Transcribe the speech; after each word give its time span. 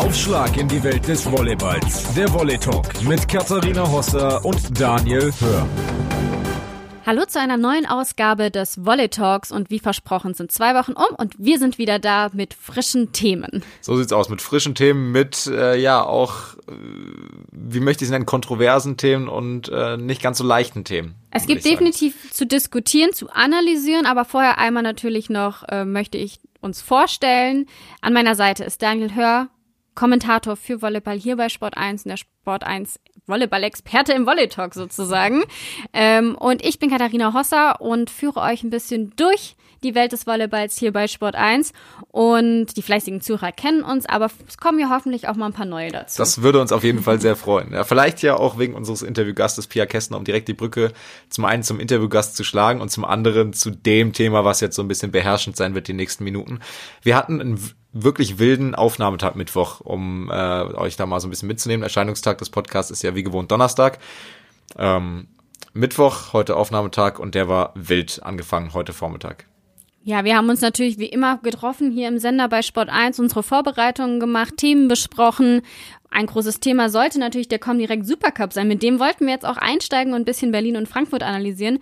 Aufschlag 0.00 0.56
in 0.56 0.66
die 0.66 0.82
Welt 0.82 1.06
des 1.06 1.30
Volleyballs. 1.30 2.14
Der 2.14 2.32
Volley 2.32 2.56
Talk 2.56 2.86
mit 3.02 3.28
Katharina 3.28 3.86
Hosser 3.86 4.42
und 4.46 4.80
Daniel 4.80 5.30
Hör. 5.40 5.68
Hallo 7.04 7.26
zu 7.26 7.38
einer 7.38 7.58
neuen 7.58 7.84
Ausgabe 7.84 8.50
des 8.50 8.86
Volley 8.86 9.10
Talks 9.10 9.52
und 9.52 9.68
wie 9.68 9.78
versprochen 9.78 10.32
sind 10.32 10.52
zwei 10.52 10.74
Wochen 10.74 10.92
um 10.92 11.14
und 11.18 11.34
wir 11.38 11.58
sind 11.58 11.76
wieder 11.76 11.98
da 11.98 12.30
mit 12.32 12.54
frischen 12.54 13.12
Themen. 13.12 13.62
So 13.82 13.94
sieht's 13.98 14.14
aus, 14.14 14.30
mit 14.30 14.40
frischen 14.40 14.74
Themen, 14.74 15.12
mit 15.12 15.46
äh, 15.48 15.78
ja 15.78 16.02
auch, 16.02 16.54
äh, 16.54 16.72
wie 17.52 17.80
möchte 17.80 18.02
ich 18.02 18.08
es 18.08 18.10
nennen, 18.10 18.24
kontroversen 18.24 18.96
Themen 18.96 19.28
und 19.28 19.68
äh, 19.68 19.98
nicht 19.98 20.22
ganz 20.22 20.38
so 20.38 20.44
leichten 20.44 20.84
Themen. 20.84 21.14
Es 21.30 21.46
gibt 21.46 21.66
definitiv 21.66 22.32
zu 22.32 22.46
diskutieren, 22.46 23.12
zu 23.12 23.28
analysieren, 23.28 24.06
aber 24.06 24.24
vorher 24.24 24.56
einmal 24.56 24.82
natürlich 24.82 25.28
noch 25.28 25.62
äh, 25.68 25.84
möchte 25.84 26.16
ich 26.16 26.40
uns 26.62 26.80
vorstellen. 26.80 27.66
An 28.00 28.14
meiner 28.14 28.34
Seite 28.34 28.64
ist 28.64 28.80
Daniel 28.80 29.14
Hör, 29.14 29.48
Kommentator 29.94 30.56
für 30.56 30.82
Volleyball 30.82 31.18
hier 31.18 31.36
bei 31.36 31.48
Sport 31.48 31.76
1 31.76 32.04
in 32.04 32.10
der 32.10 32.16
Sport 32.16 32.64
1 32.64 33.00
Volleyball-Experte 33.26 34.12
im 34.12 34.26
Volley-Talk 34.26 34.74
sozusagen. 34.74 35.42
Ähm, 35.92 36.34
und 36.36 36.64
ich 36.64 36.78
bin 36.78 36.90
Katharina 36.90 37.32
Hosser 37.34 37.80
und 37.80 38.10
führe 38.10 38.40
euch 38.40 38.62
ein 38.62 38.70
bisschen 38.70 39.12
durch 39.16 39.56
die 39.82 39.94
Welt 39.94 40.12
des 40.12 40.26
Volleyballs 40.26 40.78
hier 40.78 40.92
bei 40.92 41.06
Sport 41.06 41.36
1. 41.36 41.72
Und 42.08 42.76
die 42.76 42.82
fleißigen 42.82 43.20
Zuhörer 43.20 43.52
kennen 43.52 43.82
uns, 43.82 44.06
aber 44.06 44.30
es 44.46 44.58
kommen 44.58 44.78
ja 44.78 44.90
hoffentlich 44.90 45.28
auch 45.28 45.36
mal 45.36 45.46
ein 45.46 45.52
paar 45.52 45.66
neue 45.66 45.90
dazu. 45.90 46.18
Das 46.18 46.42
würde 46.42 46.60
uns 46.60 46.72
auf 46.72 46.84
jeden 46.84 47.02
Fall 47.02 47.20
sehr 47.20 47.36
freuen. 47.36 47.72
Ja, 47.72 47.84
vielleicht 47.84 48.22
ja 48.22 48.36
auch 48.36 48.58
wegen 48.58 48.74
unseres 48.74 49.02
Interviewgastes 49.02 49.66
Pia 49.66 49.86
Kästner, 49.86 50.18
um 50.18 50.24
direkt 50.24 50.48
die 50.48 50.54
Brücke 50.54 50.92
zum 51.28 51.44
einen 51.44 51.62
zum 51.62 51.80
Interviewgast 51.80 52.36
zu 52.36 52.44
schlagen 52.44 52.80
und 52.80 52.90
zum 52.90 53.04
anderen 53.04 53.52
zu 53.52 53.70
dem 53.70 54.12
Thema, 54.12 54.44
was 54.44 54.60
jetzt 54.60 54.76
so 54.76 54.82
ein 54.82 54.88
bisschen 54.88 55.12
beherrschend 55.12 55.56
sein 55.56 55.74
wird 55.74 55.88
die 55.88 55.94
nächsten 55.94 56.24
Minuten. 56.24 56.60
Wir 57.02 57.16
hatten 57.16 57.40
ein 57.40 57.58
wirklich 57.92 58.38
wilden 58.38 58.74
Aufnahmetag 58.74 59.34
Mittwoch, 59.34 59.80
um 59.80 60.30
äh, 60.30 60.62
euch 60.74 60.96
da 60.96 61.06
mal 61.06 61.20
so 61.20 61.26
ein 61.26 61.30
bisschen 61.30 61.48
mitzunehmen. 61.48 61.82
Erscheinungstag 61.82 62.38
des 62.38 62.50
Podcasts 62.50 62.90
ist 62.90 63.02
ja 63.02 63.14
wie 63.14 63.22
gewohnt 63.22 63.50
Donnerstag. 63.50 63.98
Ähm, 64.78 65.28
Mittwoch, 65.72 66.32
heute 66.32 66.56
Aufnahmetag 66.56 67.18
und 67.18 67.34
der 67.34 67.48
war 67.48 67.72
wild 67.74 68.20
angefangen 68.22 68.74
heute 68.74 68.92
Vormittag. 68.92 69.46
Ja, 70.02 70.24
wir 70.24 70.36
haben 70.36 70.48
uns 70.48 70.62
natürlich 70.62 70.98
wie 70.98 71.06
immer 71.06 71.38
getroffen 71.38 71.90
hier 71.90 72.08
im 72.08 72.18
Sender 72.18 72.48
bei 72.48 72.62
Sport 72.62 72.88
1, 72.88 73.20
unsere 73.20 73.42
Vorbereitungen 73.42 74.18
gemacht, 74.18 74.56
Themen 74.56 74.88
besprochen. 74.88 75.60
Ein 76.10 76.26
großes 76.26 76.58
Thema 76.58 76.88
sollte 76.88 77.20
natürlich 77.20 77.48
der 77.48 77.58
Comdirect 77.58 78.06
Supercup 78.06 78.52
sein. 78.52 78.66
Mit 78.66 78.82
dem 78.82 78.98
wollten 78.98 79.26
wir 79.26 79.34
jetzt 79.34 79.44
auch 79.44 79.58
einsteigen 79.58 80.14
und 80.14 80.22
ein 80.22 80.24
bisschen 80.24 80.52
Berlin 80.52 80.76
und 80.76 80.88
Frankfurt 80.88 81.22
analysieren. 81.22 81.80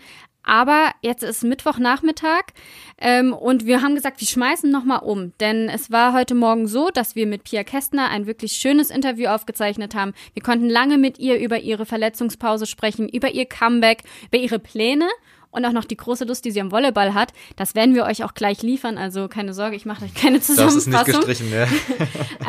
Aber 0.49 0.93
jetzt 1.03 1.23
ist 1.23 1.45
Mittwochnachmittag 1.45 2.55
ähm, 2.99 3.35
und 3.35 3.67
wir 3.67 3.83
haben 3.83 3.95
gesagt, 3.95 4.19
wir 4.19 4.27
schmeißen 4.27 4.71
nochmal 4.71 5.01
um. 5.01 5.35
Denn 5.41 5.69
es 5.69 5.91
war 5.91 6.15
heute 6.15 6.35
Morgen 6.35 6.67
so, 6.67 6.89
dass 6.89 7.15
wir 7.15 7.27
mit 7.27 7.45
Pia 7.45 7.65
Kästner 7.65 8.09
ein 8.09 8.27
wirklich 8.27 8.53
schönes 8.53 8.89
Interview 8.89 9.29
aufgezeichnet 9.29 9.95
haben. 9.95 10.15
Wir 10.33 10.43
konnten 10.43 10.71
lange 10.71 10.97
mit 10.97 11.19
ihr 11.19 11.39
über 11.39 11.59
ihre 11.61 11.85
Verletzungspause 11.85 12.65
sprechen, 12.65 13.11
über 13.11 13.31
ihr 13.31 13.45
Comeback, 13.45 14.05
über 14.29 14.43
ihre 14.43 14.59
Pläne 14.59 15.07
und 15.51 15.67
auch 15.67 15.73
noch 15.73 15.85
die 15.85 15.99
große 15.99 16.25
Lust, 16.25 16.47
die 16.47 16.51
sie 16.51 16.63
am 16.63 16.73
Volleyball 16.73 17.13
hat. 17.13 17.35
Das 17.57 17.75
werden 17.75 17.95
wir 17.95 18.07
euch 18.07 18.25
auch 18.25 18.33
gleich 18.33 18.63
liefern. 18.63 18.97
Also 18.97 19.29
keine 19.29 19.53
Sorge, 19.53 19.77
ich 19.77 19.85
mache 19.85 20.07
euch 20.07 20.15
keine 20.15 20.41
Zusammenfassung. 20.41 20.93
Das 20.93 21.09
ist 21.09 21.17
nicht 21.19 21.27
gestrichen, 21.27 21.53
ja. 21.53 21.67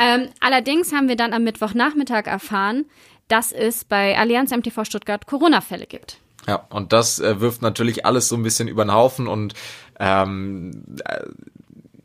ähm, 0.02 0.28
allerdings 0.40 0.94
haben 0.94 1.08
wir 1.08 1.16
dann 1.16 1.34
am 1.34 1.44
Mittwochnachmittag 1.44 2.26
erfahren, 2.26 2.86
dass 3.28 3.52
es 3.52 3.84
bei 3.84 4.16
Allianz 4.16 4.52
MTV 4.52 4.86
Stuttgart 4.86 5.26
Corona-Fälle 5.26 5.86
gibt. 5.86 6.18
Ja, 6.46 6.66
und 6.70 6.92
das 6.92 7.20
äh, 7.20 7.40
wirft 7.40 7.62
natürlich 7.62 8.06
alles 8.06 8.28
so 8.28 8.36
ein 8.36 8.42
bisschen 8.42 8.68
über 8.68 8.84
den 8.84 8.92
Haufen 8.92 9.28
und 9.28 9.54
ähm, 9.98 10.84
äh, 11.04 11.26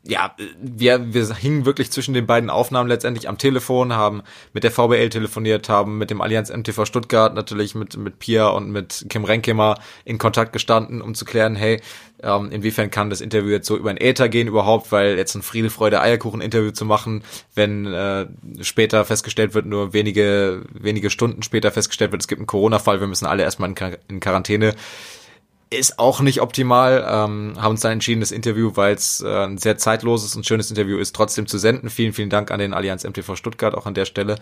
ja, 0.08 0.34
wir, 0.60 1.12
wir 1.12 1.34
hingen 1.34 1.66
wirklich 1.66 1.90
zwischen 1.90 2.14
den 2.14 2.26
beiden 2.26 2.50
Aufnahmen 2.50 2.88
letztendlich 2.88 3.28
am 3.28 3.38
Telefon, 3.38 3.92
haben 3.92 4.22
mit 4.52 4.64
der 4.64 4.70
VBL 4.70 5.08
telefoniert, 5.10 5.68
haben 5.68 5.98
mit 5.98 6.10
dem 6.10 6.20
Allianz 6.20 6.50
MTV 6.50 6.84
Stuttgart 6.84 7.34
natürlich 7.34 7.74
mit, 7.74 7.96
mit 7.96 8.18
Pia 8.18 8.48
und 8.48 8.70
mit 8.70 9.06
Kim 9.08 9.24
Renkemer 9.24 9.78
in 10.04 10.18
Kontakt 10.18 10.52
gestanden, 10.52 11.02
um 11.02 11.14
zu 11.14 11.24
klären, 11.24 11.56
hey, 11.56 11.80
ähm, 12.22 12.50
inwiefern 12.50 12.90
kann 12.90 13.10
das 13.10 13.20
Interview 13.20 13.50
jetzt 13.50 13.66
so 13.66 13.76
über 13.76 13.90
ein 13.90 14.00
Äther 14.00 14.28
gehen 14.28 14.48
überhaupt, 14.48 14.90
weil 14.92 15.16
jetzt 15.16 15.34
ein 15.34 15.42
Friede, 15.42 15.70
Freude, 15.70 16.00
Eierkuchen-Interview 16.00 16.70
zu 16.70 16.84
machen, 16.84 17.22
wenn 17.54 17.86
äh, 17.86 18.26
später 18.60 19.04
festgestellt 19.04 19.54
wird, 19.54 19.66
nur 19.66 19.92
wenige, 19.92 20.62
wenige 20.72 21.10
Stunden 21.10 21.42
später 21.42 21.70
festgestellt 21.72 22.12
wird, 22.12 22.22
es 22.22 22.28
gibt 22.28 22.40
einen 22.40 22.46
Corona-Fall, 22.46 23.00
wir 23.00 23.06
müssen 23.06 23.26
alle 23.26 23.42
erstmal 23.42 23.68
in, 23.68 23.74
Quar 23.74 23.92
in 24.08 24.20
Quarantäne 24.20 24.74
ist 25.70 25.98
auch 25.98 26.20
nicht 26.20 26.40
optimal. 26.40 27.04
Ähm, 27.08 27.54
haben 27.56 27.72
uns 27.72 27.80
dann 27.80 27.92
entschieden, 27.92 28.20
das 28.20 28.30
Interview, 28.30 28.72
weil 28.74 28.94
es 28.94 29.20
äh, 29.20 29.44
ein 29.44 29.58
sehr 29.58 29.78
zeitloses 29.78 30.36
und 30.36 30.46
schönes 30.46 30.70
Interview 30.70 30.98
ist, 30.98 31.14
trotzdem 31.14 31.46
zu 31.46 31.58
senden. 31.58 31.90
Vielen, 31.90 32.12
vielen 32.12 32.30
Dank 32.30 32.50
an 32.50 32.58
den 32.58 32.72
Allianz 32.72 33.04
MTV 33.04 33.36
Stuttgart 33.36 33.74
auch 33.74 33.86
an 33.86 33.94
der 33.94 34.04
Stelle. 34.04 34.36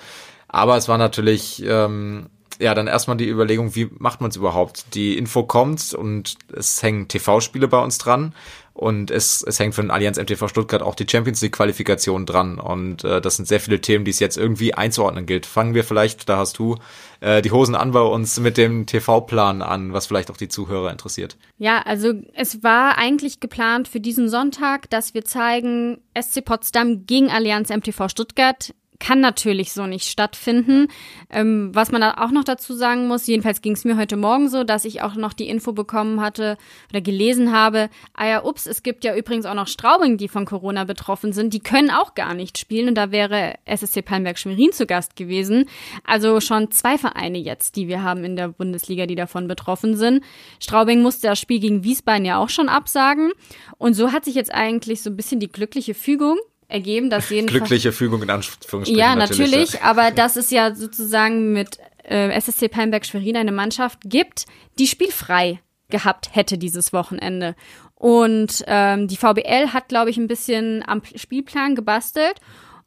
Aber 0.49 0.77
es 0.77 0.89
war 0.89 0.99
natürlich 0.99 1.62
ähm, 1.67 2.27
ja 2.59 2.75
dann 2.75 2.87
erstmal 2.87 3.17
die 3.17 3.29
Überlegung, 3.29 3.75
wie 3.75 3.91
macht 3.99 4.21
man 4.21 4.31
es 4.31 4.37
überhaupt? 4.37 4.95
Die 4.95 5.17
Info 5.17 5.45
kommt 5.45 5.95
und 5.95 6.37
es 6.53 6.83
hängen 6.83 7.09
TV-Spiele 7.09 7.69
bei 7.69 7.79
uns 7.79 7.99
dran 7.99 8.35
und 8.75 9.12
es, 9.12 9.43
es 9.47 9.61
hängt 9.61 9.77
von 9.77 9.91
Allianz 9.93 10.19
MTV 10.19 10.49
Stuttgart 10.49 10.83
auch 10.83 10.97
die 10.97 11.07
Champions 11.09 11.41
League 11.41 11.53
Qualifikation 11.53 12.27
dran 12.27 12.59
und 12.59 13.05
äh, 13.05 13.21
das 13.21 13.37
sind 13.37 13.47
sehr 13.47 13.61
viele 13.61 13.81
Themen, 13.81 14.05
die 14.05 14.11
es 14.11 14.19
jetzt 14.19 14.37
irgendwie 14.37 14.75
einzuordnen 14.75 15.27
gilt. 15.27 15.47
Fangen 15.47 15.75
wir 15.75 15.85
vielleicht, 15.85 16.29
da 16.29 16.39
hast 16.39 16.59
du 16.59 16.77
äh, 17.21 17.41
die 17.41 17.53
Hosen 17.53 17.77
an 17.77 17.93
bei 17.93 18.01
uns 18.01 18.41
mit 18.41 18.57
dem 18.57 18.85
TV-Plan 18.87 19.62
an, 19.62 19.93
was 19.93 20.07
vielleicht 20.07 20.29
auch 20.31 20.37
die 20.37 20.49
Zuhörer 20.49 20.91
interessiert. 20.91 21.37
Ja, 21.57 21.83
also 21.83 22.12
es 22.35 22.65
war 22.65 22.99
eigentlich 22.99 23.39
geplant 23.39 23.87
für 23.87 24.01
diesen 24.01 24.29
Sonntag, 24.29 24.91
dass 24.91 25.15
wir 25.15 25.25
zeigen 25.25 25.99
SC 26.21 26.45
Potsdam 26.45 27.06
gegen 27.06 27.31
Allianz 27.31 27.71
MTV 27.71 28.09
Stuttgart 28.09 28.75
kann 29.05 29.21
natürlich 29.21 29.73
so 29.73 29.87
nicht 29.87 30.09
stattfinden. 30.09 30.89
Ähm, 31.29 31.71
was 31.75 31.93
man 31.93 32.01
da 32.01 32.15
auch 32.25 32.31
noch 32.31 32.43
dazu 32.45 32.73
sagen 32.73 33.07
muss, 33.07 33.27
jedenfalls 33.27 33.61
ging 33.61 33.73
es 33.73 33.85
mir 33.85 33.99
heute 33.99 34.17
Morgen 34.17 34.49
so, 34.49 34.65
dass 34.65 34.87
ich 34.87 35.03
auch 35.03 35.15
noch 35.15 35.35
die 35.35 35.47
Info 35.47 35.73
bekommen 35.73 36.23
hatte 36.23 36.57
oder 36.89 37.03
gelesen 37.03 37.53
habe, 37.53 37.91
ah 38.15 38.27
ja, 38.27 38.45
ups, 38.45 38.65
es 38.65 38.83
gibt 38.83 39.05
ja 39.05 39.15
übrigens 39.15 39.45
auch 39.45 39.55
noch 39.55 39.69
Straubing, 39.69 40.17
die 40.17 40.29
von 40.29 40.47
Corona 40.47 40.85
betroffen 40.85 41.35
sind, 41.35 41.53
die 41.53 41.61
können 41.61 41.91
auch 41.91 42.15
gar 42.15 42.33
nicht 42.33 42.57
spielen 42.57 42.89
und 42.89 42.95
da 42.95 43.11
wäre 43.11 43.57
SSC 43.67 44.01
Palmberg 44.01 44.39
Schwerin 44.39 44.73
zu 44.73 44.87
Gast 44.87 45.17
gewesen. 45.17 45.67
Also 46.05 46.41
schon 46.41 46.71
zwei 46.71 46.97
Vereine 46.97 47.37
jetzt, 47.37 47.77
die 47.77 47.89
wir 47.89 48.03
haben 48.03 48.25
in 48.25 48.37
der 48.37 48.49
Bundesliga, 48.49 49.05
die 49.05 49.17
davon 49.17 49.49
betroffen 49.49 49.99
sind. 49.99 50.25
Straubing 50.61 51.03
musste 51.03 51.27
das 51.27 51.39
Spiel 51.39 51.61
gegen 51.61 51.85
Wiesbaden 51.85 52.25
ja 52.25 52.39
auch 52.39 52.49
schon 52.49 52.71
absagen 52.71 53.33
und 53.77 53.93
so 53.93 54.13
hat 54.13 54.25
sich 54.25 54.35
jetzt 54.35 54.55
eigentlich 54.55 55.03
so 55.03 55.11
ein 55.11 55.17
bisschen 55.17 55.41
die 55.41 55.49
glückliche 55.49 55.93
Fügung 55.93 56.39
ergeben, 56.69 57.11
dass 57.11 57.31
jedenfalls 57.31 57.59
glückliche 57.59 57.93
Fügung 57.93 58.23
in 58.23 58.31
Anführungsstrichen. 58.31 58.99
Ja, 58.99 59.15
natürlich, 59.15 59.51
natürlich 59.51 59.83
aber 59.83 60.11
dass 60.11 60.37
es 60.37 60.51
ja 60.51 60.75
sozusagen 60.75 61.53
mit 61.53 61.79
äh, 62.05 62.31
SSC 62.31 62.69
Palmberg 62.69 63.07
Schwerin 63.07 63.37
eine 63.37 63.53
Mannschaft 63.53 64.01
gibt, 64.05 64.47
die 64.79 64.87
spielfrei 64.87 65.61
gehabt 65.89 66.35
hätte 66.35 66.59
dieses 66.59 66.93
Wochenende. 66.93 67.55
Und 67.95 68.65
ähm, 68.67 69.09
die 69.09 69.17
VBL 69.17 69.69
hat, 69.73 69.89
glaube 69.89 70.11
ich, 70.11 70.17
ein 70.17 70.27
bisschen 70.27 70.83
am 70.87 71.03
Spielplan 71.15 71.75
gebastelt 71.75 72.41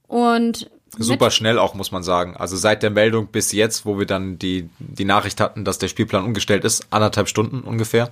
und 0.07 0.69
Super 0.97 1.31
schnell 1.31 1.59
auch, 1.59 1.73
muss 1.73 1.91
man 1.91 2.01
sagen. 2.01 2.35
Also 2.37 2.55
seit 2.55 2.81
der 2.81 2.89
Meldung 2.89 3.27
bis 3.27 3.51
jetzt, 3.51 3.85
wo 3.85 3.99
wir 3.99 4.05
dann 4.05 4.39
die, 4.39 4.69
die 4.79 5.05
Nachricht 5.05 5.39
hatten, 5.41 5.65
dass 5.65 5.77
der 5.77 5.89
Spielplan 5.89 6.23
umgestellt 6.23 6.63
ist, 6.63 6.87
anderthalb 6.91 7.27
Stunden 7.27 7.61
ungefähr. 7.61 8.09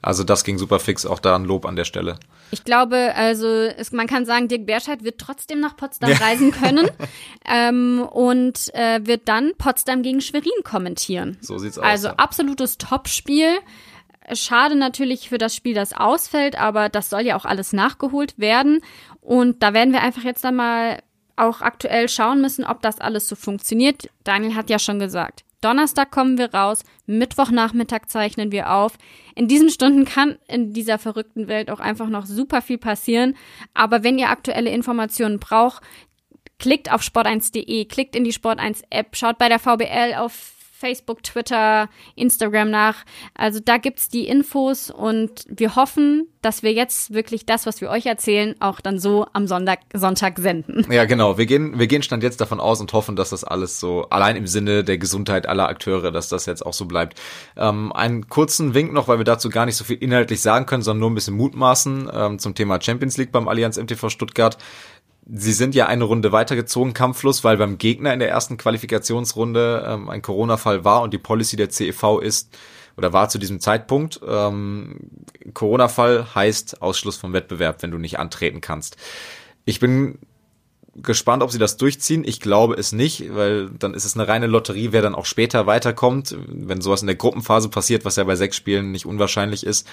Also 0.00 0.24
das 0.24 0.44
ging 0.44 0.58
super 0.58 0.80
fix, 0.80 1.06
auch 1.06 1.18
da 1.18 1.36
ein 1.36 1.44
Lob 1.44 1.66
an 1.66 1.76
der 1.76 1.84
Stelle. 1.84 2.18
Ich 2.54 2.62
glaube, 2.62 3.12
also 3.16 3.48
es, 3.48 3.90
man 3.90 4.06
kann 4.06 4.24
sagen, 4.26 4.46
Dirk 4.46 4.64
Berscheid 4.64 5.02
wird 5.02 5.18
trotzdem 5.18 5.58
nach 5.58 5.76
Potsdam 5.76 6.10
ja. 6.10 6.16
reisen 6.18 6.52
können 6.52 6.88
ähm, 7.44 8.06
und 8.08 8.72
äh, 8.74 9.04
wird 9.04 9.28
dann 9.28 9.52
Potsdam 9.58 10.02
gegen 10.02 10.20
Schwerin 10.20 10.62
kommentieren. 10.62 11.36
So 11.40 11.58
sieht's 11.58 11.78
aus. 11.78 11.84
Also 11.84 12.08
ja. 12.08 12.14
absolutes 12.14 12.78
Topspiel. 12.78 13.58
Schade 14.32 14.76
natürlich 14.76 15.28
für 15.28 15.38
das 15.38 15.56
Spiel, 15.56 15.74
das 15.74 15.92
ausfällt, 15.92 16.56
aber 16.56 16.88
das 16.88 17.10
soll 17.10 17.22
ja 17.22 17.36
auch 17.36 17.44
alles 17.44 17.72
nachgeholt 17.72 18.38
werden. 18.38 18.82
Und 19.20 19.64
da 19.64 19.74
werden 19.74 19.92
wir 19.92 20.02
einfach 20.02 20.22
jetzt 20.22 20.44
dann 20.44 20.54
mal 20.54 21.02
auch 21.34 21.60
aktuell 21.60 22.08
schauen 22.08 22.40
müssen, 22.40 22.64
ob 22.64 22.82
das 22.82 23.00
alles 23.00 23.28
so 23.28 23.34
funktioniert. 23.34 24.08
Daniel 24.22 24.54
hat 24.54 24.70
ja 24.70 24.78
schon 24.78 25.00
gesagt, 25.00 25.43
Donnerstag 25.64 26.10
kommen 26.10 26.36
wir 26.36 26.52
raus, 26.52 26.84
Mittwochnachmittag 27.06 28.06
zeichnen 28.08 28.52
wir 28.52 28.70
auf. 28.70 28.98
In 29.34 29.48
diesen 29.48 29.70
Stunden 29.70 30.04
kann 30.04 30.38
in 30.46 30.74
dieser 30.74 30.98
verrückten 30.98 31.48
Welt 31.48 31.70
auch 31.70 31.80
einfach 31.80 32.08
noch 32.08 32.26
super 32.26 32.60
viel 32.60 32.76
passieren. 32.76 33.34
Aber 33.72 34.04
wenn 34.04 34.18
ihr 34.18 34.28
aktuelle 34.28 34.70
Informationen 34.70 35.38
braucht, 35.38 35.82
klickt 36.58 36.92
auf 36.92 37.00
sport1.de, 37.00 37.86
klickt 37.86 38.14
in 38.14 38.24
die 38.24 38.34
Sport1 38.34 38.82
App, 38.90 39.16
schaut 39.16 39.38
bei 39.38 39.48
der 39.48 39.58
VBL 39.58 40.14
auf 40.16 40.53
Facebook, 40.84 41.22
Twitter, 41.22 41.88
Instagram 42.14 42.68
nach. 42.68 43.06
Also 43.32 43.58
da 43.58 43.78
gibt's 43.78 44.10
die 44.10 44.28
Infos 44.28 44.90
und 44.90 45.46
wir 45.48 45.76
hoffen, 45.76 46.28
dass 46.42 46.62
wir 46.62 46.74
jetzt 46.74 47.14
wirklich 47.14 47.46
das, 47.46 47.64
was 47.64 47.80
wir 47.80 47.88
euch 47.88 48.04
erzählen, 48.04 48.54
auch 48.60 48.82
dann 48.82 48.98
so 48.98 49.26
am 49.32 49.46
Sonntag, 49.46 49.78
Sonntag 49.94 50.38
senden. 50.38 50.86
Ja, 50.92 51.06
genau. 51.06 51.38
Wir 51.38 51.46
gehen, 51.46 51.78
wir 51.78 51.86
gehen 51.86 52.02
stand 52.02 52.22
jetzt 52.22 52.38
davon 52.38 52.60
aus 52.60 52.82
und 52.82 52.92
hoffen, 52.92 53.16
dass 53.16 53.30
das 53.30 53.44
alles 53.44 53.80
so 53.80 54.06
allein 54.10 54.36
im 54.36 54.46
Sinne 54.46 54.84
der 54.84 54.98
Gesundheit 54.98 55.48
aller 55.48 55.68
Akteure, 55.68 56.12
dass 56.12 56.28
das 56.28 56.44
jetzt 56.44 56.64
auch 56.66 56.74
so 56.74 56.84
bleibt. 56.84 57.18
Ähm, 57.56 57.90
einen 57.92 58.28
kurzen 58.28 58.74
Wink 58.74 58.92
noch, 58.92 59.08
weil 59.08 59.16
wir 59.16 59.24
dazu 59.24 59.48
gar 59.48 59.64
nicht 59.64 59.76
so 59.76 59.84
viel 59.84 59.96
inhaltlich 59.96 60.42
sagen 60.42 60.66
können, 60.66 60.82
sondern 60.82 61.00
nur 61.00 61.10
ein 61.10 61.14
bisschen 61.14 61.36
mutmaßen 61.36 62.10
ähm, 62.12 62.38
zum 62.38 62.54
Thema 62.54 62.78
Champions 62.78 63.16
League 63.16 63.32
beim 63.32 63.48
Allianz 63.48 63.78
MTV 63.78 64.10
Stuttgart 64.10 64.58
sie 65.26 65.52
sind 65.52 65.74
ja 65.74 65.86
eine 65.86 66.04
Runde 66.04 66.32
weitergezogen, 66.32 66.92
kampflos, 66.92 67.44
weil 67.44 67.56
beim 67.56 67.78
Gegner 67.78 68.12
in 68.12 68.18
der 68.18 68.28
ersten 68.28 68.56
Qualifikationsrunde 68.56 69.84
ähm, 69.88 70.08
ein 70.10 70.22
Corona-Fall 70.22 70.84
war 70.84 71.02
und 71.02 71.14
die 71.14 71.18
Policy 71.18 71.56
der 71.56 71.70
CEV 71.70 72.20
ist 72.20 72.56
oder 72.96 73.12
war 73.12 73.28
zu 73.28 73.38
diesem 73.38 73.60
Zeitpunkt 73.60 74.20
ähm, 74.26 74.98
Corona-Fall 75.52 76.34
heißt 76.34 76.82
Ausschluss 76.82 77.16
vom 77.16 77.32
Wettbewerb, 77.32 77.82
wenn 77.82 77.90
du 77.90 77.98
nicht 77.98 78.18
antreten 78.18 78.60
kannst. 78.60 78.96
Ich 79.64 79.80
bin 79.80 80.18
gespannt, 80.96 81.42
ob 81.42 81.50
sie 81.50 81.58
das 81.58 81.76
durchziehen. 81.76 82.22
Ich 82.24 82.40
glaube 82.40 82.74
es 82.74 82.92
nicht, 82.92 83.34
weil 83.34 83.70
dann 83.70 83.94
ist 83.94 84.04
es 84.04 84.14
eine 84.14 84.28
reine 84.28 84.46
Lotterie, 84.46 84.92
wer 84.92 85.02
dann 85.02 85.14
auch 85.14 85.26
später 85.26 85.66
weiterkommt. 85.66 86.36
Wenn 86.46 86.80
sowas 86.80 87.00
in 87.00 87.08
der 87.08 87.16
Gruppenphase 87.16 87.68
passiert, 87.68 88.04
was 88.04 88.16
ja 88.16 88.24
bei 88.24 88.36
sechs 88.36 88.56
Spielen 88.56 88.92
nicht 88.92 89.06
unwahrscheinlich 89.06 89.66
ist, 89.66 89.88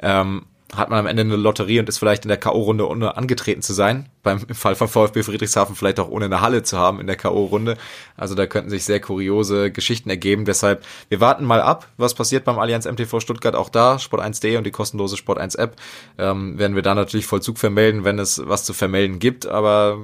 ähm, 0.00 0.46
hat 0.74 0.90
man 0.90 0.98
am 0.98 1.06
Ende 1.06 1.22
eine 1.22 1.36
Lotterie 1.36 1.78
und 1.78 1.88
ist 1.88 1.98
vielleicht 1.98 2.24
in 2.24 2.28
der 2.28 2.38
K.O.-Runde 2.38 2.88
ohne 2.88 3.16
angetreten 3.16 3.62
zu 3.62 3.72
sein. 3.72 4.08
Beim 4.24 4.40
im 4.48 4.54
Fall 4.56 4.74
von 4.74 4.88
VfB 4.88 5.22
Friedrichshafen 5.22 5.76
vielleicht 5.76 6.00
auch 6.00 6.08
ohne 6.08 6.24
eine 6.24 6.40
Halle 6.40 6.64
zu 6.64 6.76
haben 6.76 6.98
in 7.00 7.06
der 7.06 7.14
K.O.-Runde. 7.14 7.76
Also 8.16 8.34
da 8.34 8.46
könnten 8.46 8.68
sich 8.70 8.84
sehr 8.84 8.98
kuriose 8.98 9.70
Geschichten 9.70 10.10
ergeben. 10.10 10.44
Deshalb, 10.44 10.84
wir 11.08 11.20
warten 11.20 11.44
mal 11.44 11.62
ab, 11.62 11.86
was 11.98 12.14
passiert 12.14 12.44
beim 12.44 12.58
Allianz 12.58 12.84
MTV 12.84 13.20
Stuttgart. 13.20 13.54
Auch 13.54 13.68
da, 13.68 13.96
Sport1.de 13.96 14.56
und 14.56 14.64
die 14.64 14.72
kostenlose 14.72 15.14
Sport1 15.14 15.56
App, 15.56 15.76
ähm, 16.18 16.58
werden 16.58 16.74
wir 16.74 16.82
da 16.82 16.96
natürlich 16.96 17.26
Vollzug 17.26 17.58
vermelden, 17.58 18.02
wenn 18.02 18.18
es 18.18 18.42
was 18.44 18.64
zu 18.64 18.74
vermelden 18.74 19.20
gibt. 19.20 19.46
Aber 19.46 19.98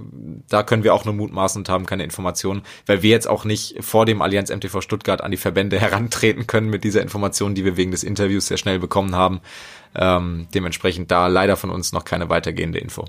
da 0.49 0.63
können 0.63 0.85
wir 0.85 0.95
auch 0.95 1.05
nur 1.05 1.15
mutmaßen 1.15 1.61
und 1.61 1.69
haben 1.69 1.87
keine 1.87 2.05
Informationen, 2.05 2.63
weil 2.87 3.03
wir 3.03 3.11
jetzt 3.11 3.29
auch 3.29 3.45
nicht 3.45 3.83
vor 3.83 4.07
dem 4.07 4.23
Allianz 4.23 4.49
MTV 4.51 4.81
Stuttgart 4.81 5.23
an 5.23 5.33
die 5.33 5.37
Verbände 5.37 5.81
herantreten 5.81 6.47
können 6.47 6.71
mit 6.71 6.85
dieser 6.85 7.03
Information, 7.03 7.57
die 7.57 7.65
wir 7.65 7.77
wegen 7.77 7.91
des 7.91 8.05
Interviews 8.05 8.47
sehr 8.47 8.59
schnell 8.59 8.79
bekommen 8.79 9.17
haben. 9.17 9.41
Ähm, 9.95 10.49
dementsprechend 10.55 11.11
da 11.11 11.27
leider 11.27 11.57
von 11.57 11.71
uns 11.71 11.93
noch 11.93 12.05
keine 12.05 12.29
weitergehende 12.29 12.79
Info. 12.79 13.05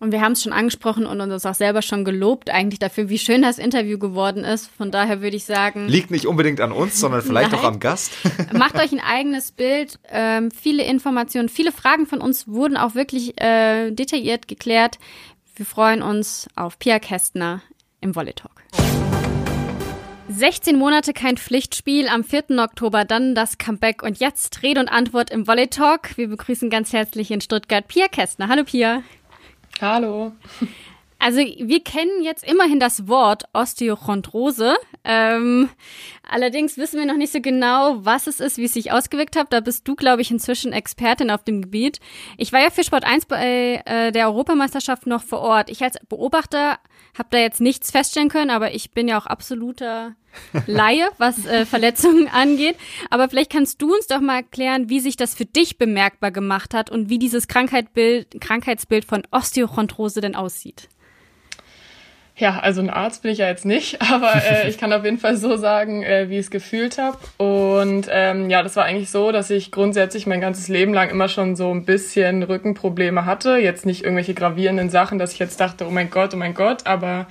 Und 0.00 0.12
wir 0.12 0.20
haben 0.20 0.32
es 0.32 0.42
schon 0.42 0.52
angesprochen 0.52 1.06
und 1.06 1.20
uns 1.20 1.44
auch 1.44 1.54
selber 1.54 1.82
schon 1.82 2.04
gelobt, 2.04 2.50
eigentlich 2.50 2.78
dafür, 2.78 3.08
wie 3.08 3.18
schön 3.18 3.42
das 3.42 3.58
Interview 3.58 3.98
geworden 3.98 4.44
ist. 4.44 4.70
Von 4.76 4.92
daher 4.92 5.22
würde 5.22 5.36
ich 5.36 5.44
sagen. 5.44 5.88
Liegt 5.88 6.12
nicht 6.12 6.26
unbedingt 6.26 6.60
an 6.60 6.70
uns, 6.70 7.00
sondern 7.00 7.22
vielleicht 7.22 7.52
auch 7.52 7.64
am 7.64 7.80
Gast. 7.80 8.12
Macht 8.52 8.76
euch 8.76 8.92
ein 8.92 9.00
eigenes 9.00 9.50
Bild. 9.50 9.98
Ähm, 10.08 10.50
viele 10.52 10.84
Informationen, 10.84 11.48
viele 11.48 11.72
Fragen 11.72 12.06
von 12.06 12.20
uns 12.20 12.46
wurden 12.46 12.76
auch 12.76 12.94
wirklich 12.94 13.40
äh, 13.40 13.90
detailliert 13.90 14.46
geklärt. 14.46 14.98
Wir 15.56 15.66
freuen 15.66 16.02
uns 16.02 16.46
auf 16.54 16.78
Pia 16.78 17.00
Kästner 17.00 17.62
im 18.00 18.14
Volley 18.14 18.34
Talk. 18.34 18.62
16 20.30 20.76
Monate 20.76 21.14
kein 21.14 21.38
Pflichtspiel, 21.38 22.06
am 22.06 22.22
4. 22.22 22.50
Oktober 22.58 23.06
dann 23.06 23.34
das 23.34 23.56
Comeback 23.56 24.02
und 24.02 24.20
jetzt 24.20 24.62
Rede 24.62 24.78
und 24.80 24.88
Antwort 24.88 25.30
im 25.30 25.46
Volley 25.46 25.68
Talk. 25.68 26.18
Wir 26.18 26.28
begrüßen 26.28 26.68
ganz 26.68 26.92
herzlich 26.92 27.30
in 27.30 27.40
Stuttgart 27.40 27.88
Pia 27.88 28.08
Kästner. 28.08 28.48
Hallo 28.48 28.64
Pia. 28.64 29.02
Hallo. 29.80 30.32
Also 31.18 31.38
wir 31.38 31.82
kennen 31.82 32.22
jetzt 32.22 32.44
immerhin 32.44 32.78
das 32.78 33.08
Wort 33.08 33.44
Osteochondrose. 33.54 34.76
Ähm, 35.02 35.70
allerdings 36.28 36.76
wissen 36.76 36.98
wir 36.98 37.06
noch 37.06 37.16
nicht 37.16 37.32
so 37.32 37.40
genau, 37.40 38.04
was 38.04 38.26
es 38.26 38.40
ist, 38.40 38.58
wie 38.58 38.64
es 38.64 38.74
sich 38.74 38.92
ausgewirkt 38.92 39.36
hat. 39.36 39.52
Da 39.52 39.60
bist 39.60 39.86
du, 39.88 39.94
glaube 39.94 40.22
ich, 40.22 40.30
inzwischen 40.30 40.72
Expertin 40.72 41.30
auf 41.30 41.44
dem 41.44 41.62
Gebiet. 41.62 42.00
Ich 42.36 42.52
war 42.52 42.60
ja 42.60 42.70
für 42.70 42.84
Sport 42.84 43.04
1 43.04 43.26
bei 43.26 43.82
äh, 43.84 44.12
der 44.12 44.28
Europameisterschaft 44.28 45.06
noch 45.06 45.22
vor 45.22 45.40
Ort. 45.40 45.70
Ich 45.70 45.82
als 45.82 45.96
Beobachter 46.08 46.78
habe 47.18 47.28
da 47.30 47.38
jetzt 47.38 47.60
nichts 47.60 47.90
feststellen 47.90 48.28
können, 48.28 48.50
aber 48.50 48.74
ich 48.74 48.92
bin 48.92 49.08
ja 49.08 49.18
auch 49.18 49.26
absoluter 49.26 50.14
Laie, 50.66 51.08
was 51.18 51.46
äh, 51.46 51.66
Verletzungen 51.66 52.28
angeht. 52.32 52.76
Aber 53.10 53.28
vielleicht 53.28 53.50
kannst 53.50 53.82
du 53.82 53.94
uns 53.94 54.06
doch 54.06 54.20
mal 54.20 54.36
erklären, 54.36 54.88
wie 54.88 55.00
sich 55.00 55.16
das 55.16 55.34
für 55.34 55.46
dich 55.46 55.78
bemerkbar 55.78 56.30
gemacht 56.30 56.74
hat 56.74 56.90
und 56.90 57.08
wie 57.08 57.18
dieses 57.18 57.48
Krankheitsbild, 57.48 58.40
Krankheitsbild 58.40 59.04
von 59.04 59.22
Osteochondrose 59.30 60.20
denn 60.20 60.36
aussieht. 60.36 60.88
Ja, 62.38 62.60
also 62.60 62.80
ein 62.80 62.88
Arzt 62.88 63.22
bin 63.22 63.32
ich 63.32 63.38
ja 63.38 63.48
jetzt 63.48 63.64
nicht, 63.64 64.00
aber 64.12 64.32
äh, 64.34 64.68
ich 64.70 64.78
kann 64.78 64.92
auf 64.92 65.04
jeden 65.04 65.18
Fall 65.18 65.36
so 65.36 65.56
sagen, 65.56 66.02
äh, 66.02 66.28
wie 66.28 66.34
ich 66.34 66.46
es 66.46 66.50
gefühlt 66.50 66.98
habe. 66.98 67.18
Und 67.36 68.06
ähm, 68.10 68.48
ja, 68.48 68.62
das 68.62 68.76
war 68.76 68.84
eigentlich 68.84 69.10
so, 69.10 69.32
dass 69.32 69.50
ich 69.50 69.70
grundsätzlich 69.70 70.26
mein 70.26 70.40
ganzes 70.40 70.68
Leben 70.68 70.94
lang 70.94 71.10
immer 71.10 71.28
schon 71.28 71.56
so 71.56 71.72
ein 71.72 71.84
bisschen 71.84 72.42
Rückenprobleme 72.42 73.26
hatte. 73.26 73.56
Jetzt 73.56 73.86
nicht 73.86 74.04
irgendwelche 74.04 74.34
gravierenden 74.34 74.88
Sachen, 74.88 75.18
dass 75.18 75.32
ich 75.32 75.38
jetzt 75.38 75.60
dachte, 75.60 75.86
oh 75.86 75.90
mein 75.90 76.10
Gott, 76.10 76.32
oh 76.32 76.36
mein 76.36 76.54
Gott, 76.54 76.86
aber 76.86 77.26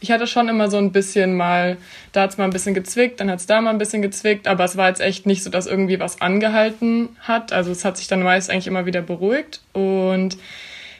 ich 0.00 0.10
hatte 0.12 0.26
schon 0.26 0.48
immer 0.48 0.70
so 0.70 0.76
ein 0.76 0.92
bisschen 0.92 1.36
mal, 1.36 1.76
da 2.12 2.22
hat's 2.22 2.38
mal 2.38 2.44
ein 2.44 2.50
bisschen 2.50 2.74
gezwickt, 2.74 3.20
dann 3.20 3.30
hat's 3.30 3.46
da 3.46 3.60
mal 3.60 3.70
ein 3.70 3.78
bisschen 3.78 4.02
gezwickt, 4.02 4.46
aber 4.46 4.64
es 4.64 4.76
war 4.76 4.88
jetzt 4.88 5.00
echt 5.00 5.26
nicht 5.26 5.42
so, 5.42 5.50
dass 5.50 5.66
irgendwie 5.66 5.98
was 5.98 6.20
angehalten 6.20 7.16
hat. 7.20 7.52
Also 7.52 7.72
es 7.72 7.84
hat 7.84 7.96
sich 7.96 8.06
dann 8.06 8.22
meist 8.22 8.50
eigentlich 8.50 8.68
immer 8.68 8.86
wieder 8.86 9.02
beruhigt. 9.02 9.60
Und 9.72 10.38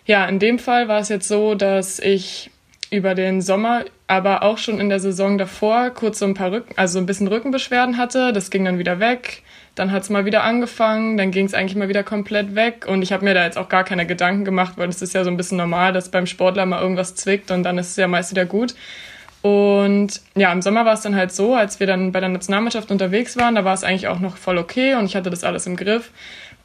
ja, 0.05 0.27
in 0.27 0.39
dem 0.39 0.59
Fall 0.59 0.89
war 0.89 1.01
es 1.01 1.11
jetzt 1.11 1.29
so, 1.29 1.55
dass 1.55 2.01
ich 2.01 2.51
über 2.91 3.15
den 3.15 3.41
Sommer, 3.41 3.85
aber 4.07 4.43
auch 4.43 4.59
schon 4.59 4.81
in 4.81 4.89
der 4.89 5.01
Saison 5.01 5.39
davor 5.39 5.91
kurz 5.91 6.19
so 6.19 6.25
ein 6.25 6.35
paar 6.35 6.53
Rücken, 6.53 6.73
also 6.77 6.99
ein 6.99 7.07
bisschen 7.07 7.29
Rückenbeschwerden 7.29 7.99
hatte. 7.99 8.33
Das 8.33 8.51
ging 8.51 8.65
dann 8.65 8.79
wieder 8.79 9.01
weg. 9.01 9.43
Dann 9.75 9.93
hat 9.93 10.03
es 10.03 10.11
mal 10.11 10.25
wieder 10.25 10.43
angefangen, 10.43 11.17
dann 11.17 11.31
ging 11.31 11.47
es 11.47 11.55
eigentlich 11.55 11.77
mal 11.77 11.89
wieder 11.89 12.03
komplett 12.03 12.55
weg. 12.55 12.87
Und 12.89 13.03
ich 13.03 13.13
habe 13.13 13.25
mir 13.25 13.35
da 13.35 13.45
jetzt 13.45 13.57
auch 13.57 13.69
gar 13.69 13.85
keine 13.85 14.07
Gedanken 14.07 14.45
gemacht, 14.45 14.73
weil 14.77 14.89
es 14.89 15.03
ist 15.03 15.15
ja 15.15 15.23
so 15.23 15.31
ein 15.31 15.37
bisschen 15.37 15.59
normal, 15.59 15.93
dass 15.93 16.09
beim 16.09 16.27
Sportler 16.27 16.67
mal 16.67 16.81
irgendwas 16.81 17.15
zwickt 17.15 17.51
und 17.51 17.63
dann 17.63 17.79
ist 17.79 17.91
es 17.91 17.97
ja 17.97 18.09
meist 18.09 18.31
wieder 18.33 18.45
gut. 18.45 18.75
Und 19.41 20.21
ja, 20.35 20.51
im 20.53 20.63
Sommer 20.63 20.85
war 20.85 20.95
es 20.95 21.03
dann 21.03 21.15
halt 21.15 21.31
so, 21.31 21.55
als 21.55 21.79
wir 21.79 21.87
dann 21.87 22.11
bei 22.11 22.19
der 22.19 22.29
Nationalmannschaft 22.29 22.91
unterwegs 22.91 23.37
waren, 23.37 23.55
da 23.55 23.65
war 23.65 23.75
es 23.75 23.85
eigentlich 23.85 24.09
auch 24.09 24.19
noch 24.19 24.37
voll 24.37 24.59
okay 24.59 24.95
und 24.95 25.05
ich 25.05 25.15
hatte 25.15 25.31
das 25.31 25.45
alles 25.45 25.67
im 25.67 25.77
Griff. 25.77 26.11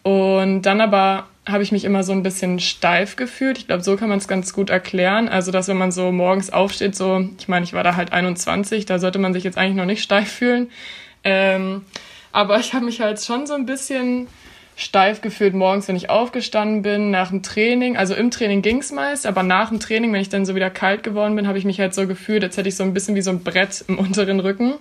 Und 0.02 0.64
dann 0.64 0.82
aber 0.82 1.28
habe 1.46 1.64
ich 1.64 1.72
mich 1.72 1.84
immer 1.84 2.04
so 2.04 2.14
ein 2.14 2.24
bisschen 2.24 2.60
steif 2.60 3.16
gefühlt. 3.16 3.58
Ich 3.58 3.68
glaube, 3.68 3.84
so 3.84 3.98
kann 3.98 4.10
man 4.10 4.18
es 4.18 4.28
ganz 4.28 4.54
gut 4.54 4.70
erklären. 4.70 5.28
Also, 5.28 5.52
dass 5.52 5.68
wenn 5.68 5.78
man 5.78 5.92
so 5.92 6.12
morgens 6.12 6.52
aufsteht, 6.52 6.96
so, 6.96 7.28
ich 7.38 7.48
meine, 7.48 7.66
ich 7.66 7.74
war 7.74 7.84
da 7.84 7.96
halt 7.96 8.14
21, 8.14 8.86
da 8.86 9.00
sollte 9.00 9.20
man 9.20 9.34
sich 9.34 9.44
jetzt 9.44 9.58
eigentlich 9.58 9.76
noch 9.76 9.86
nicht 9.86 10.04
steif 10.04 10.32
fühlen. 10.32 10.70
Ähm, 11.24 11.84
aber 12.32 12.60
ich 12.60 12.74
habe 12.74 12.86
mich 12.86 13.02
halt 13.02 13.22
schon 13.22 13.46
so 13.46 13.54
ein 13.54 13.66
bisschen 13.66 14.28
steif 14.76 15.22
gefühlt 15.22 15.54
morgens, 15.54 15.88
wenn 15.88 15.96
ich 15.96 16.10
aufgestanden 16.10 16.82
bin, 16.82 17.12
nach 17.12 17.30
dem 17.30 17.44
Training. 17.44 17.98
Also 17.98 18.16
im 18.16 18.32
Training 18.32 18.62
ging's 18.62 18.92
meist, 18.92 19.26
aber 19.26 19.44
nach 19.44 19.70
dem 19.70 19.80
Training, 19.80 20.12
wenn 20.14 20.22
ich 20.22 20.30
dann 20.30 20.46
so 20.46 20.56
wieder 20.56 20.70
kalt 20.70 21.04
geworden 21.04 21.36
bin, 21.36 21.48
habe 21.48 21.58
ich 21.58 21.66
mich 21.66 21.80
halt 21.80 21.94
so 21.94 22.08
gefühlt, 22.08 22.44
als 22.44 22.58
hätte 22.58 22.70
ich 22.70 22.76
so 22.76 22.84
ein 22.84 22.94
bisschen 22.94 23.16
wie 23.16 23.22
so 23.22 23.32
ein 23.32 23.44
Brett 23.44 23.86
im 23.88 24.00
unteren 24.00 24.40
Rücken. 24.40 24.76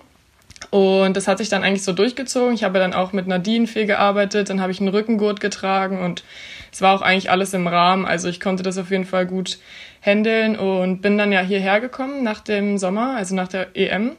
Und 0.73 1.15
das 1.15 1.27
hat 1.27 1.37
sich 1.37 1.49
dann 1.49 1.63
eigentlich 1.63 1.83
so 1.83 1.93
durchgezogen. 1.93 2.55
Ich 2.55 2.63
habe 2.63 2.79
dann 2.79 2.95
auch 2.95 3.13
mit 3.13 3.27
Nadine 3.27 3.67
viel 3.67 3.85
gearbeitet, 3.85 4.49
dann 4.49 4.59
habe 4.59 4.71
ich 4.71 4.79
einen 4.79 4.89
Rückengurt 4.89 5.39
getragen 5.39 6.01
und 6.01 6.23
es 6.71 6.81
war 6.81 6.95
auch 6.95 7.03
eigentlich 7.03 7.29
alles 7.29 7.53
im 7.53 7.67
Rahmen. 7.67 8.07
Also 8.07 8.27
ich 8.27 8.39
konnte 8.39 8.63
das 8.63 8.79
auf 8.79 8.89
jeden 8.89 9.05
Fall 9.05 9.27
gut 9.27 9.59
handeln 10.01 10.55
und 10.55 11.03
bin 11.03 11.15
dann 11.15 11.31
ja 11.31 11.41
hierher 11.41 11.79
gekommen 11.79 12.23
nach 12.23 12.39
dem 12.39 12.79
Sommer, 12.79 13.15
also 13.15 13.35
nach 13.35 13.49
der 13.49 13.67
EM. 13.75 14.13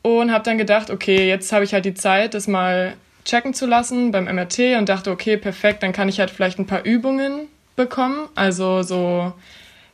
Und 0.00 0.32
habe 0.32 0.44
dann 0.44 0.56
gedacht, 0.56 0.88
okay, 0.88 1.28
jetzt 1.28 1.52
habe 1.52 1.64
ich 1.64 1.74
halt 1.74 1.84
die 1.84 1.92
Zeit, 1.92 2.32
das 2.32 2.48
mal 2.48 2.94
checken 3.26 3.52
zu 3.52 3.66
lassen 3.66 4.12
beim 4.12 4.24
MRT 4.24 4.78
und 4.78 4.88
dachte, 4.88 5.10
okay, 5.10 5.36
perfekt, 5.36 5.82
dann 5.82 5.92
kann 5.92 6.08
ich 6.08 6.20
halt 6.20 6.30
vielleicht 6.30 6.58
ein 6.58 6.66
paar 6.66 6.86
Übungen 6.86 7.48
bekommen. 7.76 8.30
Also 8.34 8.82
so 8.82 9.34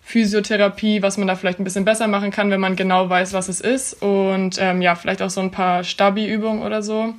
Physiotherapie, 0.03 1.01
was 1.01 1.17
man 1.17 1.29
da 1.29 1.37
vielleicht 1.37 1.61
ein 1.61 1.65
bisschen 1.65 1.85
besser 1.85 2.09
machen 2.09 2.31
kann, 2.31 2.51
wenn 2.51 2.61
man 2.61 2.77
genau 2.77 3.09
weiß, 3.09 3.33
was 3.33 3.49
es 3.49 3.61
ist. 3.61 4.03
Und 4.03 4.59
ähm, 4.61 4.83
ja, 4.83 4.95
vielleicht 4.95 5.23
auch 5.23 5.31
so 5.31 5.41
ein 5.41 5.51
paar 5.51 5.85
Stabi-Übungen 5.85 6.63
oder 6.63 6.83
so. 6.83 7.15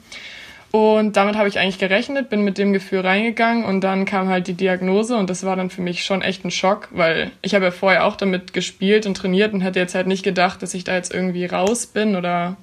Und 0.71 1.17
damit 1.17 1.35
habe 1.35 1.47
ich 1.47 1.59
eigentlich 1.59 1.77
gerechnet, 1.77 2.31
bin 2.31 2.41
mit 2.41 2.57
dem 2.57 2.73
Gefühl 2.73 3.01
reingegangen 3.01 3.63
und 3.63 3.81
dann 3.81 4.05
kam 4.05 4.27
halt 4.27 4.47
die 4.47 4.55
Diagnose 4.55 5.15
und 5.15 5.29
das 5.29 5.45
war 5.45 5.55
dann 5.55 5.69
für 5.69 5.83
mich 5.83 6.03
schon 6.03 6.23
echt 6.23 6.43
ein 6.45 6.49
Schock, 6.49 6.87
weil 6.89 7.29
ich 7.43 7.53
habe 7.53 7.65
ja 7.65 7.69
vorher 7.69 8.05
auch 8.05 8.15
damit 8.15 8.53
gespielt 8.53 9.05
und 9.05 9.15
trainiert 9.15 9.53
und 9.53 9.61
hätte 9.61 9.77
jetzt 9.77 9.93
halt 9.93 10.07
nicht 10.07 10.23
gedacht, 10.23 10.63
dass 10.63 10.73
ich 10.73 10.83
da 10.83 10.95
jetzt 10.95 11.13
irgendwie 11.13 11.45
raus 11.45 11.85
bin 11.85 12.15
oder 12.15 12.57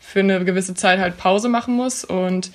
für 0.00 0.20
eine 0.20 0.46
gewisse 0.46 0.74
Zeit 0.74 0.98
halt 0.98 1.18
Pause 1.18 1.50
machen 1.50 1.74
muss. 1.74 2.06
Und 2.06 2.52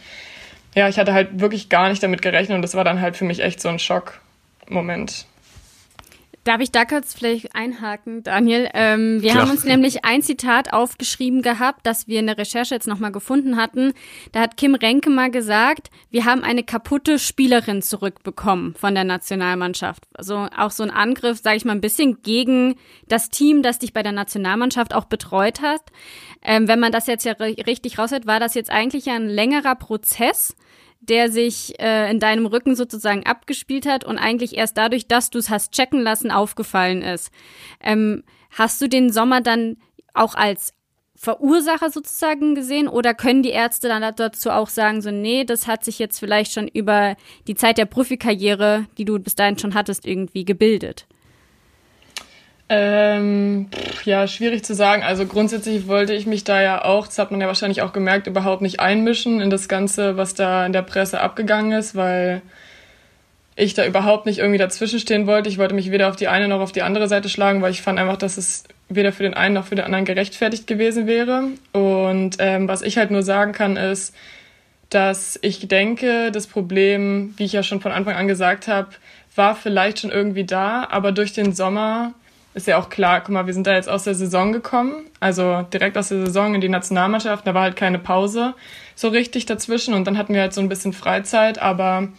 ja, 0.74 0.90
ich 0.90 0.98
hatte 0.98 1.14
halt 1.14 1.40
wirklich 1.40 1.70
gar 1.70 1.90
nicht 1.90 2.02
damit 2.02 2.24
gerechnet 2.24 2.56
und 2.56 2.64
das 2.64 2.74
war 2.74 2.84
dann 2.84 3.00
halt 3.00 3.16
für 3.16 3.26
mich 3.26 3.44
echt 3.44 3.62
so 3.62 3.70
ein 3.70 3.78
Schockmoment. 3.78 5.28
Darf 6.48 6.62
ich 6.62 6.72
da 6.72 6.86
kurz 6.86 7.14
vielleicht 7.14 7.54
einhaken, 7.56 8.24
Daniel? 8.24 8.70
Ähm, 8.74 9.22
wir 9.22 9.32
Klar. 9.32 9.44
haben 9.44 9.52
uns 9.52 9.66
nämlich 9.66 10.06
ein 10.06 10.22
Zitat 10.22 10.72
aufgeschrieben 10.72 11.42
gehabt, 11.42 11.82
das 11.86 12.08
wir 12.08 12.22
in 12.22 12.28
der 12.28 12.38
Recherche 12.38 12.74
jetzt 12.74 12.88
nochmal 12.88 13.12
gefunden 13.12 13.58
hatten. 13.58 13.92
Da 14.32 14.40
hat 14.40 14.56
Kim 14.56 14.74
Renke 14.74 15.10
mal 15.10 15.30
gesagt, 15.30 15.90
wir 16.10 16.24
haben 16.24 16.46
eine 16.46 16.64
kaputte 16.64 17.20
Spielerin 17.20 17.82
zurückbekommen 17.82 18.76
von 18.76 18.96
der 18.96 19.04
Nationalmannschaft. 19.04 20.04
Also 20.14 20.48
auch 20.56 20.72
so 20.72 20.84
ein 20.84 20.90
Angriff, 20.90 21.42
sage 21.44 21.58
ich 21.58 21.66
mal, 21.66 21.74
ein 21.74 21.82
bisschen 21.82 22.22
gegen 22.22 22.76
das 23.10 23.30
Team, 23.30 23.62
das 23.62 23.80
dich 23.80 23.92
bei 23.92 24.02
der 24.02 24.14
Nationalmannschaft 24.14 24.96
auch 24.96 25.06
betreut 25.06 25.62
hat. 25.62 25.82
Ähm, 26.42 26.70
wenn 26.70 26.80
man 26.80 26.94
das 26.94 27.08
jetzt 27.08 27.26
ja 27.26 27.34
richtig 27.34 28.00
raushört, 28.00 28.26
war 28.26 28.40
das 28.40 28.54
jetzt 28.54 28.72
eigentlich 28.72 29.10
ein 29.10 29.28
längerer 29.28 29.76
Prozess 29.76 30.56
der 31.10 31.32
sich 31.32 31.80
äh, 31.80 32.10
in 32.12 32.20
deinem 32.20 32.46
Rücken 32.46 32.76
sozusagen 32.76 33.26
abgespielt 33.26 33.86
hat 33.86 34.04
und 34.04 34.18
eigentlich 34.18 34.58
erst 34.58 34.78
dadurch, 34.78 35.08
dass 35.08 35.30
du 35.30 35.40
es 35.40 35.50
hast 35.50 35.72
checken 35.74 36.02
lassen, 36.02 36.32
aufgefallen 36.32 37.02
ist. 37.02 37.32
Ähm, 37.82 38.24
hast 38.52 38.82
du 38.82 38.88
den 38.88 39.12
Sommer 39.12 39.42
dann 39.42 39.78
auch 40.14 40.36
als 40.36 40.74
Verursacher 41.16 41.90
sozusagen 41.90 42.54
gesehen 42.54 42.88
oder 42.88 43.16
können 43.16 43.42
die 43.42 43.50
Ärzte 43.50 43.88
dann 43.88 44.14
dazu 44.16 44.52
auch 44.52 44.70
sagen, 44.70 45.02
so, 45.02 45.10
nee, 45.10 45.46
das 45.46 45.66
hat 45.66 45.84
sich 45.84 45.98
jetzt 45.98 46.20
vielleicht 46.20 46.54
schon 46.54 46.68
über 46.68 47.16
die 47.48 47.56
Zeit 47.56 47.80
der 47.80 47.86
Profikarriere, 47.86 48.86
die 49.00 49.06
du 49.06 49.18
bis 49.18 49.34
dahin 49.34 49.58
schon 49.58 49.74
hattest, 49.74 50.06
irgendwie 50.06 50.46
gebildet? 50.46 51.08
Ähm, 52.70 53.68
ja, 54.04 54.28
schwierig 54.28 54.66
zu 54.66 54.76
sagen. 54.76 55.04
Also 55.04 55.26
grundsätzlich 55.26 55.88
wollte 55.88 56.14
ich 56.14 56.26
mich 56.26 56.44
da 56.44 56.62
ja 56.62 56.84
auch, 56.84 57.08
das 57.08 57.18
hat 57.18 57.32
man 57.32 57.40
ja 57.40 57.48
wahrscheinlich 57.48 57.82
auch 57.82 57.94
gemerkt, 57.94 58.28
überhaupt 58.28 58.62
nicht 58.62 58.80
einmischen 58.80 59.40
in 59.40 59.50
das 59.50 59.70
Ganze, 59.70 60.18
was 60.18 60.34
da 60.34 60.66
in 60.66 60.74
der 60.74 60.82
Presse 60.82 61.22
abgegangen 61.22 61.72
ist, 61.72 61.96
weil 61.96 62.42
ich 63.56 63.74
da 63.74 63.86
überhaupt 63.86 64.26
nicht 64.26 64.40
irgendwie 64.40 64.60
dazwischen 64.60 65.00
stehen 65.00 65.28
wollte. 65.28 65.50
Ich 65.50 65.58
wollte 65.58 65.74
mich 65.74 65.92
weder 65.92 66.10
auf 66.10 66.16
die 66.16 66.28
eine 66.28 66.48
noch 66.48 66.60
auf 66.60 66.74
die 66.74 66.84
andere 66.84 67.08
Seite 67.08 67.30
schlagen, 67.30 67.62
weil 67.62 67.72
ich 67.72 67.82
fand 67.82 68.00
einfach, 68.00 68.18
dass 68.18 68.38
es 68.38 68.66
weder 68.90 69.12
für 69.12 69.24
den 69.24 69.34
einen 69.34 69.56
noch 69.56 69.66
für 69.66 69.76
den 69.76 69.86
anderen 69.86 70.06
gerechtfertigt 70.06 70.68
gewesen 70.68 71.08
wäre. 71.08 71.44
Und 71.72 72.36
ähm, 72.40 72.68
was 72.68 72.82
ich 72.82 72.98
halt 72.98 73.12
nur 73.12 73.24
sagen 73.24 73.54
kann, 73.54 73.78
ist, 73.78 74.14
dass 74.90 75.40
ich 75.42 75.68
denke, 75.68 76.32
das 76.32 76.48
Problem, 76.48 77.34
wie 77.38 77.46
ich 77.46 77.54
ja 77.54 77.64
schon 77.64 77.82
von 77.82 77.92
Anfang 77.92 78.16
an 78.16 78.28
gesagt 78.28 78.68
habe, 78.68 78.90
war 79.36 79.56
vielleicht 79.56 80.00
schon 80.00 80.12
irgendwie 80.12 80.46
da, 80.46 80.88
aber 80.90 81.12
durch 81.12 81.34
den 81.34 81.54
Sommer 81.54 82.14
ist 82.54 82.68
ja 82.68 82.78
auch 82.78 82.90
klar, 82.90 83.22
guck 83.22 83.30
mal, 83.30 83.46
wir 83.46 83.54
sind 83.54 83.68
da 83.68 83.74
jetzt 83.74 83.90
aus 83.90 84.04
der 84.04 84.16
Saison 84.16 84.52
gekommen, 84.52 85.06
also 85.20 85.62
direkt 85.74 85.98
aus 85.98 86.10
der 86.10 86.26
Saison 86.26 86.56
in 86.56 86.62
die 86.62 86.70
Nationalmannschaft, 86.70 87.46
da 87.46 87.54
war 87.54 87.64
halt 87.64 87.76
keine 87.76 88.00
Pause 88.00 88.56
so 88.96 89.10
richtig 89.10 89.46
dazwischen 89.46 89.94
und 89.94 90.06
dann 90.06 90.18
hatten 90.18 90.34
wir 90.34 90.42
halt 90.42 90.54
so 90.54 90.62
ein 90.62 90.70
bisschen 90.70 90.94
Freizeit, 90.94 91.60
aber 91.60 92.10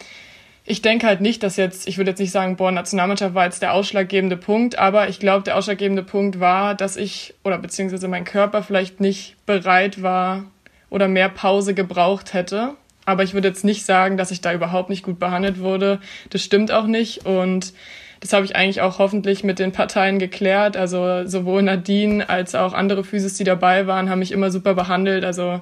ich 0.71 0.83
denke 0.83 1.07
halt 1.07 1.23
nicht, 1.23 1.43
dass 1.43 1.57
jetzt, 1.57 1.89
ich 1.89 1.97
würde 1.97 2.11
jetzt 2.11 2.19
nicht 2.19 2.31
sagen, 2.31 2.57
boah, 2.57 2.71
Nationalmannschaft 2.71 3.35
war 3.35 3.47
jetzt 3.47 3.63
der 3.63 3.73
ausschlaggebende 3.73 4.37
Punkt, 4.37 4.79
aber 4.79 5.09
ich 5.09 5.19
glaube, 5.19 5.43
der 5.43 5.57
ausschlaggebende 5.57 6.03
Punkt 6.03 6.41
war, 6.41 6.75
dass 6.75 6.97
ich 6.97 7.35
oder 7.43 7.57
beziehungsweise 7.57 8.07
mein 8.07 8.25
Körper 8.25 8.63
vielleicht 8.63 9.01
nicht 9.01 9.35
bereit 9.47 10.03
war 10.03 10.45
oder 10.91 11.09
mehr 11.09 11.31
Pause 11.31 11.73
gebraucht 11.73 12.35
hätte. 12.35 12.75
Aber 13.07 13.23
ich 13.23 13.33
würde 13.33 13.49
jetzt 13.49 13.65
nicht 13.65 13.87
sagen, 13.87 14.19
dass 14.19 14.31
ich 14.31 14.43
da 14.43 14.53
überhaupt 14.53 14.91
nicht 14.91 15.03
gut 15.03 15.19
behandelt 15.19 15.59
wurde. 15.61 16.01
Das 16.29 16.43
stimmt 16.45 16.71
auch 16.71 16.87
nicht 16.87 17.25
und 17.25 17.73
das 18.21 18.33
habe 18.33 18.45
ich 18.45 18.57
eigentlich 18.57 18.81
auch 18.81 18.99
hoffentlich 18.99 19.45
mit 19.45 19.59
den 19.59 19.73
Parteien 19.73 20.19
geklärt. 20.19 20.77
Also 20.77 21.27
sowohl 21.27 21.63
Nadine 21.63 22.29
als 22.29 22.55
auch 22.55 22.73
andere 22.73 23.05
Physis, 23.05 23.35
die 23.35 23.45
dabei 23.45 23.87
waren, 23.87 24.11
haben 24.11 24.19
mich 24.19 24.33
immer 24.33 24.51
super 24.51 24.75
behandelt. 24.75 25.25
Also 25.25 25.61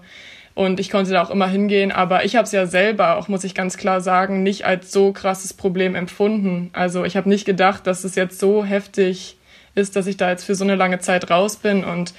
und 0.57 0.81
ich 0.81 0.89
konnte 0.89 1.11
da 1.11 1.23
auch 1.23 1.29
immer 1.29 1.49
hingehen. 1.49 1.93
Aber 1.93 2.25
ich 2.25 2.35
habe 2.35 2.45
es 2.45 2.53
ja 2.53 2.67
selber, 2.67 3.19
auch 3.19 3.29
muss 3.29 3.45
ich 3.45 3.55
ganz 3.55 3.77
klar 3.77 4.01
sagen, 4.01 4.43
nicht 4.43 4.65
als 4.65 4.91
so 4.91 5.13
krasses 5.13 5.53
Problem 5.53 5.95
empfunden. 5.95 6.71
Also 6.73 7.05
ich 7.05 7.15
habe 7.15 7.29
nicht 7.29 7.45
gedacht, 7.45 7.87
dass 7.87 8.05
es 8.05 8.15
jetzt 8.15 8.39
so 8.39 8.65
heftig 8.65 9.37
ist, 9.75 9.97
dass 9.97 10.07
ich 10.07 10.17
da 10.17 10.31
jetzt 10.31 10.45
für 10.45 10.55
so 10.55 10.65
eine 10.65 10.75
lange 10.75 10.99
Zeit 10.99 11.31
raus 11.31 11.57
bin. 11.57 11.85
Und 11.85 12.15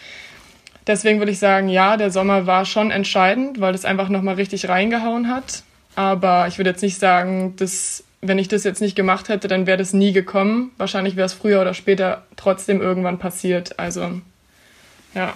deswegen 0.86 1.18
würde 1.18 1.32
ich 1.32 1.40
sagen, 1.40 1.68
ja, 1.68 1.98
der 1.98 2.12
Sommer 2.12 2.46
war 2.46 2.66
schon 2.66 2.92
entscheidend, 2.92 3.60
weil 3.60 3.74
es 3.74 3.86
einfach 3.86 4.08
nochmal 4.08 4.36
richtig 4.36 4.70
reingehauen 4.70 5.30
hat. 5.30 5.64
Aber 5.96 6.48
ich 6.48 6.60
würde 6.60 6.70
jetzt 6.70 6.84
nicht 6.84 7.00
sagen, 7.00 7.56
dass 7.56 8.04
wenn 8.22 8.40
ich 8.40 8.48
das 8.48 8.64
jetzt 8.64 8.82
nicht 8.82 8.96
gemacht 8.96 9.30
hätte, 9.30 9.48
dann 9.48 9.68
wäre 9.68 9.78
das 9.78 9.94
nie 9.94 10.12
gekommen. 10.12 10.72
Wahrscheinlich 10.78 11.16
wäre 11.16 11.28
es 11.28 11.34
früher 11.34 11.62
oder 11.62 11.74
später 11.74 12.24
trotzdem 12.36 12.82
irgendwann 12.82 13.20
passiert. 13.20 13.80
Also, 13.80 14.22
ja. 15.14 15.34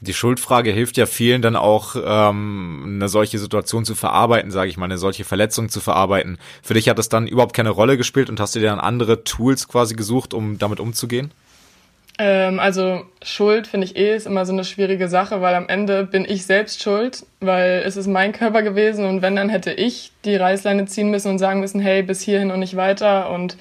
Die 0.00 0.12
Schuldfrage 0.12 0.70
hilft 0.70 0.98
ja 0.98 1.06
vielen 1.06 1.40
dann 1.40 1.56
auch, 1.56 1.96
ähm, 2.04 2.82
eine 2.96 3.08
solche 3.08 3.38
Situation 3.38 3.86
zu 3.86 3.94
verarbeiten, 3.94 4.50
sage 4.50 4.68
ich 4.68 4.76
mal, 4.76 4.84
eine 4.84 4.98
solche 4.98 5.24
Verletzung 5.24 5.70
zu 5.70 5.80
verarbeiten. 5.80 6.36
Für 6.62 6.74
dich 6.74 6.90
hat 6.90 6.98
das 6.98 7.08
dann 7.08 7.26
überhaupt 7.26 7.54
keine 7.54 7.70
Rolle 7.70 7.96
gespielt 7.96 8.28
und 8.28 8.38
hast 8.38 8.54
du 8.54 8.60
dir 8.60 8.68
dann 8.68 8.80
andere 8.80 9.24
Tools 9.24 9.66
quasi 9.66 9.94
gesucht, 9.94 10.34
um 10.34 10.58
damit 10.58 10.80
umzugehen? 10.80 11.30
Ähm, 12.18 12.60
also 12.60 13.04
Schuld 13.22 13.66
finde 13.66 13.86
ich 13.86 13.96
eh 13.96 14.14
ist 14.14 14.26
immer 14.26 14.46
so 14.46 14.52
eine 14.52 14.64
schwierige 14.64 15.08
Sache, 15.08 15.40
weil 15.40 15.54
am 15.54 15.68
Ende 15.68 16.04
bin 16.04 16.24
ich 16.24 16.46
selbst 16.46 16.82
schuld, 16.82 17.26
weil 17.40 17.82
es 17.84 17.96
ist 17.96 18.06
mein 18.06 18.32
Körper 18.32 18.62
gewesen 18.62 19.04
und 19.04 19.20
wenn 19.20 19.34
dann 19.34 19.48
hätte 19.48 19.72
ich 19.72 20.12
die 20.24 20.36
Reißleine 20.36 20.86
ziehen 20.86 21.10
müssen 21.10 21.30
und 21.30 21.38
sagen 21.38 21.60
müssen, 21.60 21.80
hey, 21.80 22.02
bis 22.02 22.20
hierhin 22.22 22.52
und 22.52 22.60
nicht 22.60 22.76
weiter. 22.76 23.30
Und 23.30 23.56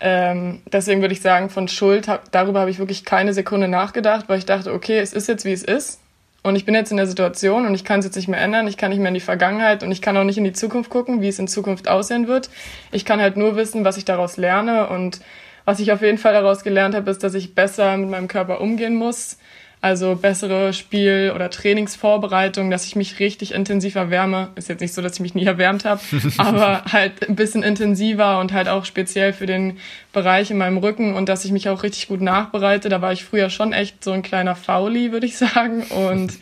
ähm, 0.00 0.60
deswegen 0.70 1.00
würde 1.00 1.14
ich 1.14 1.22
sagen, 1.22 1.48
von 1.48 1.66
Schuld, 1.66 2.08
hab, 2.08 2.30
darüber 2.30 2.60
habe 2.60 2.70
ich 2.70 2.78
wirklich 2.78 3.04
keine 3.06 3.32
Sekunde 3.32 3.68
nachgedacht, 3.68 4.26
weil 4.28 4.38
ich 4.38 4.46
dachte, 4.46 4.72
okay, 4.74 4.98
es 4.98 5.14
ist 5.14 5.26
jetzt 5.26 5.46
wie 5.46 5.52
es 5.52 5.64
ist. 5.64 6.00
Und 6.42 6.56
ich 6.56 6.64
bin 6.64 6.74
jetzt 6.74 6.90
in 6.90 6.98
der 6.98 7.06
Situation 7.06 7.66
und 7.66 7.74
ich 7.74 7.84
kann 7.84 7.98
es 8.00 8.06
jetzt 8.06 8.14
nicht 8.14 8.28
mehr 8.28 8.40
ändern, 8.40 8.68
ich 8.68 8.76
kann 8.76 8.90
nicht 8.90 9.00
mehr 9.00 9.08
in 9.08 9.14
die 9.14 9.20
Vergangenheit 9.20 9.82
und 9.82 9.90
ich 9.90 10.00
kann 10.00 10.16
auch 10.16 10.24
nicht 10.24 10.38
in 10.38 10.44
die 10.44 10.52
Zukunft 10.52 10.88
gucken, 10.88 11.20
wie 11.20 11.28
es 11.28 11.38
in 11.38 11.48
Zukunft 11.48 11.88
aussehen 11.88 12.28
wird. 12.28 12.48
Ich 12.92 13.04
kann 13.04 13.20
halt 13.20 13.36
nur 13.36 13.56
wissen, 13.56 13.84
was 13.84 13.96
ich 13.96 14.04
daraus 14.04 14.36
lerne 14.36 14.88
und 14.88 15.20
was 15.68 15.80
ich 15.80 15.92
auf 15.92 16.00
jeden 16.00 16.16
Fall 16.16 16.32
daraus 16.32 16.64
gelernt 16.64 16.94
habe, 16.94 17.10
ist, 17.10 17.22
dass 17.22 17.34
ich 17.34 17.54
besser 17.54 17.94
mit 17.98 18.08
meinem 18.08 18.26
Körper 18.26 18.62
umgehen 18.62 18.94
muss. 18.94 19.36
Also 19.82 20.16
bessere 20.16 20.72
Spiel- 20.72 21.30
oder 21.34 21.50
Trainingsvorbereitung, 21.50 22.70
dass 22.70 22.86
ich 22.86 22.96
mich 22.96 23.20
richtig 23.20 23.52
intensiv 23.52 23.94
erwärme. 23.94 24.48
Ist 24.54 24.70
jetzt 24.70 24.80
nicht 24.80 24.94
so, 24.94 25.02
dass 25.02 25.16
ich 25.16 25.20
mich 25.20 25.34
nie 25.34 25.44
erwärmt 25.44 25.84
habe, 25.84 26.00
aber 26.38 26.84
halt 26.90 27.28
ein 27.28 27.36
bisschen 27.36 27.62
intensiver 27.62 28.40
und 28.40 28.54
halt 28.54 28.66
auch 28.66 28.86
speziell 28.86 29.34
für 29.34 29.44
den 29.44 29.76
Bereich 30.14 30.50
in 30.50 30.56
meinem 30.56 30.78
Rücken 30.78 31.12
und 31.12 31.28
dass 31.28 31.44
ich 31.44 31.52
mich 31.52 31.68
auch 31.68 31.82
richtig 31.82 32.08
gut 32.08 32.22
nachbereite. 32.22 32.88
Da 32.88 33.02
war 33.02 33.12
ich 33.12 33.22
früher 33.22 33.50
schon 33.50 33.74
echt 33.74 34.02
so 34.02 34.12
ein 34.12 34.22
kleiner 34.22 34.56
Fauli, 34.56 35.12
würde 35.12 35.26
ich 35.26 35.36
sagen. 35.36 35.82
Und 35.82 36.32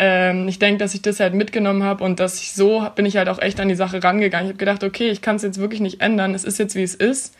ähm, 0.00 0.48
ich 0.48 0.58
denke, 0.58 0.78
dass 0.78 0.94
ich 0.94 1.02
das 1.02 1.20
halt 1.20 1.34
mitgenommen 1.34 1.84
habe 1.84 2.02
und 2.02 2.18
dass 2.18 2.40
ich 2.40 2.54
so 2.54 2.88
bin 2.96 3.06
ich 3.06 3.16
halt 3.16 3.28
auch 3.28 3.38
echt 3.38 3.60
an 3.60 3.68
die 3.68 3.76
Sache 3.76 4.02
rangegangen. 4.02 4.46
Ich 4.46 4.50
habe 4.54 4.58
gedacht, 4.58 4.82
okay, 4.82 5.10
ich 5.10 5.22
kann 5.22 5.36
es 5.36 5.42
jetzt 5.42 5.58
wirklich 5.58 5.80
nicht 5.80 6.00
ändern. 6.00 6.34
Es 6.34 6.42
ist 6.42 6.58
jetzt 6.58 6.74
wie 6.74 6.82
es 6.82 6.96
ist. 6.96 7.36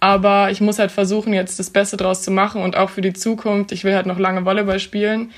Aber 0.00 0.50
ich 0.50 0.60
muss 0.62 0.78
halt 0.78 0.90
versuchen, 0.90 1.34
jetzt 1.34 1.58
das 1.58 1.70
Beste 1.70 1.96
draus 1.98 2.22
zu 2.22 2.30
machen 2.30 2.62
und 2.62 2.76
auch 2.76 2.90
für 2.90 3.02
die 3.02 3.12
Zukunft. 3.12 3.70
Ich 3.72 3.84
will 3.84 3.94
halt 3.94 4.06
noch 4.06 4.18
lange 4.18 4.46
Volleyball 4.46 4.80
spielen 4.80 5.30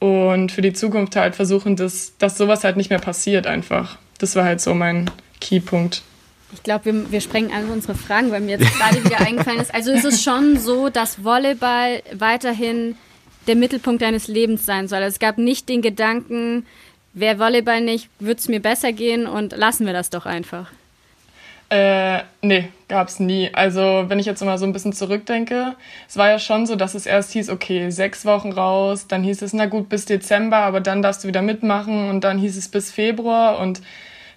und 0.00 0.52
für 0.52 0.62
die 0.62 0.72
Zukunft 0.72 1.16
halt 1.16 1.36
versuchen, 1.36 1.76
dass, 1.76 2.16
dass 2.18 2.36
sowas 2.36 2.64
halt 2.64 2.76
nicht 2.76 2.90
mehr 2.90 2.98
passiert 2.98 3.46
einfach. 3.46 3.96
Das 4.18 4.34
war 4.34 4.44
halt 4.44 4.60
so 4.60 4.74
mein 4.74 5.10
Keypunkt. 5.40 6.02
Ich 6.52 6.62
glaube, 6.62 6.86
wir, 6.86 7.12
wir 7.12 7.20
sprengen 7.20 7.52
alle 7.52 7.66
unsere 7.66 7.94
Fragen, 7.94 8.30
weil 8.30 8.40
mir 8.40 8.58
jetzt 8.58 8.78
gerade 8.78 9.04
wieder 9.04 9.20
eingefallen 9.20 9.60
ist. 9.60 9.74
Also 9.74 9.92
ist 9.92 10.04
es 10.04 10.22
schon 10.22 10.58
so, 10.58 10.88
dass 10.88 11.22
Volleyball 11.22 12.02
weiterhin 12.14 12.96
der 13.46 13.56
Mittelpunkt 13.56 14.02
deines 14.02 14.28
Lebens 14.28 14.66
sein 14.66 14.88
soll. 14.88 14.98
Also 14.98 15.14
es 15.14 15.18
gab 15.18 15.38
nicht 15.38 15.68
den 15.68 15.82
Gedanken, 15.82 16.66
wäre 17.12 17.38
Volleyball 17.38 17.80
nicht, 17.80 18.08
würde 18.18 18.40
es 18.40 18.48
mir 18.48 18.60
besser 18.60 18.92
gehen 18.92 19.26
und 19.26 19.56
lassen 19.56 19.86
wir 19.86 19.92
das 19.92 20.10
doch 20.10 20.26
einfach. 20.26 20.70
Äh, 21.70 22.22
nee, 22.40 22.70
gab's 22.88 23.20
nie. 23.20 23.50
Also, 23.52 24.04
wenn 24.08 24.18
ich 24.18 24.24
jetzt 24.24 24.42
mal 24.42 24.56
so 24.56 24.64
ein 24.64 24.72
bisschen 24.72 24.94
zurückdenke, 24.94 25.76
es 26.08 26.16
war 26.16 26.30
ja 26.30 26.38
schon 26.38 26.66
so, 26.66 26.76
dass 26.76 26.94
es 26.94 27.04
erst 27.04 27.32
hieß, 27.32 27.50
okay, 27.50 27.90
sechs 27.90 28.24
Wochen 28.24 28.52
raus, 28.52 29.06
dann 29.06 29.22
hieß 29.22 29.42
es, 29.42 29.52
na 29.52 29.66
gut, 29.66 29.90
bis 29.90 30.06
Dezember, 30.06 30.58
aber 30.58 30.80
dann 30.80 31.02
darfst 31.02 31.24
du 31.24 31.28
wieder 31.28 31.42
mitmachen 31.42 32.08
und 32.08 32.24
dann 32.24 32.38
hieß 32.38 32.56
es 32.56 32.68
bis 32.68 32.90
Februar 32.90 33.58
und 33.58 33.82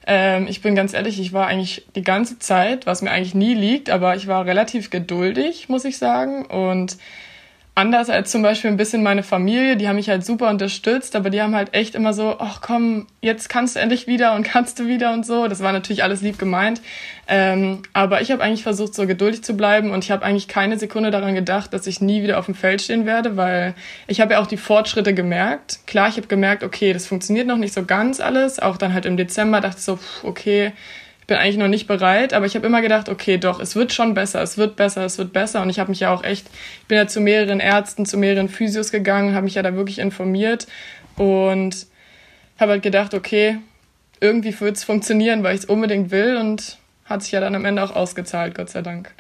ähm, 0.08 0.48
ich 0.50 0.62
bin 0.62 0.76
ganz 0.76 0.94
ehrlich, 0.94 1.20
ich 1.22 1.32
war 1.32 1.48
eigentlich 1.48 1.86
die 1.96 2.02
ganze 2.02 2.40
Zeit, 2.40 2.86
was 2.86 3.02
mir 3.02 3.12
eigentlich 3.12 3.36
nie 3.36 3.54
liegt, 3.54 3.90
aber 3.90 4.16
ich 4.16 4.28
war 4.28 4.46
relativ 4.46 4.90
geduldig, 4.90 5.70
muss 5.70 5.86
ich 5.86 5.98
sagen 5.98 6.46
und 6.46 6.98
anders 7.82 8.12
als 8.12 8.30
zum 8.30 8.44
Beispiel 8.44 8.70
ein 8.70 8.78
bisschen 8.78 9.02
meine 9.02 9.24
Familie, 9.24 9.76
die 9.76 9.88
haben 9.88 9.96
mich 9.96 10.08
halt 10.08 10.24
super 10.24 10.50
unterstützt, 10.52 11.16
aber 11.16 11.32
die 11.32 11.42
haben 11.42 11.56
halt 11.56 11.74
echt 11.74 11.96
immer 11.96 12.14
so, 12.14 12.36
ach 12.38 12.62
komm, 12.62 13.08
jetzt 13.22 13.50
kannst 13.50 13.76
du 13.76 13.80
endlich 13.80 14.06
wieder 14.06 14.36
und 14.36 14.44
kannst 14.52 14.78
du 14.78 14.86
wieder 14.86 15.12
und 15.14 15.26
so. 15.26 15.48
Das 15.48 15.62
war 15.62 15.72
natürlich 15.72 16.04
alles 16.04 16.22
lieb 16.22 16.38
gemeint. 16.38 16.80
Ähm, 17.28 17.82
aber 17.94 18.22
ich 18.22 18.32
habe 18.32 18.44
eigentlich 18.44 18.62
versucht, 18.62 18.94
so 18.94 19.08
geduldig 19.08 19.44
zu 19.44 19.58
bleiben 19.58 19.90
und 19.90 20.04
ich 20.04 20.12
habe 20.12 20.24
eigentlich 20.24 20.48
keine 20.48 20.78
Sekunde 20.78 21.10
daran 21.10 21.34
gedacht, 21.34 21.74
dass 21.74 21.88
ich 21.88 22.02
nie 22.02 22.22
wieder 22.22 22.38
auf 22.38 22.46
dem 22.46 22.56
Feld 22.56 22.84
stehen 22.84 23.08
werde, 23.08 23.36
weil 23.36 23.74
ich 24.06 24.22
habe 24.22 24.34
ja 24.34 24.40
auch 24.40 24.48
die 24.48 24.58
Fortschritte 24.58 25.16
gemerkt. 25.16 25.80
Klar, 25.88 26.08
ich 26.08 26.18
habe 26.18 26.28
gemerkt, 26.28 26.64
okay, 26.64 26.94
das 26.94 27.08
funktioniert 27.08 27.48
noch 27.48 27.58
nicht 27.58 27.74
so 27.74 27.84
ganz 27.84 28.20
alles. 28.20 28.60
Auch 28.60 28.78
dann 28.78 28.94
halt 28.94 29.08
im 29.08 29.18
Dezember 29.18 29.60
dachte 29.60 29.78
ich 29.80 29.86
so, 29.86 29.98
okay, 30.22 30.72
bin 31.32 31.40
eigentlich 31.40 31.56
noch 31.56 31.70
nicht 31.70 31.88
bereit, 31.88 32.34
aber 32.34 32.46
ich 32.46 32.56
habe 32.56 32.68
immer 32.68 32.82
gedacht, 32.82 33.08
okay, 33.08 33.38
doch, 33.38 33.62
es 33.62 33.78
wird 33.78 33.94
schon 33.94 34.14
besser, 34.14 34.42
es 34.42 34.58
wird 34.58 34.76
besser, 34.76 35.06
es 35.06 35.18
wird 35.18 35.32
besser. 35.32 35.62
Und 35.62 35.70
ich 35.70 35.80
habe 35.80 35.90
mich 35.90 36.02
ja 36.02 36.14
auch 36.14 36.26
echt, 36.26 36.46
ich 36.82 36.88
bin 36.88 36.98
ja 36.98 37.08
zu 37.08 37.22
mehreren 37.22 37.62
Ärzten, 37.62 38.06
zu 38.06 38.18
mehreren 38.18 38.50
Physios 38.50 38.92
gegangen, 38.92 39.34
habe 39.34 39.46
mich 39.46 39.56
ja 39.56 39.64
da 39.64 39.74
wirklich 39.74 40.00
informiert 40.00 40.68
und 41.16 41.88
habe 42.60 42.74
halt 42.74 42.84
gedacht, 42.84 43.14
okay, 43.14 43.60
irgendwie 44.20 44.60
wird 44.60 44.76
es 44.76 44.84
funktionieren, 44.84 45.42
weil 45.42 45.56
ich 45.56 45.62
es 45.62 45.66
unbedingt 45.68 46.12
will 46.12 46.36
und 46.36 46.80
hat 47.06 47.24
sich 47.24 47.32
ja 47.32 47.40
dann 47.40 47.56
am 47.56 47.64
Ende 47.64 47.82
auch 47.82 47.96
ausgezahlt, 47.96 48.54
Gott 48.54 48.70
sei 48.70 48.82
Dank. 48.82 49.14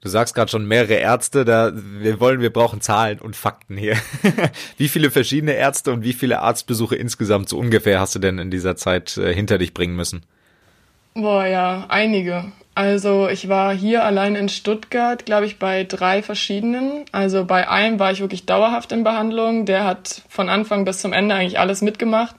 Du 0.00 0.08
sagst 0.08 0.34
gerade 0.34 0.50
schon 0.50 0.66
mehrere 0.66 0.94
Ärzte, 0.94 1.44
da 1.44 1.70
wir 1.72 2.18
wollen, 2.18 2.40
wir 2.40 2.52
brauchen 2.52 2.80
Zahlen 2.80 3.20
und 3.20 3.36
Fakten 3.36 3.76
hier. 3.76 3.96
wie 4.76 4.88
viele 4.88 5.12
verschiedene 5.12 5.52
Ärzte 5.52 5.92
und 5.92 6.02
wie 6.02 6.14
viele 6.14 6.40
Arztbesuche 6.40 6.96
insgesamt 6.96 7.48
so 7.48 7.58
ungefähr 7.58 8.00
hast 8.00 8.16
du 8.16 8.18
denn 8.18 8.38
in 8.38 8.50
dieser 8.50 8.74
Zeit 8.74 9.16
äh, 9.18 9.32
hinter 9.32 9.58
dich 9.58 9.72
bringen 9.72 9.94
müssen? 9.94 10.26
Boah, 11.14 11.46
ja, 11.46 11.86
einige. 11.88 12.44
Also 12.74 13.28
ich 13.28 13.48
war 13.48 13.72
hier 13.72 14.04
allein 14.04 14.34
in 14.34 14.48
Stuttgart, 14.48 15.24
glaube 15.24 15.46
ich, 15.46 15.60
bei 15.60 15.84
drei 15.84 16.22
verschiedenen. 16.22 17.04
Also 17.12 17.44
bei 17.44 17.68
einem 17.68 18.00
war 18.00 18.10
ich 18.10 18.18
wirklich 18.20 18.46
dauerhaft 18.46 18.90
in 18.90 19.04
Behandlung. 19.04 19.64
Der 19.64 19.84
hat 19.84 20.22
von 20.28 20.48
Anfang 20.48 20.84
bis 20.84 20.98
zum 20.98 21.12
Ende 21.12 21.36
eigentlich 21.36 21.60
alles 21.60 21.82
mitgemacht. 21.82 22.34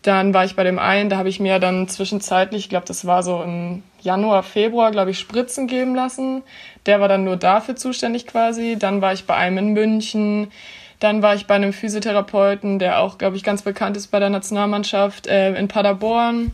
Dann 0.00 0.32
war 0.32 0.46
ich 0.46 0.56
bei 0.56 0.64
dem 0.64 0.78
einen, 0.78 1.10
da 1.10 1.18
habe 1.18 1.28
ich 1.28 1.40
mir 1.40 1.58
dann 1.58 1.88
zwischenzeitlich, 1.88 2.64
ich 2.64 2.68
glaube, 2.70 2.86
das 2.86 3.06
war 3.06 3.22
so 3.22 3.42
im 3.42 3.82
Januar, 4.00 4.44
Februar, 4.44 4.92
glaube 4.92 5.10
ich, 5.10 5.18
Spritzen 5.18 5.66
geben 5.66 5.94
lassen. 5.94 6.42
Der 6.86 7.00
war 7.00 7.08
dann 7.08 7.24
nur 7.24 7.36
dafür 7.36 7.76
zuständig 7.76 8.26
quasi. 8.26 8.76
Dann 8.78 9.02
war 9.02 9.12
ich 9.12 9.26
bei 9.26 9.34
einem 9.34 9.58
in 9.58 9.72
München. 9.74 10.52
Dann 11.00 11.20
war 11.20 11.34
ich 11.34 11.46
bei 11.46 11.56
einem 11.56 11.74
Physiotherapeuten, 11.74 12.78
der 12.78 13.00
auch, 13.00 13.18
glaube 13.18 13.36
ich, 13.36 13.42
ganz 13.42 13.60
bekannt 13.60 13.98
ist 13.98 14.06
bei 14.06 14.20
der 14.20 14.30
Nationalmannschaft 14.30 15.26
äh, 15.26 15.54
in 15.54 15.68
Paderborn. 15.68 16.52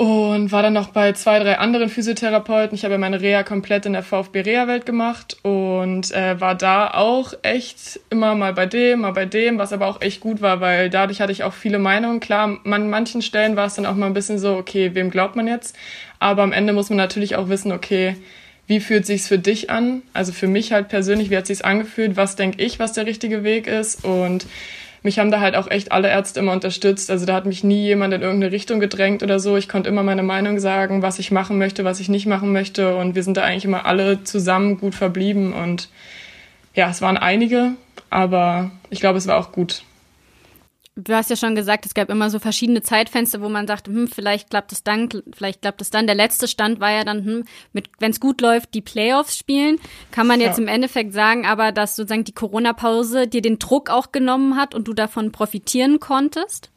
Und 0.00 0.50
war 0.50 0.62
dann 0.62 0.72
noch 0.72 0.88
bei 0.88 1.12
zwei, 1.12 1.40
drei 1.40 1.58
anderen 1.58 1.90
Physiotherapeuten. 1.90 2.74
Ich 2.74 2.86
habe 2.86 2.96
meine 2.96 3.20
Reha 3.20 3.42
komplett 3.42 3.84
in 3.84 3.92
der 3.92 4.02
VfB 4.02 4.40
Reha-Welt 4.40 4.86
gemacht 4.86 5.36
und 5.42 6.10
äh, 6.12 6.40
war 6.40 6.54
da 6.54 6.92
auch 6.94 7.34
echt 7.42 8.00
immer 8.08 8.34
mal 8.34 8.54
bei 8.54 8.64
dem, 8.64 9.00
mal 9.02 9.12
bei 9.12 9.26
dem, 9.26 9.58
was 9.58 9.74
aber 9.74 9.86
auch 9.86 10.00
echt 10.00 10.20
gut 10.20 10.40
war, 10.40 10.62
weil 10.62 10.88
dadurch 10.88 11.20
hatte 11.20 11.32
ich 11.32 11.44
auch 11.44 11.52
viele 11.52 11.78
Meinungen. 11.78 12.20
Klar, 12.20 12.60
an 12.64 12.88
manchen 12.88 13.20
Stellen 13.20 13.56
war 13.56 13.66
es 13.66 13.74
dann 13.74 13.84
auch 13.84 13.94
mal 13.94 14.06
ein 14.06 14.14
bisschen 14.14 14.38
so, 14.38 14.54
okay, 14.54 14.94
wem 14.94 15.10
glaubt 15.10 15.36
man 15.36 15.46
jetzt? 15.46 15.76
Aber 16.18 16.44
am 16.44 16.52
Ende 16.52 16.72
muss 16.72 16.88
man 16.88 16.96
natürlich 16.96 17.36
auch 17.36 17.50
wissen, 17.50 17.70
okay, 17.70 18.16
wie 18.66 18.80
fühlt 18.80 19.04
sich's 19.04 19.28
für 19.28 19.38
dich 19.38 19.68
an? 19.68 20.00
Also 20.14 20.32
für 20.32 20.46
mich 20.48 20.72
halt 20.72 20.88
persönlich, 20.88 21.28
wie 21.28 21.36
hat 21.36 21.46
sich's 21.46 21.60
angefühlt? 21.60 22.16
Was 22.16 22.36
denke 22.36 22.64
ich, 22.64 22.78
was 22.78 22.94
der 22.94 23.04
richtige 23.04 23.44
Weg 23.44 23.66
ist? 23.66 24.02
Und 24.02 24.46
mich 25.02 25.18
haben 25.18 25.30
da 25.30 25.40
halt 25.40 25.56
auch 25.56 25.70
echt 25.70 25.92
alle 25.92 26.08
Ärzte 26.08 26.40
immer 26.40 26.52
unterstützt. 26.52 27.10
Also 27.10 27.24
da 27.24 27.34
hat 27.34 27.46
mich 27.46 27.64
nie 27.64 27.84
jemand 27.84 28.12
in 28.12 28.22
irgendeine 28.22 28.52
Richtung 28.52 28.80
gedrängt 28.80 29.22
oder 29.22 29.40
so. 29.40 29.56
Ich 29.56 29.68
konnte 29.68 29.88
immer 29.88 30.02
meine 30.02 30.22
Meinung 30.22 30.58
sagen, 30.58 31.02
was 31.02 31.18
ich 31.18 31.30
machen 31.30 31.58
möchte, 31.58 31.84
was 31.84 32.00
ich 32.00 32.08
nicht 32.08 32.26
machen 32.26 32.52
möchte. 32.52 32.96
Und 32.96 33.14
wir 33.14 33.22
sind 33.22 33.36
da 33.36 33.42
eigentlich 33.42 33.64
immer 33.64 33.86
alle 33.86 34.24
zusammen 34.24 34.78
gut 34.78 34.94
verblieben. 34.94 35.52
Und 35.52 35.88
ja, 36.74 36.90
es 36.90 37.00
waren 37.00 37.16
einige, 37.16 37.72
aber 38.10 38.70
ich 38.90 39.00
glaube, 39.00 39.18
es 39.18 39.26
war 39.26 39.38
auch 39.38 39.52
gut 39.52 39.82
du 40.96 41.14
hast 41.14 41.30
ja 41.30 41.36
schon 41.36 41.54
gesagt, 41.54 41.86
es 41.86 41.94
gab 41.94 42.10
immer 42.10 42.30
so 42.30 42.38
verschiedene 42.38 42.82
Zeitfenster, 42.82 43.40
wo 43.40 43.48
man 43.48 43.66
sagt, 43.66 43.88
hm, 43.88 44.08
vielleicht 44.08 44.50
klappt 44.50 44.72
es 44.72 44.82
dann, 44.82 45.08
vielleicht 45.32 45.62
klappt 45.62 45.80
es 45.80 45.90
dann. 45.90 46.06
Der 46.06 46.16
letzte 46.16 46.48
Stand 46.48 46.80
war 46.80 46.90
ja 46.90 47.04
dann, 47.04 47.24
hm, 47.24 47.44
wenn 47.98 48.10
es 48.10 48.20
gut 48.20 48.40
läuft, 48.40 48.74
die 48.74 48.82
Playoffs 48.82 49.36
spielen. 49.36 49.78
Kann 50.10 50.26
man 50.26 50.40
jetzt 50.40 50.58
ja. 50.58 50.62
im 50.62 50.68
Endeffekt 50.68 51.12
sagen, 51.12 51.46
aber 51.46 51.72
dass 51.72 51.96
sozusagen 51.96 52.24
die 52.24 52.34
Corona-Pause 52.34 53.26
dir 53.26 53.42
den 53.42 53.58
Druck 53.58 53.90
auch 53.90 54.12
genommen 54.12 54.56
hat 54.56 54.74
und 54.74 54.88
du 54.88 54.92
davon 54.92 55.32
profitieren 55.32 56.00
konntest? 56.00 56.70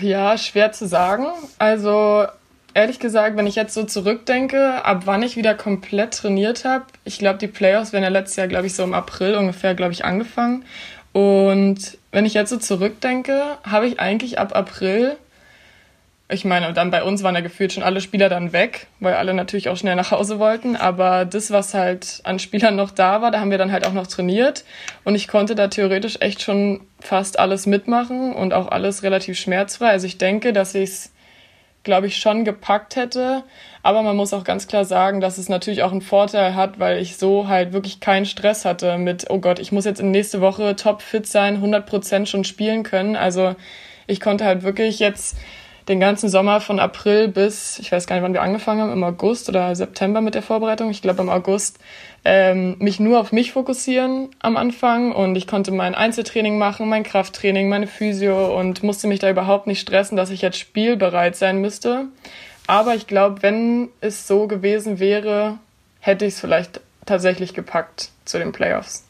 Ja, 0.00 0.38
schwer 0.38 0.72
zu 0.72 0.86
sagen. 0.86 1.26
Also 1.58 2.26
ehrlich 2.74 3.00
gesagt, 3.00 3.36
wenn 3.36 3.46
ich 3.46 3.56
jetzt 3.56 3.74
so 3.74 3.84
zurückdenke, 3.84 4.84
ab 4.84 5.02
wann 5.06 5.22
ich 5.22 5.36
wieder 5.36 5.54
komplett 5.54 6.14
trainiert 6.14 6.64
habe, 6.64 6.84
ich 7.04 7.18
glaube, 7.18 7.38
die 7.38 7.48
Playoffs 7.48 7.92
werden 7.92 8.04
ja 8.04 8.10
letztes 8.10 8.36
Jahr, 8.36 8.46
glaube 8.46 8.66
ich, 8.66 8.74
so 8.74 8.84
im 8.84 8.94
April 8.94 9.34
ungefähr, 9.34 9.74
glaube 9.74 9.92
ich, 9.92 10.04
angefangen. 10.04 10.64
Und 11.18 11.98
wenn 12.12 12.26
ich 12.26 12.34
jetzt 12.34 12.50
so 12.50 12.58
zurückdenke, 12.58 13.58
habe 13.64 13.88
ich 13.88 13.98
eigentlich 13.98 14.38
ab 14.38 14.54
April, 14.54 15.16
ich 16.28 16.44
meine, 16.44 16.72
dann 16.72 16.92
bei 16.92 17.02
uns 17.02 17.24
waren 17.24 17.34
ja 17.34 17.40
gefühlt 17.40 17.72
schon 17.72 17.82
alle 17.82 18.00
Spieler 18.00 18.28
dann 18.28 18.52
weg, 18.52 18.86
weil 19.00 19.14
alle 19.14 19.34
natürlich 19.34 19.68
auch 19.68 19.76
schnell 19.76 19.96
nach 19.96 20.12
Hause 20.12 20.38
wollten. 20.38 20.76
Aber 20.76 21.24
das, 21.24 21.50
was 21.50 21.74
halt 21.74 22.20
an 22.22 22.38
Spielern 22.38 22.76
noch 22.76 22.92
da 22.92 23.20
war, 23.20 23.32
da 23.32 23.40
haben 23.40 23.50
wir 23.50 23.58
dann 23.58 23.72
halt 23.72 23.84
auch 23.84 23.94
noch 23.94 24.06
trainiert. 24.06 24.64
Und 25.02 25.16
ich 25.16 25.26
konnte 25.26 25.56
da 25.56 25.66
theoretisch 25.66 26.18
echt 26.20 26.40
schon 26.40 26.82
fast 27.00 27.40
alles 27.40 27.66
mitmachen 27.66 28.32
und 28.32 28.54
auch 28.54 28.68
alles 28.68 29.02
relativ 29.02 29.40
schmerzfrei. 29.40 29.88
Also 29.88 30.06
ich 30.06 30.18
denke, 30.18 30.52
dass 30.52 30.76
ich 30.76 30.90
es 30.90 31.12
glaube 31.88 32.06
ich, 32.06 32.18
schon 32.18 32.44
gepackt 32.44 32.96
hätte. 32.96 33.42
Aber 33.88 34.02
man 34.02 34.16
muss 34.16 34.34
auch 34.34 34.44
ganz 34.44 34.66
klar 34.66 34.84
sagen, 34.84 35.22
dass 35.22 35.38
es 35.38 35.48
natürlich 35.48 35.82
auch 35.82 35.92
einen 35.92 36.02
Vorteil 36.02 36.54
hat, 36.54 36.78
weil 36.78 37.00
ich 37.00 37.16
so 37.16 37.48
halt 37.48 37.72
wirklich 37.72 38.00
keinen 38.00 38.26
Stress 38.26 38.66
hatte 38.66 38.98
mit, 38.98 39.30
oh 39.30 39.38
Gott, 39.38 39.58
ich 39.58 39.72
muss 39.72 39.86
jetzt 39.86 39.98
in 39.98 40.10
nächste 40.10 40.42
Woche 40.42 40.76
topfit 40.76 41.26
sein, 41.26 41.54
100 41.54 41.86
Prozent 41.86 42.28
schon 42.28 42.44
spielen 42.44 42.82
können. 42.82 43.16
Also 43.16 43.56
ich 44.06 44.20
konnte 44.20 44.44
halt 44.44 44.62
wirklich 44.62 44.98
jetzt 44.98 45.38
den 45.88 46.00
ganzen 46.00 46.28
Sommer 46.28 46.60
von 46.60 46.80
April 46.80 47.28
bis, 47.28 47.78
ich 47.78 47.90
weiß 47.90 48.06
gar 48.06 48.16
nicht, 48.16 48.24
wann 48.24 48.34
wir 48.34 48.42
angefangen 48.42 48.82
haben, 48.82 48.92
im 48.92 49.02
August 49.02 49.48
oder 49.48 49.74
September 49.74 50.20
mit 50.20 50.34
der 50.34 50.42
Vorbereitung, 50.42 50.90
ich 50.90 51.00
glaube 51.00 51.22
im 51.22 51.30
August, 51.30 51.78
ähm, 52.26 52.76
mich 52.80 53.00
nur 53.00 53.18
auf 53.18 53.32
mich 53.32 53.52
fokussieren 53.52 54.28
am 54.38 54.58
Anfang 54.58 55.12
und 55.12 55.34
ich 55.34 55.46
konnte 55.46 55.72
mein 55.72 55.94
Einzeltraining 55.94 56.58
machen, 56.58 56.90
mein 56.90 57.04
Krafttraining, 57.04 57.70
meine 57.70 57.86
Physio 57.86 58.54
und 58.54 58.82
musste 58.82 59.08
mich 59.08 59.20
da 59.20 59.30
überhaupt 59.30 59.66
nicht 59.66 59.80
stressen, 59.80 60.18
dass 60.18 60.28
ich 60.28 60.42
jetzt 60.42 60.58
spielbereit 60.58 61.36
sein 61.36 61.62
müsste. 61.62 62.08
Aber 62.68 62.94
ich 62.94 63.06
glaube, 63.06 63.42
wenn 63.42 63.88
es 64.02 64.28
so 64.28 64.46
gewesen 64.46 65.00
wäre, 65.00 65.58
hätte 66.00 66.26
ich 66.26 66.34
es 66.34 66.40
vielleicht 66.40 66.80
tatsächlich 67.06 67.54
gepackt 67.54 68.10
zu 68.26 68.38
den 68.38 68.52
Playoffs 68.52 69.04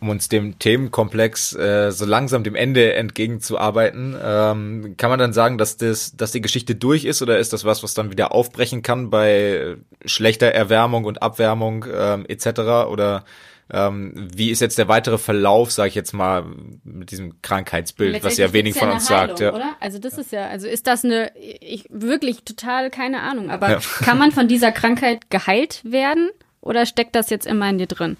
um 0.00 0.08
uns 0.10 0.28
dem 0.28 0.58
Themenkomplex 0.58 1.54
äh, 1.56 1.90
so 1.90 2.04
langsam 2.04 2.44
dem 2.44 2.54
Ende 2.54 2.94
entgegenzuarbeiten. 2.94 4.14
Ähm, 4.22 4.94
kann 4.96 5.10
man 5.10 5.18
dann 5.18 5.32
sagen, 5.32 5.58
dass 5.58 5.76
das, 5.76 6.16
dass 6.16 6.32
die 6.32 6.40
Geschichte 6.40 6.74
durch 6.74 7.04
ist 7.04 7.22
oder 7.22 7.38
ist 7.38 7.52
das 7.52 7.64
was, 7.64 7.82
was 7.82 7.94
dann 7.94 8.10
wieder 8.10 8.32
aufbrechen 8.32 8.82
kann 8.82 9.10
bei 9.10 9.76
schlechter 10.04 10.48
Erwärmung 10.48 11.04
und 11.04 11.22
Abwärmung 11.22 11.86
ähm, 11.92 12.24
etc. 12.28 12.86
Oder 12.88 13.24
ähm, 13.72 14.28
wie 14.34 14.50
ist 14.50 14.60
jetzt 14.60 14.76
der 14.78 14.88
weitere 14.88 15.18
Verlauf, 15.18 15.72
sage 15.72 15.88
ich 15.88 15.94
jetzt 15.94 16.12
mal, 16.12 16.44
mit 16.84 17.10
diesem 17.10 17.40
Krankheitsbild, 17.40 18.22
was 18.22 18.36
ja 18.36 18.52
wenig 18.52 18.78
von 18.78 18.90
uns 18.90 19.08
Heilung, 19.08 19.28
sagt. 19.28 19.40
Ja. 19.40 19.54
Oder? 19.54 19.76
Also 19.80 19.98
das 19.98 20.18
ist 20.18 20.32
ja, 20.32 20.48
also 20.48 20.68
ist 20.68 20.86
das 20.86 21.04
eine, 21.04 21.32
ich 21.36 21.86
wirklich 21.88 22.44
total 22.44 22.90
keine 22.90 23.22
Ahnung, 23.22 23.50
aber 23.50 23.70
ja. 23.70 23.78
kann 24.00 24.18
man 24.18 24.32
von 24.32 24.48
dieser 24.48 24.70
Krankheit 24.70 25.30
geheilt 25.30 25.80
werden 25.84 26.30
oder 26.60 26.84
steckt 26.84 27.14
das 27.14 27.30
jetzt 27.30 27.46
immer 27.46 27.68
in 27.70 27.78
dir 27.78 27.86
drin? 27.86 28.16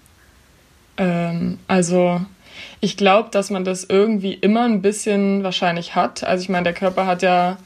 Ähm, 0.97 1.59
also 1.67 2.21
ich 2.81 2.97
glaube, 2.97 3.29
dass 3.31 3.49
man 3.49 3.65
das 3.65 3.83
irgendwie 3.83 4.33
immer 4.33 4.63
ein 4.63 4.81
bisschen 4.81 5.43
wahrscheinlich 5.43 5.95
hat. 5.95 6.23
Also 6.23 6.41
ich 6.41 6.49
meine, 6.49 6.63
der 6.63 6.73
Körper 6.73 7.05
hat 7.05 7.21
ja, 7.21 7.57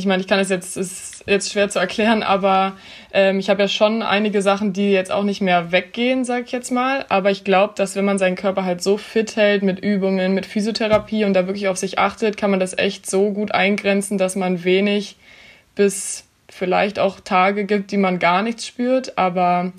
ich 0.00 0.06
meine, 0.06 0.20
ich 0.20 0.26
kann 0.26 0.38
es 0.38 0.48
jetzt, 0.48 0.76
ist 0.76 1.24
jetzt 1.26 1.52
schwer 1.52 1.68
zu 1.68 1.78
erklären, 1.78 2.22
aber 2.22 2.76
ähm, 3.12 3.38
ich 3.38 3.50
habe 3.50 3.62
ja 3.62 3.68
schon 3.68 4.02
einige 4.02 4.42
Sachen, 4.42 4.72
die 4.72 4.90
jetzt 4.90 5.12
auch 5.12 5.22
nicht 5.22 5.40
mehr 5.40 5.72
weggehen, 5.72 6.24
sag 6.24 6.46
ich 6.46 6.52
jetzt 6.52 6.72
mal. 6.72 7.04
Aber 7.08 7.30
ich 7.30 7.44
glaube, 7.44 7.74
dass 7.76 7.96
wenn 7.96 8.04
man 8.04 8.18
seinen 8.18 8.36
Körper 8.36 8.64
halt 8.64 8.82
so 8.82 8.96
fit 8.96 9.36
hält 9.36 9.62
mit 9.62 9.78
Übungen, 9.78 10.32
mit 10.32 10.46
Physiotherapie 10.46 11.24
und 11.24 11.34
da 11.34 11.46
wirklich 11.46 11.68
auf 11.68 11.76
sich 11.76 11.98
achtet, 11.98 12.36
kann 12.36 12.50
man 12.50 12.60
das 12.60 12.76
echt 12.76 13.08
so 13.08 13.30
gut 13.30 13.52
eingrenzen, 13.52 14.18
dass 14.18 14.36
man 14.36 14.64
wenig 14.64 15.16
bis 15.74 16.24
vielleicht 16.48 16.98
auch 16.98 17.20
Tage 17.20 17.64
gibt, 17.64 17.92
die 17.92 17.96
man 17.98 18.18
gar 18.18 18.42
nichts 18.42 18.66
spürt. 18.66 19.18
Aber 19.18 19.72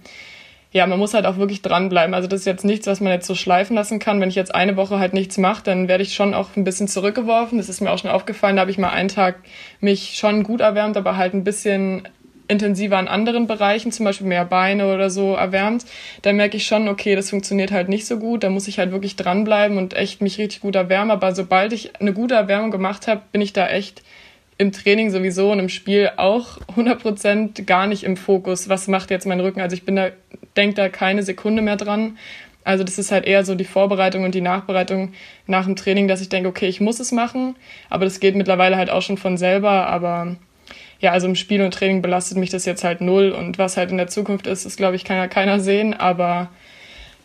ja, 0.71 0.87
man 0.87 0.99
muss 0.99 1.13
halt 1.13 1.25
auch 1.25 1.37
wirklich 1.37 1.61
dranbleiben. 1.61 2.13
Also 2.13 2.29
das 2.29 2.41
ist 2.41 2.45
jetzt 2.45 2.63
nichts, 2.63 2.87
was 2.87 3.01
man 3.01 3.11
jetzt 3.11 3.27
so 3.27 3.35
schleifen 3.35 3.75
lassen 3.75 3.99
kann. 3.99 4.21
Wenn 4.21 4.29
ich 4.29 4.35
jetzt 4.35 4.55
eine 4.55 4.77
Woche 4.77 4.99
halt 4.99 5.13
nichts 5.13 5.37
mache, 5.37 5.63
dann 5.63 5.89
werde 5.89 6.03
ich 6.03 6.13
schon 6.13 6.33
auch 6.33 6.55
ein 6.55 6.63
bisschen 6.63 6.87
zurückgeworfen. 6.87 7.57
Das 7.57 7.67
ist 7.67 7.81
mir 7.81 7.91
auch 7.91 7.99
schon 7.99 8.09
aufgefallen. 8.09 8.55
Da 8.55 8.61
habe 8.61 8.71
ich 8.71 8.77
mal 8.77 8.89
einen 8.89 9.09
Tag 9.09 9.35
mich 9.81 10.15
schon 10.15 10.43
gut 10.43 10.61
erwärmt, 10.61 10.95
aber 10.95 11.17
halt 11.17 11.33
ein 11.33 11.43
bisschen 11.43 12.07
intensiver 12.47 12.99
in 12.99 13.07
anderen 13.07 13.47
Bereichen, 13.47 13.91
zum 13.91 14.05
Beispiel 14.05 14.27
mehr 14.27 14.45
Beine 14.45 14.93
oder 14.93 15.09
so 15.09 15.33
erwärmt, 15.35 15.85
dann 16.21 16.35
merke 16.35 16.57
ich 16.57 16.65
schon, 16.65 16.89
okay, 16.89 17.15
das 17.15 17.29
funktioniert 17.29 17.71
halt 17.71 17.87
nicht 17.87 18.05
so 18.05 18.17
gut. 18.17 18.43
Da 18.43 18.49
muss 18.49 18.67
ich 18.67 18.77
halt 18.77 18.91
wirklich 18.91 19.15
dranbleiben 19.15 19.77
und 19.77 19.93
echt 19.93 20.21
mich 20.21 20.37
richtig 20.37 20.61
gut 20.61 20.75
erwärmen. 20.75 21.11
Aber 21.11 21.33
sobald 21.33 21.73
ich 21.73 21.99
eine 21.99 22.13
gute 22.13 22.35
Erwärmung 22.35 22.71
gemacht 22.71 23.07
habe, 23.07 23.21
bin 23.31 23.41
ich 23.41 23.53
da 23.53 23.67
echt 23.67 24.03
im 24.57 24.71
Training 24.71 25.09
sowieso 25.09 25.51
und 25.51 25.59
im 25.59 25.69
Spiel 25.69 26.11
auch 26.17 26.59
100% 26.75 27.63
gar 27.63 27.87
nicht 27.87 28.03
im 28.03 28.15
Fokus, 28.15 28.69
was 28.69 28.87
macht 28.87 29.09
jetzt 29.09 29.25
mein 29.25 29.39
Rücken. 29.39 29.59
Also 29.59 29.73
ich 29.73 29.85
bin 29.85 29.95
da, 29.95 30.09
denke 30.57 30.75
da 30.75 30.89
keine 30.89 31.23
Sekunde 31.23 31.61
mehr 31.61 31.77
dran. 31.77 32.17
Also 32.63 32.83
das 32.83 32.99
ist 32.99 33.11
halt 33.11 33.25
eher 33.25 33.43
so 33.43 33.55
die 33.55 33.65
Vorbereitung 33.65 34.23
und 34.23 34.35
die 34.35 34.41
Nachbereitung 34.41 35.13
nach 35.47 35.65
dem 35.65 35.75
Training, 35.75 36.07
dass 36.07 36.21
ich 36.21 36.29
denke, 36.29 36.49
okay, 36.49 36.67
ich 36.67 36.79
muss 36.79 36.99
es 36.99 37.11
machen, 37.11 37.55
aber 37.89 38.05
das 38.05 38.19
geht 38.19 38.35
mittlerweile 38.35 38.77
halt 38.77 38.91
auch 38.91 39.01
schon 39.01 39.17
von 39.17 39.37
selber, 39.37 39.87
aber 39.87 40.35
ja, 40.99 41.11
also 41.11 41.25
im 41.25 41.35
Spiel 41.35 41.63
und 41.63 41.73
Training 41.73 42.03
belastet 42.03 42.37
mich 42.37 42.51
das 42.51 42.65
jetzt 42.65 42.83
halt 42.83 43.01
null 43.01 43.31
und 43.31 43.57
was 43.57 43.77
halt 43.77 43.89
in 43.89 43.97
der 43.97 44.07
Zukunft 44.07 44.45
ist, 44.45 44.65
das 44.65 44.75
glaube 44.75 44.95
ich 44.95 45.03
kann 45.03 45.17
ja 45.17 45.27
keiner 45.27 45.59
sehen, 45.59 45.95
aber 45.95 46.49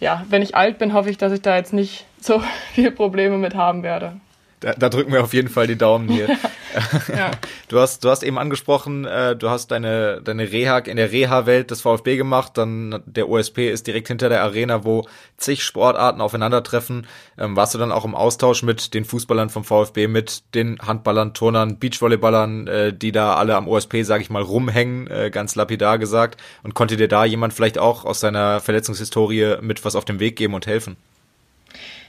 ja, 0.00 0.24
wenn 0.30 0.42
ich 0.42 0.54
alt 0.54 0.78
bin, 0.78 0.94
hoffe 0.94 1.10
ich, 1.10 1.18
dass 1.18 1.32
ich 1.32 1.42
da 1.42 1.56
jetzt 1.56 1.74
nicht 1.74 2.06
so 2.18 2.42
viele 2.72 2.90
Probleme 2.90 3.36
mit 3.36 3.54
haben 3.54 3.82
werde. 3.82 4.18
Da, 4.60 4.72
da 4.72 4.88
drücken 4.88 5.12
wir 5.12 5.22
auf 5.22 5.34
jeden 5.34 5.48
Fall 5.48 5.66
die 5.66 5.76
Daumen 5.76 6.08
hier. 6.08 6.28
ja. 7.14 7.30
Du 7.68 7.80
hast, 7.80 8.04
du 8.04 8.10
hast 8.10 8.22
eben 8.22 8.38
angesprochen, 8.38 9.06
äh, 9.06 9.34
du 9.34 9.50
hast 9.50 9.72
deine, 9.72 10.20
deine 10.22 10.52
Reha 10.52 10.78
in 10.78 10.96
der 10.96 11.10
Reha-Welt 11.10 11.72
des 11.72 11.80
VfB 11.80 12.16
gemacht, 12.16 12.52
dann 12.54 13.02
der 13.06 13.28
OSP 13.28 13.70
ist 13.70 13.88
direkt 13.88 14.06
hinter 14.06 14.28
der 14.28 14.42
Arena, 14.44 14.84
wo 14.84 15.08
zig 15.36 15.64
Sportarten 15.64 16.20
aufeinandertreffen. 16.20 17.08
Ähm, 17.38 17.56
warst 17.56 17.74
du 17.74 17.78
dann 17.78 17.90
auch 17.90 18.04
im 18.04 18.14
Austausch 18.14 18.62
mit 18.62 18.94
den 18.94 19.04
Fußballern 19.04 19.50
vom 19.50 19.64
VfB, 19.64 20.06
mit 20.06 20.54
den 20.54 20.78
Handballern, 20.78 21.34
Turnern, 21.34 21.80
Beachvolleyballern, 21.80 22.68
äh, 22.68 22.92
die 22.92 23.10
da 23.10 23.34
alle 23.34 23.56
am 23.56 23.66
OSP, 23.66 24.02
sage 24.04 24.22
ich 24.22 24.30
mal, 24.30 24.42
rumhängen, 24.42 25.08
äh, 25.08 25.30
ganz 25.30 25.56
lapidar 25.56 25.98
gesagt. 25.98 26.40
Und 26.62 26.74
konnte 26.74 26.96
dir 26.96 27.08
da 27.08 27.24
jemand 27.24 27.52
vielleicht 27.52 27.78
auch 27.78 28.04
aus 28.04 28.20
seiner 28.20 28.60
Verletzungshistorie 28.60 29.56
mit 29.60 29.84
was 29.84 29.96
auf 29.96 30.04
dem 30.04 30.20
Weg 30.20 30.36
geben 30.36 30.54
und 30.54 30.68
helfen? 30.68 30.96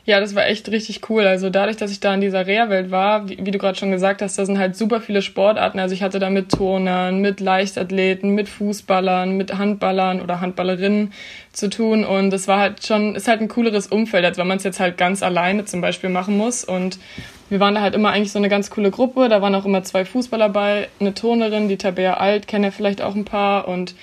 Ja, 0.08 0.22
das 0.22 0.36
war 0.36 0.48
echt 0.48 0.72
richtig 0.72 1.10
cool. 1.10 1.28
Also 1.28 1.50
dadurch, 1.50 1.76
dass 1.76 1.92
ich 1.92 2.00
da 2.00 2.14
in 2.14 2.22
dieser 2.22 2.48
Reha-Welt 2.48 2.92
war, 2.92 3.28
wie, 3.28 3.40
wie 3.42 3.52
du 3.52 3.58
gerade 3.58 3.78
schon 3.78 3.92
gesagt 3.92 4.22
hast, 4.22 4.40
da 4.40 4.46
sind 4.46 4.58
halt 4.58 4.78
super 4.78 5.02
viele 5.02 5.22
Sportarten. 5.22 5.80
Also 5.80 5.94
ich 5.94 6.02
hatte 6.02 6.18
da 6.18 6.30
mit 6.30 6.50
Turnern, 6.50 7.20
mit 7.20 7.42
Leichtathleten, 7.42 8.30
mit 8.30 8.48
Fußballern, 8.48 9.36
mit 9.36 9.58
Handballern 9.58 10.22
oder 10.22 10.40
Handballerinnen 10.40 11.12
zu 11.52 11.70
tun. 11.70 12.06
Und 12.06 12.32
es 12.32 12.48
war 12.48 12.58
halt 12.58 12.86
schon, 12.86 13.16
ist 13.16 13.28
halt 13.28 13.42
ein 13.42 13.50
cooleres 13.50 13.88
Umfeld, 13.88 14.24
als 14.24 14.38
wenn 14.38 14.48
man 14.48 14.56
es 14.56 14.64
jetzt 14.64 14.80
halt 14.80 14.98
ganz 14.98 15.22
alleine 15.22 15.66
zum 15.66 15.82
Beispiel 15.82 16.10
machen 16.10 16.38
muss. 16.38 16.64
Und 16.64 17.00
wir 17.50 17.60
waren 17.60 17.76
da 17.76 17.82
halt 17.82 17.94
immer 17.94 18.12
eigentlich 18.12 18.32
so 18.32 18.40
eine 18.40 18.48
ganz 18.48 18.70
coole 18.70 18.92
Gruppe. 18.92 19.28
Da 19.28 19.42
waren 19.42 19.56
auch 19.56 19.66
immer 19.66 19.84
zwei 19.84 20.06
Fußballer 20.06 20.48
bei, 20.48 20.88
eine 21.02 21.16
Turnerin, 21.16 21.68
die 21.68 21.76
Tabea 21.76 22.14
Alt, 22.14 22.48
kenne 22.48 22.68
ja 22.68 22.72
vielleicht 22.72 23.02
auch 23.02 23.14
ein 23.14 23.26
paar 23.26 23.68
und 23.68 23.94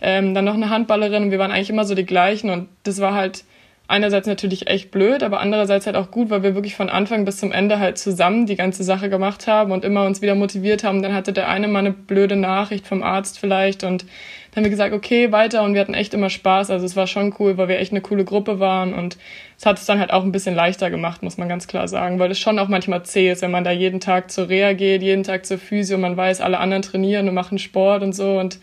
ähm, 0.00 0.34
dann 0.34 0.44
noch 0.44 0.54
eine 0.54 0.70
Handballerin. 0.70 1.22
Und 1.22 1.30
wir 1.30 1.38
waren 1.38 1.52
eigentlich 1.52 1.70
immer 1.70 1.84
so 1.84 1.94
die 1.94 2.04
gleichen. 2.04 2.50
Und 2.50 2.68
das 2.82 3.00
war 3.00 3.14
halt 3.14 3.44
einerseits 3.92 4.26
natürlich 4.26 4.68
echt 4.68 4.90
blöd, 4.90 5.22
aber 5.22 5.40
andererseits 5.40 5.86
halt 5.86 5.96
auch 5.96 6.10
gut, 6.10 6.30
weil 6.30 6.42
wir 6.42 6.54
wirklich 6.54 6.74
von 6.74 6.88
Anfang 6.88 7.26
bis 7.26 7.36
zum 7.36 7.52
Ende 7.52 7.78
halt 7.78 7.98
zusammen 7.98 8.46
die 8.46 8.56
ganze 8.56 8.82
Sache 8.84 9.10
gemacht 9.10 9.46
haben 9.46 9.70
und 9.70 9.84
immer 9.84 10.06
uns 10.06 10.22
wieder 10.22 10.34
motiviert 10.34 10.82
haben. 10.82 11.02
Dann 11.02 11.12
hatte 11.12 11.34
der 11.34 11.48
eine 11.48 11.68
mal 11.68 11.80
eine 11.80 11.92
blöde 11.92 12.34
Nachricht 12.34 12.86
vom 12.86 13.02
Arzt 13.02 13.38
vielleicht 13.38 13.84
und 13.84 14.02
dann 14.50 14.56
haben 14.56 14.64
wir 14.64 14.70
gesagt, 14.70 14.94
okay, 14.94 15.30
weiter 15.30 15.62
und 15.62 15.74
wir 15.74 15.80
hatten 15.82 15.92
echt 15.92 16.14
immer 16.14 16.30
Spaß. 16.30 16.70
Also 16.70 16.86
es 16.86 16.96
war 16.96 17.06
schon 17.06 17.34
cool, 17.38 17.58
weil 17.58 17.68
wir 17.68 17.78
echt 17.78 17.92
eine 17.92 18.00
coole 18.00 18.24
Gruppe 18.24 18.58
waren 18.60 18.94
und 18.94 19.18
es 19.58 19.66
hat 19.66 19.78
es 19.78 19.84
dann 19.84 20.00
halt 20.00 20.10
auch 20.10 20.24
ein 20.24 20.32
bisschen 20.32 20.54
leichter 20.54 20.90
gemacht, 20.90 21.22
muss 21.22 21.36
man 21.36 21.48
ganz 21.48 21.66
klar 21.66 21.86
sagen, 21.86 22.18
weil 22.18 22.30
es 22.30 22.38
schon 22.38 22.58
auch 22.58 22.68
manchmal 22.68 23.02
zäh 23.04 23.30
ist, 23.30 23.42
wenn 23.42 23.50
man 23.50 23.64
da 23.64 23.70
jeden 23.70 24.00
Tag 24.00 24.30
zur 24.30 24.48
Reha 24.48 24.72
geht, 24.72 25.02
jeden 25.02 25.22
Tag 25.22 25.44
zur 25.44 25.58
Physio, 25.58 25.98
man 25.98 26.16
weiß, 26.16 26.40
alle 26.40 26.58
anderen 26.58 26.82
trainieren 26.82 27.28
und 27.28 27.34
machen 27.34 27.58
Sport 27.58 28.02
und 28.02 28.14
so 28.14 28.38
und 28.38 28.58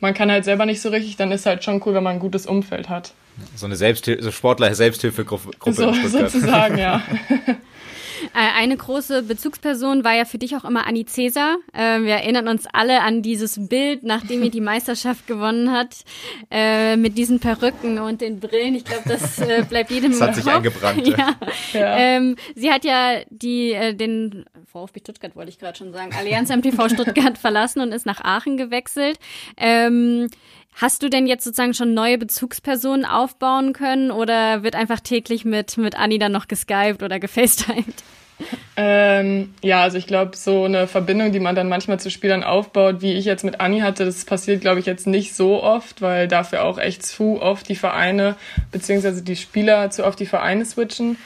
man 0.00 0.12
kann 0.12 0.30
halt 0.30 0.44
selber 0.44 0.66
nicht 0.66 0.80
so 0.80 0.88
richtig, 0.88 1.16
dann 1.16 1.30
ist 1.30 1.46
halt 1.46 1.62
schon 1.62 1.80
cool, 1.86 1.94
wenn 1.94 2.02
man 2.02 2.14
ein 2.14 2.20
gutes 2.20 2.46
Umfeld 2.46 2.88
hat. 2.88 3.14
So 3.56 3.66
eine 3.66 3.76
Selbsthil 3.76 4.22
so 4.22 4.30
Sportler-Selbsthilfegruppe 4.30 5.72
so, 5.72 5.92
Sozusagen, 5.92 6.78
ja. 6.78 7.02
Äh, 8.34 8.58
eine 8.58 8.76
große 8.76 9.22
Bezugsperson 9.24 10.04
war 10.04 10.14
ja 10.14 10.24
für 10.24 10.38
dich 10.38 10.56
auch 10.56 10.64
immer 10.64 10.86
Anni 10.86 11.04
Cäsar. 11.04 11.56
Ähm, 11.74 12.04
wir 12.04 12.14
erinnern 12.14 12.48
uns 12.48 12.66
alle 12.72 13.02
an 13.02 13.22
dieses 13.22 13.68
Bild, 13.68 14.04
nachdem 14.04 14.42
ihr 14.42 14.50
die 14.50 14.60
Meisterschaft 14.60 15.26
gewonnen 15.26 15.72
hat, 15.72 16.04
äh, 16.50 16.96
mit 16.96 17.18
diesen 17.18 17.40
Perücken 17.40 17.98
und 17.98 18.20
den 18.20 18.40
Brillen. 18.40 18.74
Ich 18.74 18.84
glaube, 18.84 19.08
das 19.08 19.38
äh, 19.38 19.64
bleibt 19.68 19.90
jedem 19.90 20.12
Das 20.12 20.20
hat 20.20 20.34
sich 20.36 20.46
eingebrannt. 20.46 21.06
Ja. 21.06 21.34
ja. 21.72 21.96
Ähm, 21.96 22.36
sie 22.54 22.70
hat 22.70 22.84
ja 22.84 23.20
die, 23.30 23.76
den 23.94 24.44
VfB 24.70 25.00
Stuttgart, 25.00 25.36
wollte 25.36 25.50
ich 25.50 25.58
gerade 25.58 25.76
schon 25.76 25.92
sagen, 25.92 26.12
Allianz 26.16 26.48
MTV 26.48 26.88
Stuttgart 26.88 27.36
verlassen 27.38 27.80
und 27.80 27.92
ist 27.92 28.06
nach 28.06 28.20
Aachen 28.20 28.56
gewechselt. 28.56 29.18
Hast 30.74 31.02
du 31.02 31.08
denn 31.08 31.26
jetzt 31.26 31.44
sozusagen 31.44 31.74
schon 31.74 31.94
neue 31.94 32.18
Bezugspersonen 32.18 33.04
aufbauen 33.04 33.72
können 33.72 34.10
oder 34.10 34.62
wird 34.62 34.74
einfach 34.74 35.00
täglich 35.00 35.44
mit, 35.44 35.76
mit 35.76 35.96
Anni 35.96 36.18
dann 36.18 36.32
noch 36.32 36.48
geskypt 36.48 37.02
oder 37.02 37.20
gefacetimed? 37.20 38.02
Ähm, 38.76 39.54
ja, 39.62 39.82
also 39.82 39.98
ich 39.98 40.06
glaube, 40.06 40.36
so 40.36 40.64
eine 40.64 40.86
Verbindung, 40.86 41.32
die 41.32 41.40
man 41.40 41.54
dann 41.54 41.68
manchmal 41.68 42.00
zu 42.00 42.10
Spielern 42.10 42.42
aufbaut, 42.42 43.00
wie 43.00 43.12
ich 43.12 43.24
jetzt 43.24 43.44
mit 43.44 43.60
Anni 43.60 43.80
hatte, 43.80 44.04
das 44.04 44.24
passiert, 44.24 44.60
glaube 44.60 44.80
ich, 44.80 44.86
jetzt 44.86 45.06
nicht 45.06 45.34
so 45.34 45.62
oft, 45.62 46.02
weil 46.02 46.26
dafür 46.26 46.64
auch 46.64 46.78
echt 46.78 47.04
zu 47.04 47.40
oft 47.40 47.68
die 47.68 47.76
Vereine 47.76 48.36
beziehungsweise 48.70 49.22
die 49.22 49.36
Spieler 49.36 49.90
zu 49.90 50.04
oft 50.04 50.18
die 50.18 50.26
Vereine 50.26 50.64
switchen. 50.64 51.18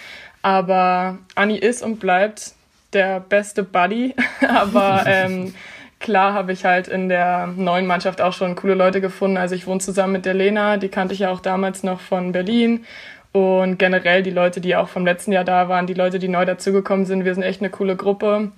Aber 0.42 1.18
Anni 1.34 1.56
ist 1.56 1.82
und 1.82 1.98
bleibt 1.98 2.52
der 2.92 3.20
beste 3.20 3.62
Buddy. 3.62 4.14
Aber 4.48 5.04
ähm, 5.06 5.54
klar 6.00 6.34
habe 6.34 6.52
ich 6.52 6.64
halt 6.64 6.88
in 6.88 7.08
der 7.08 7.46
neuen 7.46 7.86
Mannschaft 7.86 8.20
auch 8.20 8.32
schon 8.32 8.54
coole 8.54 8.74
Leute 8.74 9.00
gefunden. 9.00 9.36
Also 9.36 9.54
ich 9.54 9.66
wohne 9.66 9.80
zusammen 9.80 10.14
mit 10.14 10.26
der 10.26 10.34
Lena, 10.34 10.76
die 10.76 10.88
kannte 10.88 11.14
ich 11.14 11.20
ja 11.20 11.30
auch 11.30 11.40
damals 11.40 11.82
noch 11.82 12.00
von 12.00 12.32
Berlin. 12.32 12.84
Und 13.32 13.78
generell 13.78 14.22
die 14.22 14.30
Leute, 14.30 14.60
die 14.60 14.76
auch 14.76 14.88
vom 14.88 15.04
letzten 15.04 15.32
Jahr 15.32 15.44
da 15.44 15.68
waren, 15.68 15.86
die 15.86 15.94
Leute, 15.94 16.18
die 16.18 16.28
neu 16.28 16.46
dazugekommen 16.46 17.04
sind, 17.04 17.24
wir 17.24 17.34
sind 17.34 17.42
echt 17.42 17.60
eine 17.60 17.70
coole 17.70 17.96
Gruppe. 17.96 18.52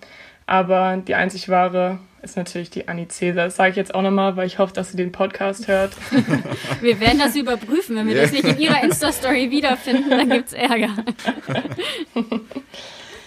Aber 0.46 0.96
die 0.96 1.14
einzig 1.14 1.48
wahre 1.48 1.98
ist 2.22 2.37
natürlich 2.37 2.70
die 2.70 2.88
Anni 2.88 3.09
Cäsar. 3.09 3.46
Das 3.46 3.57
sage 3.57 3.70
ich 3.70 3.77
jetzt 3.77 3.94
auch 3.94 4.03
nochmal, 4.03 4.37
weil 4.37 4.46
ich 4.46 4.59
hoffe, 4.59 4.72
dass 4.72 4.90
sie 4.90 4.96
den 4.96 5.12
Podcast 5.12 5.68
hört. 5.68 5.92
wir 6.81 7.01
werden 7.01 7.18
das 7.18 7.37
überprüfen. 7.37 7.96
Wenn 7.96 8.07
wir 8.07 8.14
yeah. 8.14 8.22
das 8.22 8.33
nicht 8.33 8.44
in 8.44 8.59
ihrer 8.59 8.83
Insta-Story 8.83 9.51
wiederfinden, 9.51 10.11
dann 10.11 10.31
gibt's 10.31 10.53
Ärger. 10.53 10.90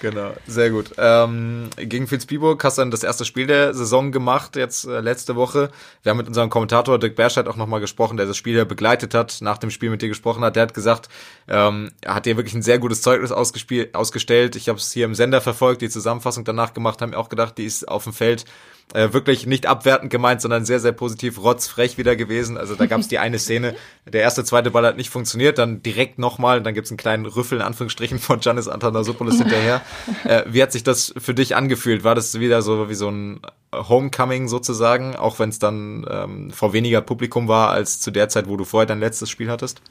Genau, 0.01 0.33
sehr 0.47 0.71
gut. 0.71 0.93
Ähm, 0.97 1.69
gegen 1.77 2.09
Vilsbiburg 2.09 2.63
hast 2.63 2.79
du 2.79 2.81
dann 2.81 2.89
das 2.89 3.03
erste 3.03 3.23
Spiel 3.23 3.45
der 3.45 3.75
Saison 3.75 4.11
gemacht, 4.11 4.55
jetzt 4.55 4.85
äh, 4.85 4.99
letzte 4.99 5.35
Woche. 5.35 5.69
Wir 6.01 6.09
haben 6.09 6.17
mit 6.17 6.27
unserem 6.27 6.49
Kommentator 6.49 6.97
Dirk 6.97 7.15
Berscheid 7.15 7.47
auch 7.47 7.55
nochmal 7.55 7.81
gesprochen, 7.81 8.17
der 8.17 8.25
das 8.25 8.35
Spiel 8.35 8.57
ja 8.57 8.63
begleitet 8.63 9.13
hat, 9.13 9.37
nach 9.41 9.59
dem 9.59 9.69
Spiel 9.69 9.91
mit 9.91 10.01
dir 10.01 10.07
gesprochen 10.07 10.43
hat. 10.43 10.55
Der 10.55 10.63
hat 10.63 10.73
gesagt, 10.73 11.07
ähm, 11.47 11.91
er 12.01 12.15
hat 12.15 12.25
dir 12.25 12.35
wirklich 12.35 12.55
ein 12.55 12.63
sehr 12.63 12.79
gutes 12.79 13.03
Zeugnis 13.03 13.31
ausgestellt. 13.31 14.55
Ich 14.55 14.69
habe 14.69 14.79
es 14.79 14.91
hier 14.91 15.05
im 15.05 15.13
Sender 15.13 15.39
verfolgt, 15.39 15.83
die 15.83 15.89
Zusammenfassung 15.89 16.45
danach 16.45 16.73
gemacht, 16.73 16.99
haben 16.99 17.11
mir 17.11 17.19
auch 17.19 17.29
gedacht, 17.29 17.59
die 17.59 17.65
ist 17.65 17.87
auf 17.87 18.05
dem 18.05 18.13
Feld 18.13 18.45
äh, 18.93 19.13
wirklich 19.13 19.45
nicht 19.45 19.65
abwertend 19.65 20.11
gemeint, 20.11 20.41
sondern 20.41 20.65
sehr, 20.65 20.79
sehr 20.79 20.91
positiv 20.91 21.41
rotzfrech 21.41 21.97
wieder 21.97 22.15
gewesen. 22.15 22.57
Also 22.57 22.75
da 22.75 22.85
gab 22.85 22.99
es 22.99 23.07
die 23.07 23.19
eine 23.19 23.39
Szene, 23.39 23.75
der 24.05 24.21
erste, 24.21 24.43
zweite 24.43 24.71
Ball 24.71 24.85
hat 24.85 24.97
nicht 24.97 25.09
funktioniert, 25.09 25.57
dann 25.57 25.81
direkt 25.81 26.19
nochmal, 26.19 26.61
dann 26.61 26.73
gibt's 26.73 26.91
einen 26.91 26.97
kleinen 26.97 27.25
Rüffel 27.25 27.59
in 27.59 27.63
Anführungsstrichen 27.63 28.19
von 28.19 28.39
Giannis 28.39 28.67
Antanasopoulos 28.67 29.37
hinterher. 29.37 29.81
Äh, 30.23 30.43
wie 30.47 30.61
hat 30.61 30.71
sich 30.71 30.83
das 30.83 31.13
für 31.17 31.33
dich 31.33 31.55
angefühlt? 31.55 32.03
War 32.03 32.15
das 32.15 32.39
wieder 32.39 32.61
so 32.61 32.89
wie 32.89 32.95
so 32.95 33.09
ein 33.09 33.41
Homecoming 33.73 34.47
sozusagen, 34.47 35.15
auch 35.15 35.39
wenn 35.39 35.49
es 35.49 35.59
dann 35.59 36.05
ähm, 36.09 36.51
vor 36.51 36.73
weniger 36.73 37.01
Publikum 37.01 37.47
war 37.47 37.71
als 37.71 37.99
zu 37.99 38.11
der 38.11 38.29
Zeit, 38.29 38.47
wo 38.47 38.57
du 38.57 38.65
vorher 38.65 38.85
dein 38.85 38.99
letztes 38.99 39.29
Spiel 39.29 39.49
hattest? 39.49 39.81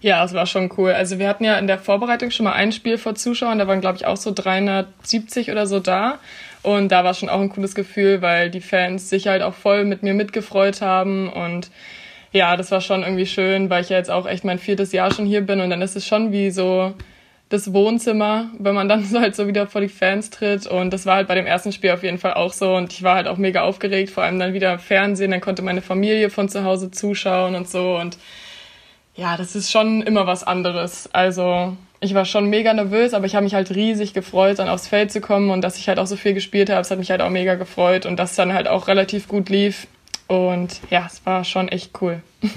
Ja, 0.00 0.24
es 0.24 0.32
war 0.32 0.46
schon 0.46 0.70
cool. 0.76 0.92
Also 0.92 1.18
wir 1.18 1.28
hatten 1.28 1.44
ja 1.44 1.58
in 1.58 1.66
der 1.66 1.78
Vorbereitung 1.78 2.30
schon 2.30 2.44
mal 2.44 2.52
ein 2.52 2.72
Spiel 2.72 2.98
vor 2.98 3.14
Zuschauern, 3.14 3.58
da 3.58 3.66
waren 3.66 3.80
glaube 3.80 3.96
ich 3.96 4.06
auch 4.06 4.16
so 4.16 4.32
370 4.32 5.50
oder 5.50 5.66
so 5.66 5.80
da. 5.80 6.18
Und 6.62 6.90
da 6.90 7.04
war 7.04 7.14
schon 7.14 7.28
auch 7.28 7.40
ein 7.40 7.50
cooles 7.50 7.74
Gefühl, 7.74 8.22
weil 8.22 8.50
die 8.50 8.60
Fans 8.60 9.08
sich 9.10 9.26
halt 9.28 9.42
auch 9.42 9.54
voll 9.54 9.84
mit 9.84 10.02
mir 10.02 10.14
mitgefreut 10.14 10.82
haben. 10.82 11.28
Und 11.28 11.70
ja, 12.32 12.56
das 12.56 12.70
war 12.70 12.80
schon 12.80 13.02
irgendwie 13.02 13.26
schön, 13.26 13.70
weil 13.70 13.82
ich 13.82 13.90
ja 13.90 13.96
jetzt 13.96 14.10
auch 14.10 14.26
echt 14.26 14.44
mein 14.44 14.58
viertes 14.58 14.92
Jahr 14.92 15.12
schon 15.12 15.26
hier 15.26 15.42
bin. 15.42 15.60
Und 15.60 15.70
dann 15.70 15.82
ist 15.82 15.96
es 15.96 16.06
schon 16.06 16.32
wie 16.32 16.50
so 16.50 16.94
das 17.48 17.72
Wohnzimmer, 17.72 18.50
wenn 18.58 18.74
man 18.74 18.88
dann 18.88 19.04
so 19.04 19.20
halt 19.20 19.36
so 19.36 19.46
wieder 19.46 19.66
vor 19.66 19.80
die 19.80 19.88
Fans 19.88 20.30
tritt. 20.30 20.66
Und 20.66 20.92
das 20.92 21.06
war 21.06 21.16
halt 21.16 21.28
bei 21.28 21.34
dem 21.34 21.46
ersten 21.46 21.72
Spiel 21.72 21.90
auf 21.92 22.02
jeden 22.02 22.18
Fall 22.18 22.34
auch 22.34 22.52
so. 22.52 22.74
Und 22.74 22.92
ich 22.92 23.02
war 23.02 23.14
halt 23.14 23.28
auch 23.28 23.38
mega 23.38 23.62
aufgeregt, 23.62 24.10
vor 24.10 24.24
allem 24.24 24.38
dann 24.38 24.52
wieder 24.52 24.78
Fernsehen. 24.78 25.30
Dann 25.30 25.40
konnte 25.40 25.62
meine 25.62 25.82
Familie 25.82 26.30
von 26.30 26.48
zu 26.48 26.64
Hause 26.64 26.90
zuschauen 26.90 27.54
und 27.54 27.68
so. 27.68 27.96
Und 27.96 28.18
ja, 29.14 29.36
das 29.36 29.56
ist 29.56 29.70
schon 29.70 30.02
immer 30.02 30.26
was 30.26 30.44
anderes. 30.44 31.08
Also 31.12 31.76
ich 32.00 32.14
war 32.14 32.24
schon 32.24 32.48
mega 32.48 32.72
nervös, 32.72 33.14
aber 33.14 33.26
ich 33.26 33.34
habe 33.34 33.44
mich 33.44 33.54
halt 33.54 33.70
riesig 33.70 34.14
gefreut, 34.14 34.58
dann 34.58 34.68
aufs 34.68 34.86
Feld 34.86 35.10
zu 35.10 35.20
kommen 35.20 35.50
und 35.50 35.62
dass 35.62 35.78
ich 35.78 35.88
halt 35.88 35.98
auch 35.98 36.06
so 36.06 36.16
viel 36.16 36.34
gespielt 36.34 36.70
habe. 36.70 36.80
Es 36.80 36.90
hat 36.90 36.98
mich 36.98 37.10
halt 37.10 37.20
auch 37.20 37.30
mega 37.30 37.56
gefreut 37.56 38.06
und 38.06 38.18
dass 38.18 38.30
es 38.30 38.36
dann 38.36 38.52
halt 38.52 38.68
auch 38.68 38.88
relativ 38.88 39.28
gut 39.28 39.48
lief. 39.48 39.86
Und 40.28 40.80
ja, 40.90 41.06
es 41.06 41.24
war 41.26 41.44
schon 41.44 41.68
echt 41.68 42.00
cool. 42.00 42.22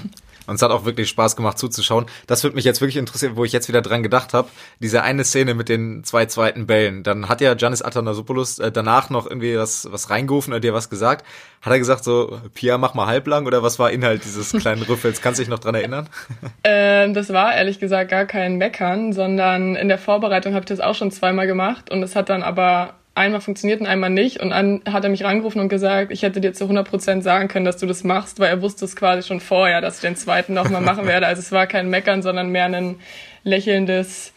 Und 0.46 0.56
es 0.56 0.62
hat 0.62 0.70
auch 0.70 0.84
wirklich 0.84 1.08
Spaß 1.08 1.36
gemacht 1.36 1.58
zuzuschauen. 1.58 2.06
Das 2.26 2.42
würde 2.42 2.56
mich 2.56 2.64
jetzt 2.64 2.80
wirklich 2.80 2.96
interessieren, 2.96 3.36
wo 3.36 3.44
ich 3.44 3.52
jetzt 3.52 3.68
wieder 3.68 3.82
dran 3.82 4.02
gedacht 4.02 4.34
habe. 4.34 4.48
Diese 4.80 5.02
eine 5.02 5.24
Szene 5.24 5.54
mit 5.54 5.68
den 5.68 6.04
zwei 6.04 6.26
zweiten 6.26 6.66
Bällen. 6.66 7.02
Dann 7.02 7.28
hat 7.28 7.40
ja 7.40 7.54
Giannis 7.54 7.82
Athanasopoulos 7.82 8.58
äh, 8.58 8.72
danach 8.72 9.10
noch 9.10 9.26
irgendwie 9.26 9.56
was, 9.56 9.88
was 9.90 10.10
reingerufen 10.10 10.52
oder 10.52 10.60
dir 10.60 10.74
was 10.74 10.90
gesagt. 10.90 11.24
Hat 11.60 11.72
er 11.72 11.78
gesagt 11.78 12.04
so, 12.04 12.40
Pia, 12.54 12.76
mach 12.78 12.94
mal 12.94 13.06
halblang 13.06 13.46
oder 13.46 13.62
was 13.62 13.78
war 13.78 13.90
Inhalt 13.90 14.24
dieses 14.24 14.52
kleinen 14.60 14.82
Rüffels? 14.82 15.20
Kannst 15.20 15.38
du 15.38 15.42
dich 15.42 15.50
noch 15.50 15.60
dran 15.60 15.74
erinnern? 15.74 16.08
Ähm, 16.64 17.12
das 17.14 17.32
war 17.32 17.54
ehrlich 17.54 17.80
gesagt 17.80 18.10
gar 18.10 18.24
kein 18.24 18.56
Meckern, 18.56 19.12
sondern 19.12 19.74
in 19.74 19.88
der 19.88 19.98
Vorbereitung 19.98 20.54
habe 20.54 20.62
ich 20.62 20.68
das 20.68 20.80
auch 20.80 20.94
schon 20.94 21.10
zweimal 21.10 21.46
gemacht 21.46 21.90
und 21.90 22.02
es 22.02 22.14
hat 22.14 22.28
dann 22.28 22.42
aber 22.42 22.94
einmal 23.14 23.40
funktioniert 23.40 23.80
und 23.80 23.86
einmal 23.86 24.10
nicht. 24.10 24.40
Und 24.40 24.50
dann 24.50 24.82
hat 24.90 25.04
er 25.04 25.10
mich 25.10 25.24
rangerufen 25.24 25.60
und 25.60 25.68
gesagt, 25.68 26.12
ich 26.12 26.22
hätte 26.22 26.40
dir 26.40 26.52
zu 26.52 26.64
100 26.64 26.88
Prozent 26.88 27.24
sagen 27.24 27.48
können, 27.48 27.64
dass 27.64 27.76
du 27.76 27.86
das 27.86 28.04
machst, 28.04 28.40
weil 28.40 28.48
er 28.48 28.62
wusste 28.62 28.84
es 28.84 28.96
quasi 28.96 29.26
schon 29.26 29.40
vorher, 29.40 29.80
dass 29.80 29.96
ich 29.96 30.00
den 30.02 30.16
zweiten 30.16 30.54
nochmal 30.54 30.80
machen 30.80 31.06
werde. 31.06 31.26
Also 31.26 31.40
es 31.40 31.52
war 31.52 31.66
kein 31.66 31.90
Meckern, 31.90 32.22
sondern 32.22 32.50
mehr 32.50 32.64
ein 32.64 32.96
lächelndes, 33.44 34.32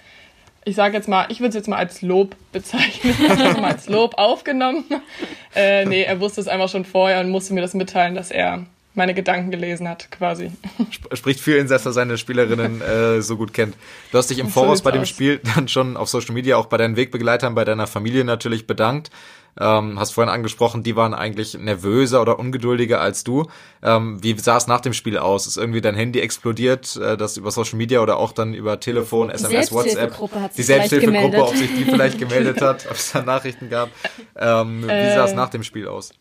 ich 0.66 0.76
sage 0.76 0.96
jetzt 0.96 1.08
mal, 1.08 1.28
ich 1.30 1.40
würde 1.40 1.50
es 1.50 1.56
jetzt 1.56 1.68
mal 1.68 1.78
als 1.78 2.02
Lob 2.02 2.36
bezeichnen, 2.52 3.16
also 3.30 3.62
mal 3.62 3.72
als 3.72 3.88
Lob 3.88 4.18
aufgenommen. 4.18 4.84
Äh, 5.56 5.86
nee, 5.86 6.04
er 6.04 6.20
wusste 6.20 6.42
es 6.42 6.48
einfach 6.48 6.70
schon 6.70 6.86
vorher 6.86 7.22
und 7.22 7.30
musste 7.30 7.54
mir 7.54 7.62
das 7.62 7.74
mitteilen, 7.74 8.16
dass 8.16 8.32
er 8.32 8.66
meine 8.96 9.14
Gedanken 9.14 9.52
gelesen 9.52 9.88
hat, 9.88 10.10
quasi. 10.12 10.52
Spricht 11.14 11.40
viel 11.40 11.58
in, 11.58 11.68
dass 11.68 11.86
er 11.86 11.94
seine 11.94 12.18
Spielerinnen 12.18 12.82
äh, 12.82 13.22
so 13.22 13.38
gut 13.38 13.54
kennt. 13.54 13.76
Du 14.12 14.18
hast 14.18 14.30
dich 14.30 14.40
im 14.40 14.50
Voraus 14.50 14.82
bei 14.82 14.92
dem 14.92 15.02
aus. 15.02 15.10
Spiel 15.10 15.40
dann 15.56 15.68
schon 15.68 15.98
auf 15.98 16.10
Social 16.10 16.34
Media, 16.34 16.58
auch 16.58 16.68
bei 16.68 16.78
deinen 16.78 16.96
Wegbegleitern, 16.96 17.56
bei 17.56 17.66
deiner 17.66 17.88
Familie 17.88 18.24
natürlich 18.24 18.68
bedankt. 18.68 19.12
Ähm, 19.58 19.98
hast 19.98 20.12
vorhin 20.12 20.34
angesprochen, 20.34 20.84
die 20.84 20.98
waren 20.98 21.14
eigentlich 21.14 21.58
nervöser 21.58 22.22
oder 22.22 22.40
ungeduldiger 22.40 23.00
als 23.00 23.24
du. 23.24 23.48
Ähm, 23.82 24.22
wie 24.22 24.38
sah 24.38 24.58
es 24.58 24.68
nach 24.68 24.82
dem 24.82 24.92
Spiel 24.92 25.18
aus? 25.18 25.48
Ist 25.48 25.56
irgendwie 25.56 25.80
dein 25.80 25.96
Handy 25.96 26.20
explodiert, 26.20 26.98
äh, 26.98 27.16
das 27.16 27.38
über 27.38 27.52
Social 27.52 27.78
Media 27.78 28.02
oder 28.02 28.18
auch 28.18 28.34
dann 28.34 28.54
über 28.54 28.82
Telefon, 28.82 29.30
SMS, 29.30 29.72
WhatsApp? 29.72 30.14
Die 30.58 30.64
Selbsthilfegruppe, 30.64 31.42
ob 31.42 31.56
sich 31.56 31.74
die 31.74 31.86
vielleicht 31.86 32.20
gemeldet 32.20 32.62
hat, 32.62 32.86
ob 32.90 32.98
es 32.98 33.14
da 33.14 33.22
Nachrichten 33.22 33.70
gab. 33.70 33.90
Ähm, 34.38 34.84
wie 34.84 34.92
äh, 34.92 35.16
sah 35.16 35.24
es 35.24 35.34
nach 35.34 35.50
dem 35.50 35.64
Spiel 35.64 35.88
aus? 35.88 36.12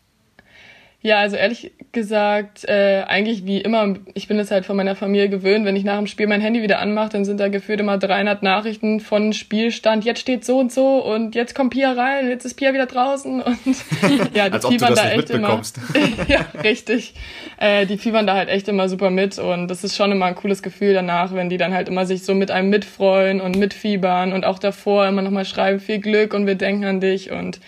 Ja, 1.01 1.19
also 1.19 1.35
ehrlich 1.35 1.73
gesagt, 1.95 2.69
äh, 2.69 3.03
eigentlich 3.07 3.47
wie 3.47 3.61
immer, 3.61 3.95
ich 4.13 4.29
bin 4.29 4.39
es 4.39 4.51
halt 4.51 4.67
von 4.67 4.77
meiner 4.77 4.95
Familie 4.95 5.31
gewöhnt, 5.31 5.65
wenn 5.65 5.77
ich 5.77 5.85
nach 5.85 5.97
dem 5.97 6.07
Spiel 6.07 6.27
mein 6.27 6.43
Handy 6.43 6.63
wieder 6.63 6.79
anmache, 6.81 7.09
dann 7.09 7.25
sind 7.25 7.41
da 7.41 7.49
gefühlt 7.49 7.81
immer 7.81 7.97
300 7.97 8.43
Nachrichten 8.43 9.01
von 9.01 9.33
Spielstand, 9.33 10.05
jetzt 10.05 10.21
steht 10.21 10.45
so 10.45 10.59
und 10.59 10.73
so 10.73 11.03
und 11.03 11.35
jetzt 11.35 11.55
kommt 11.55 11.73
Pia 11.73 11.93
rein, 11.93 12.29
jetzt 12.29 12.45
ist 12.45 12.55
Pia 12.55 12.75
wieder 12.75 12.87
draußen 12.87 13.41
und 13.41 13.57
ja, 14.35 14.51
die 14.51 14.67
fiebern 14.67 14.95
da 14.95 15.11
echt 15.11 15.31
immer. 15.31 15.63
ja, 16.29 16.45
richtig. 16.63 17.15
Äh, 17.59 17.87
die 17.87 17.97
fiebern 17.97 18.27
da 18.27 18.35
halt 18.35 18.51
echt 18.51 18.69
immer 18.69 18.89
super 18.89 19.11
mit 19.11 19.39
und 19.39 19.69
das 19.69 19.85
ist 19.85 19.97
schon 19.97 20.13
immer 20.13 20.27
ein 20.27 20.35
cooles 20.35 20.63
Gefühl 20.63 20.93
danach, 20.93 21.35
wenn 21.35 21.49
die 21.49 21.57
dann 21.57 21.73
halt 21.73 21.89
immer 21.89 22.05
sich 22.05 22.25
so 22.25 22.35
mit 22.35 22.51
einem 22.51 22.69
mitfreuen 22.69 23.41
und 23.41 23.57
mitfiebern 23.57 24.33
und 24.33 24.45
auch 24.45 24.59
davor 24.59 25.07
immer 25.07 25.23
nochmal 25.23 25.45
schreiben, 25.45 25.81
viel 25.81 26.01
Glück 26.01 26.35
und 26.35 26.47
wir 26.47 26.57
denken 26.57 26.85
an 26.85 27.01
dich 27.01 27.31
und 27.31 27.61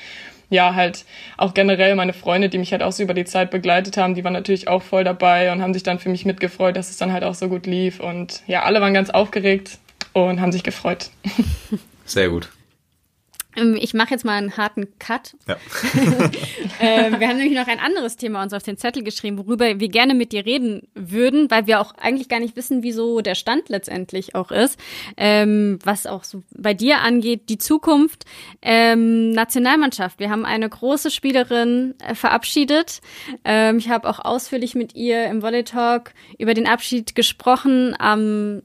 ja, 0.51 0.75
halt 0.75 1.05
auch 1.37 1.55
generell 1.55 1.95
meine 1.97 2.13
Freunde, 2.13 2.49
die 2.49 2.59
mich 2.59 2.73
halt 2.73 2.83
auch 2.83 2.93
so 2.93 3.03
über 3.03 3.15
die 3.15 3.25
Zeit 3.25 3.51
begleitet 3.51 3.97
haben, 3.97 4.15
die 4.15 4.25
waren 4.25 4.33
natürlich 4.33 4.69
auch 4.69 4.83
voll 4.83 5.05
dabei 5.05 5.53
und 5.53 5.63
haben 5.63 5.75
sich 5.75 5.83
dann 5.83 5.99
für 5.99 6.09
mich 6.09 6.25
mitgefreut, 6.25 6.77
dass 6.77 6.91
es 6.91 6.97
dann 6.97 7.13
halt 7.13 7.25
auch 7.25 7.35
so 7.35 7.49
gut 7.49 7.67
lief. 7.67 8.01
Und 8.01 8.43
ja, 8.47 8.63
alle 8.63 8.81
waren 8.81 8.95
ganz 8.95 9.11
aufgeregt. 9.11 9.79
und 10.13 10.41
haben 10.41 10.53
sich 10.53 10.63
gefreut. 10.63 11.11
Sehr 12.07 12.31
gut. 12.31 12.49
Ähm, 13.57 13.77
ich 13.81 13.95
mache 13.95 14.11
jetzt 14.11 14.25
mal 14.25 14.33
einen 14.33 14.57
harten 14.57 14.99
Cut. 14.99 15.35
Ja. 15.49 15.55
äh, 16.81 17.19
wir 17.19 17.29
haben 17.29 17.38
nämlich 17.38 17.59
noch 17.59 17.66
ein 17.66 17.81
anderes 17.81 18.16
Thema 18.16 18.42
uns 18.42 18.53
auf 18.53 18.62
den 18.62 18.77
Zettel 18.77 19.03
geschrieben, 19.03 19.38
worüber 19.38 19.81
wir 19.81 19.88
gerne 19.88 20.14
mit 20.14 20.33
dir 20.33 20.45
reden 20.45 20.88
würden, 20.95 21.51
weil 21.51 21.66
wir 21.66 21.81
auch 21.81 21.95
eigentlich 21.97 22.29
gar 22.29 22.40
nicht 22.40 22.57
wissen, 22.57 22.83
wieso 22.83 23.21
der 23.21 23.35
Stand 23.35 23.69
letztendlich 23.69 24.35
auch 24.35 24.51
ist. 24.51 24.79
Ähm, 25.16 25.79
was 25.85 26.07
auch 26.07 26.25
so 26.25 26.42
bei 26.57 26.75
dir 26.75 27.01
angeht, 27.01 27.49
die 27.49 27.59
Zukunft. 27.59 28.25
Ähm, 28.62 29.31
Nationalmannschaft. 29.31 30.19
Wir 30.19 30.31
haben 30.31 30.45
eine 30.45 30.69
große 30.69 31.11
Spielerin 31.11 31.95
äh, 31.99 32.14
verabschiedet. 32.14 33.01
Ähm, 33.45 33.79
ich 33.79 33.88
habe 33.88 34.09
auch 34.09 34.19
ausführlich 34.19 34.75
mit 34.75 34.95
ihr 34.95 35.27
im 35.27 35.42
Volley 35.42 35.64
Talk 35.64 36.12
über 36.38 36.55
den 36.55 36.66
Abschied 36.66 37.14
gesprochen 37.14 37.95
am 37.99 38.62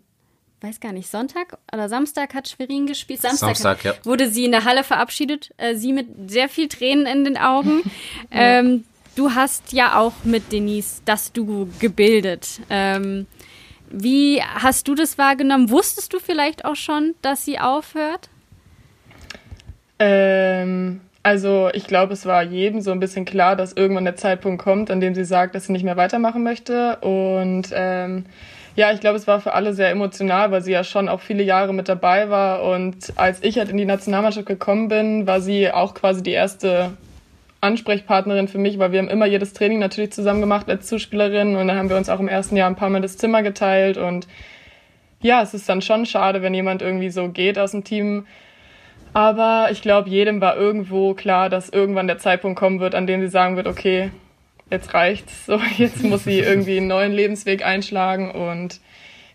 weiß 0.62 0.80
gar 0.80 0.92
nicht, 0.92 1.10
Sonntag 1.10 1.58
oder 1.74 1.90
Samstag 1.90 2.34
hat 2.34 2.48
Schwerin 2.48 2.86
gespielt. 2.86 3.22
Samstag, 3.22 3.58
Samstag 3.58 3.84
ja. 3.84 3.94
wurde 4.04 4.30
sie 4.30 4.46
in 4.46 4.52
der 4.52 4.64
Halle 4.64 4.84
verabschiedet. 4.84 5.52
Äh, 5.58 5.76
sie 5.76 5.92
mit 5.92 6.30
sehr 6.30 6.50
viel 6.50 6.68
Tränen 6.68 7.08
in 7.08 7.24
den 7.24 7.38
Augen. 7.38 7.82
ähm, 8.32 8.84
du 9.16 9.34
hast 9.34 9.74
ja 9.74 10.00
auch 10.00 10.14
mit 10.24 10.52
Denise 10.52 11.02
das 11.06 11.32
Duo 11.32 11.68
gebildet. 11.80 12.62
Ähm, 12.70 13.26
wie 13.90 14.42
hast 14.42 14.88
du 14.88 14.96
das 14.96 15.18
wahrgenommen? 15.18 15.70
Wusstest 15.70 16.14
du 16.14 16.20
vielleicht 16.20 16.64
auch 16.64 16.76
schon, 16.76 17.16
dass 17.22 17.44
sie 17.44 17.60
aufhört? 17.60 18.30
Ähm, 20.00 21.02
also 21.24 21.70
ich 21.74 21.88
glaube, 21.88 22.14
es 22.14 22.26
war 22.26 22.44
jedem 22.44 22.82
so 22.82 22.92
ein 22.92 23.00
bisschen 23.00 23.26
klar, 23.26 23.56
dass 23.56 23.74
irgendwann 23.74 24.06
der 24.06 24.16
Zeitpunkt 24.16 24.64
kommt, 24.64 24.90
an 24.92 25.02
dem 25.02 25.14
sie 25.14 25.26
sagt, 25.26 25.56
dass 25.56 25.66
sie 25.66 25.74
nicht 25.74 25.84
mehr 25.84 25.98
weitermachen 25.98 26.44
möchte. 26.44 26.98
Und 26.98 27.70
ähm, 27.74 28.26
ja, 28.76 28.92
ich 28.92 29.02
glaube, 29.02 29.18
es 29.18 29.28
war 29.28 29.42
für 29.42 29.54
alle 29.54 29.74
sehr 29.74 29.90
emotional, 29.90 30.52
weil 30.52 30.62
sie 30.62 30.72
ja 30.72 30.84
schon 30.84 31.10
auch 31.10 31.20
viele 31.20 31.44
Jahre 31.44 31.74
mit 31.74 31.90
dabei 31.90 32.30
war. 32.30 32.64
Und 32.64 33.14
als 33.18 33.44
ich 33.44 33.58
halt 33.58 33.70
in 33.70 33.78
die 33.78 33.86
Nationalmannschaft 33.86 34.46
gekommen 34.46 34.88
bin, 34.88 35.28
war 35.28 35.42
sie 35.42 35.72
auch 35.72 35.94
quasi 35.94 36.24
die 36.24 36.32
erste 36.32 36.92
Ansprechpartnerin 37.62 38.48
für 38.48 38.58
mich, 38.58 38.80
weil 38.80 38.92
wir 38.92 39.00
haben 39.00 39.10
immer 39.10 39.28
jedes 39.28 39.54
Training 39.54 39.80
natürlich 39.80 40.12
zusammen 40.12 40.42
gemacht 40.42 40.68
als 40.68 40.88
Zuspielerin 40.88 41.56
und 41.56 41.68
dann 41.68 41.78
haben 41.78 41.90
wir 41.90 41.98
uns 41.98 42.10
auch 42.10 42.20
im 42.20 42.28
ersten 42.28 42.58
Jahr 42.58 42.68
ein 42.68 42.76
paar 42.76 42.90
Mal 42.90 43.02
das 43.02 43.18
Zimmer 43.18 43.44
geteilt 43.44 43.98
und 43.98 44.28
ja, 45.22 45.44
es 45.44 45.54
ist 45.54 45.70
dann 45.70 45.84
schon 45.84 46.08
schade, 46.08 46.42
wenn 46.42 46.56
jemand 46.56 46.82
irgendwie 46.82 47.12
so 47.12 47.30
geht 47.30 47.60
aus 47.60 47.72
dem 47.72 47.84
Team. 47.84 48.26
Aber 49.14 49.68
ich 49.72 49.84
glaube, 49.84 50.10
jedem 50.10 50.42
war 50.42 50.58
irgendwo 50.58 51.14
klar, 51.14 51.50
dass 51.50 51.70
irgendwann 51.70 52.08
der 52.08 52.18
Zeitpunkt 52.18 52.58
kommen 52.58 52.80
wird, 52.80 52.96
an 52.96 53.06
dem 53.06 53.22
sie 53.22 53.28
sagen 53.28 53.58
wird, 53.58 53.68
okay, 53.68 54.10
jetzt 54.72 54.94
reicht's. 54.94 55.46
So, 55.46 55.60
jetzt 55.78 56.04
muss 56.04 56.24
sie 56.24 56.40
irgendwie 56.40 56.78
einen 56.78 56.88
neuen 56.88 57.12
Lebensweg 57.12 57.64
einschlagen. 57.64 58.32
Und 58.32 58.80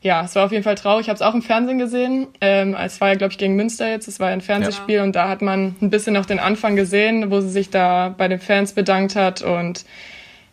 ja, 0.00 0.24
es 0.24 0.34
war 0.34 0.46
auf 0.46 0.52
jeden 0.52 0.64
Fall 0.64 0.74
traurig. 0.74 1.02
Ich 1.02 1.08
habe 1.08 1.16
es 1.16 1.22
auch 1.22 1.34
im 1.34 1.42
Fernsehen 1.42 1.78
gesehen. 1.78 2.28
Ähm, 2.40 2.74
es 2.74 3.00
war 3.00 3.08
ja, 3.08 3.14
glaube 3.14 3.32
ich, 3.32 3.38
gegen 3.38 3.54
Münster 3.56 3.88
jetzt. 3.88 4.08
Es 4.08 4.18
war 4.18 4.28
ein 4.28 4.40
Fernsehspiel 4.40 4.96
ja. 4.96 5.02
und 5.02 5.14
da 5.14 5.28
hat 5.28 5.42
man 5.42 5.76
ein 5.80 5.90
bisschen 5.90 6.14
noch 6.14 6.26
den 6.26 6.38
Anfang 6.38 6.76
gesehen, 6.76 7.30
wo 7.30 7.40
sie 7.40 7.50
sich 7.50 7.70
da 7.70 8.14
bei 8.16 8.28
den 8.28 8.40
Fans 8.40 8.72
bedankt 8.72 9.14
hat. 9.16 9.42
Und 9.42 9.84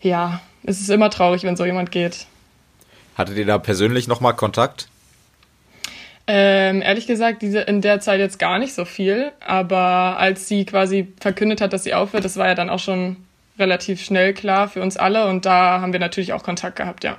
ja, 0.02 0.42
es 0.64 0.80
ist 0.80 0.90
immer 0.90 1.10
traurig, 1.10 1.44
wenn 1.44 1.56
so 1.56 1.66
jemand 1.66 1.92
geht. 1.92 2.28
Hattet 3.16 3.38
ihr 3.38 3.46
da 3.46 3.58
persönlich 3.58 4.08
nochmal 4.08 4.34
Kontakt? 4.34 4.88
Ähm, 6.26 6.82
ehrlich 6.82 7.06
gesagt, 7.06 7.42
diese 7.42 7.60
in 7.60 7.82
der 7.82 8.00
Zeit 8.00 8.20
jetzt 8.20 8.40
gar 8.40 8.58
nicht 8.58 8.74
so 8.74 8.86
viel. 8.86 9.32
Aber 9.46 10.18
als 10.18 10.48
sie 10.48 10.66
quasi 10.66 11.14
verkündet 11.20 11.62
hat, 11.62 11.74
dass 11.74 11.84
sie 11.84 11.94
aufhört, 11.94 12.26
das 12.26 12.38
war 12.38 12.48
ja 12.48 12.56
dann 12.56 12.70
auch 12.70 12.80
schon 12.80 13.18
relativ 13.60 14.04
schnell 14.04 14.34
klar 14.34 14.68
für 14.68 14.82
uns 14.82 14.98
alle 14.98 15.28
und 15.28 15.46
da 15.46 15.82
haben 15.82 15.94
wir 15.94 16.00
natürlich 16.00 16.34
auch 16.34 16.44
Kontakt 16.44 16.78
gehabt, 16.78 17.04
ja. 17.04 17.18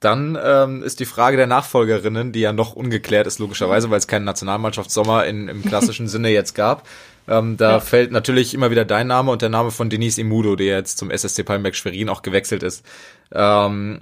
Dann 0.00 0.38
ähm, 0.42 0.82
ist 0.82 0.98
die 0.98 1.04
Frage 1.04 1.36
der 1.36 1.46
Nachfolgerinnen, 1.46 2.32
die 2.32 2.40
ja 2.40 2.54
noch 2.54 2.72
ungeklärt 2.72 3.26
ist, 3.26 3.38
logischerweise, 3.38 3.90
weil 3.90 3.98
es 3.98 4.06
keinen 4.06 4.24
Nationalmannschaftssommer 4.24 5.26
in, 5.26 5.48
im 5.48 5.62
klassischen 5.66 6.08
Sinne 6.08 6.30
jetzt 6.30 6.54
gab. 6.54 6.88
Ähm, 7.28 7.58
da 7.58 7.72
ja. 7.72 7.80
fällt 7.80 8.10
natürlich 8.10 8.54
immer 8.54 8.70
wieder 8.70 8.86
dein 8.86 9.06
Name 9.06 9.30
und 9.30 9.42
der 9.42 9.50
Name 9.50 9.70
von 9.70 9.90
Denise 9.90 10.18
Imudo, 10.18 10.56
der 10.56 10.78
jetzt 10.78 10.96
zum 10.96 11.10
SSC 11.10 11.42
Palmberg 11.42 11.76
Schwerin 11.76 12.08
auch 12.08 12.22
gewechselt 12.22 12.62
ist. 12.62 12.84
Ähm, 13.32 14.00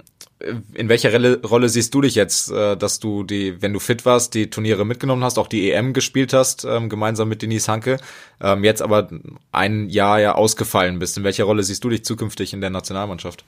in 0.73 0.87
welcher 0.87 1.11
Rolle 1.43 1.67
siehst 1.67 1.93
du 1.93 2.01
dich 2.01 2.15
jetzt, 2.15 2.51
äh, 2.51 2.77
dass 2.77 2.99
du 2.99 3.23
die, 3.23 3.61
wenn 3.61 3.73
du 3.73 3.79
fit 3.79 4.05
warst, 4.05 4.33
die 4.33 4.49
Turniere 4.49 4.85
mitgenommen 4.85 5.23
hast, 5.23 5.37
auch 5.37 5.47
die 5.47 5.71
EM 5.71 5.93
gespielt 5.93 6.33
hast, 6.33 6.65
ähm, 6.65 6.89
gemeinsam 6.89 7.27
mit 7.27 7.41
Denise 7.41 7.67
Hanke, 7.67 7.97
ähm, 8.41 8.63
jetzt 8.63 8.81
aber 8.81 9.09
ein 9.51 9.89
Jahr 9.89 10.19
ja 10.19 10.35
ausgefallen 10.35 10.99
bist. 10.99 11.17
In 11.17 11.23
welcher 11.23 11.43
Rolle 11.43 11.63
siehst 11.63 11.83
du 11.83 11.89
dich 11.89 12.05
zukünftig 12.05 12.53
in 12.53 12.61
der 12.61 12.69
Nationalmannschaft? 12.69 13.43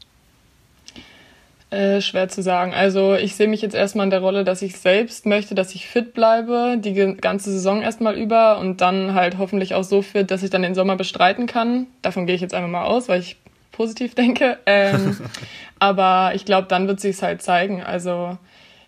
Äh, 1.69 2.01
schwer 2.01 2.27
zu 2.27 2.41
sagen. 2.43 2.73
Also 2.73 3.15
ich 3.15 3.37
sehe 3.37 3.47
mich 3.47 3.61
jetzt 3.61 3.75
erstmal 3.75 4.05
in 4.05 4.09
der 4.09 4.19
Rolle, 4.19 4.43
dass 4.43 4.61
ich 4.61 4.77
selbst 4.77 5.25
möchte, 5.25 5.55
dass 5.55 5.73
ich 5.73 5.87
fit 5.87 6.13
bleibe, 6.13 6.75
die 6.77 6.93
ganze 6.93 7.49
Saison 7.49 7.81
erstmal 7.81 8.17
über 8.17 8.59
und 8.59 8.81
dann 8.81 9.13
halt 9.13 9.37
hoffentlich 9.37 9.73
auch 9.73 9.85
so 9.85 10.01
fit, 10.01 10.29
dass 10.31 10.43
ich 10.43 10.49
dann 10.49 10.63
den 10.63 10.75
Sommer 10.75 10.97
bestreiten 10.97 11.47
kann. 11.47 11.87
Davon 12.01 12.25
gehe 12.25 12.35
ich 12.35 12.41
jetzt 12.41 12.53
einfach 12.53 12.69
mal 12.69 12.83
aus, 12.83 13.07
weil 13.07 13.21
ich 13.21 13.37
positiv 13.71 14.15
denke. 14.15 14.57
Ähm, 14.65 15.17
aber 15.79 16.31
ich 16.35 16.45
glaube, 16.45 16.67
dann 16.67 16.87
wird 16.87 16.99
sich 16.99 17.21
halt 17.21 17.41
zeigen. 17.41 17.83
Also 17.83 18.37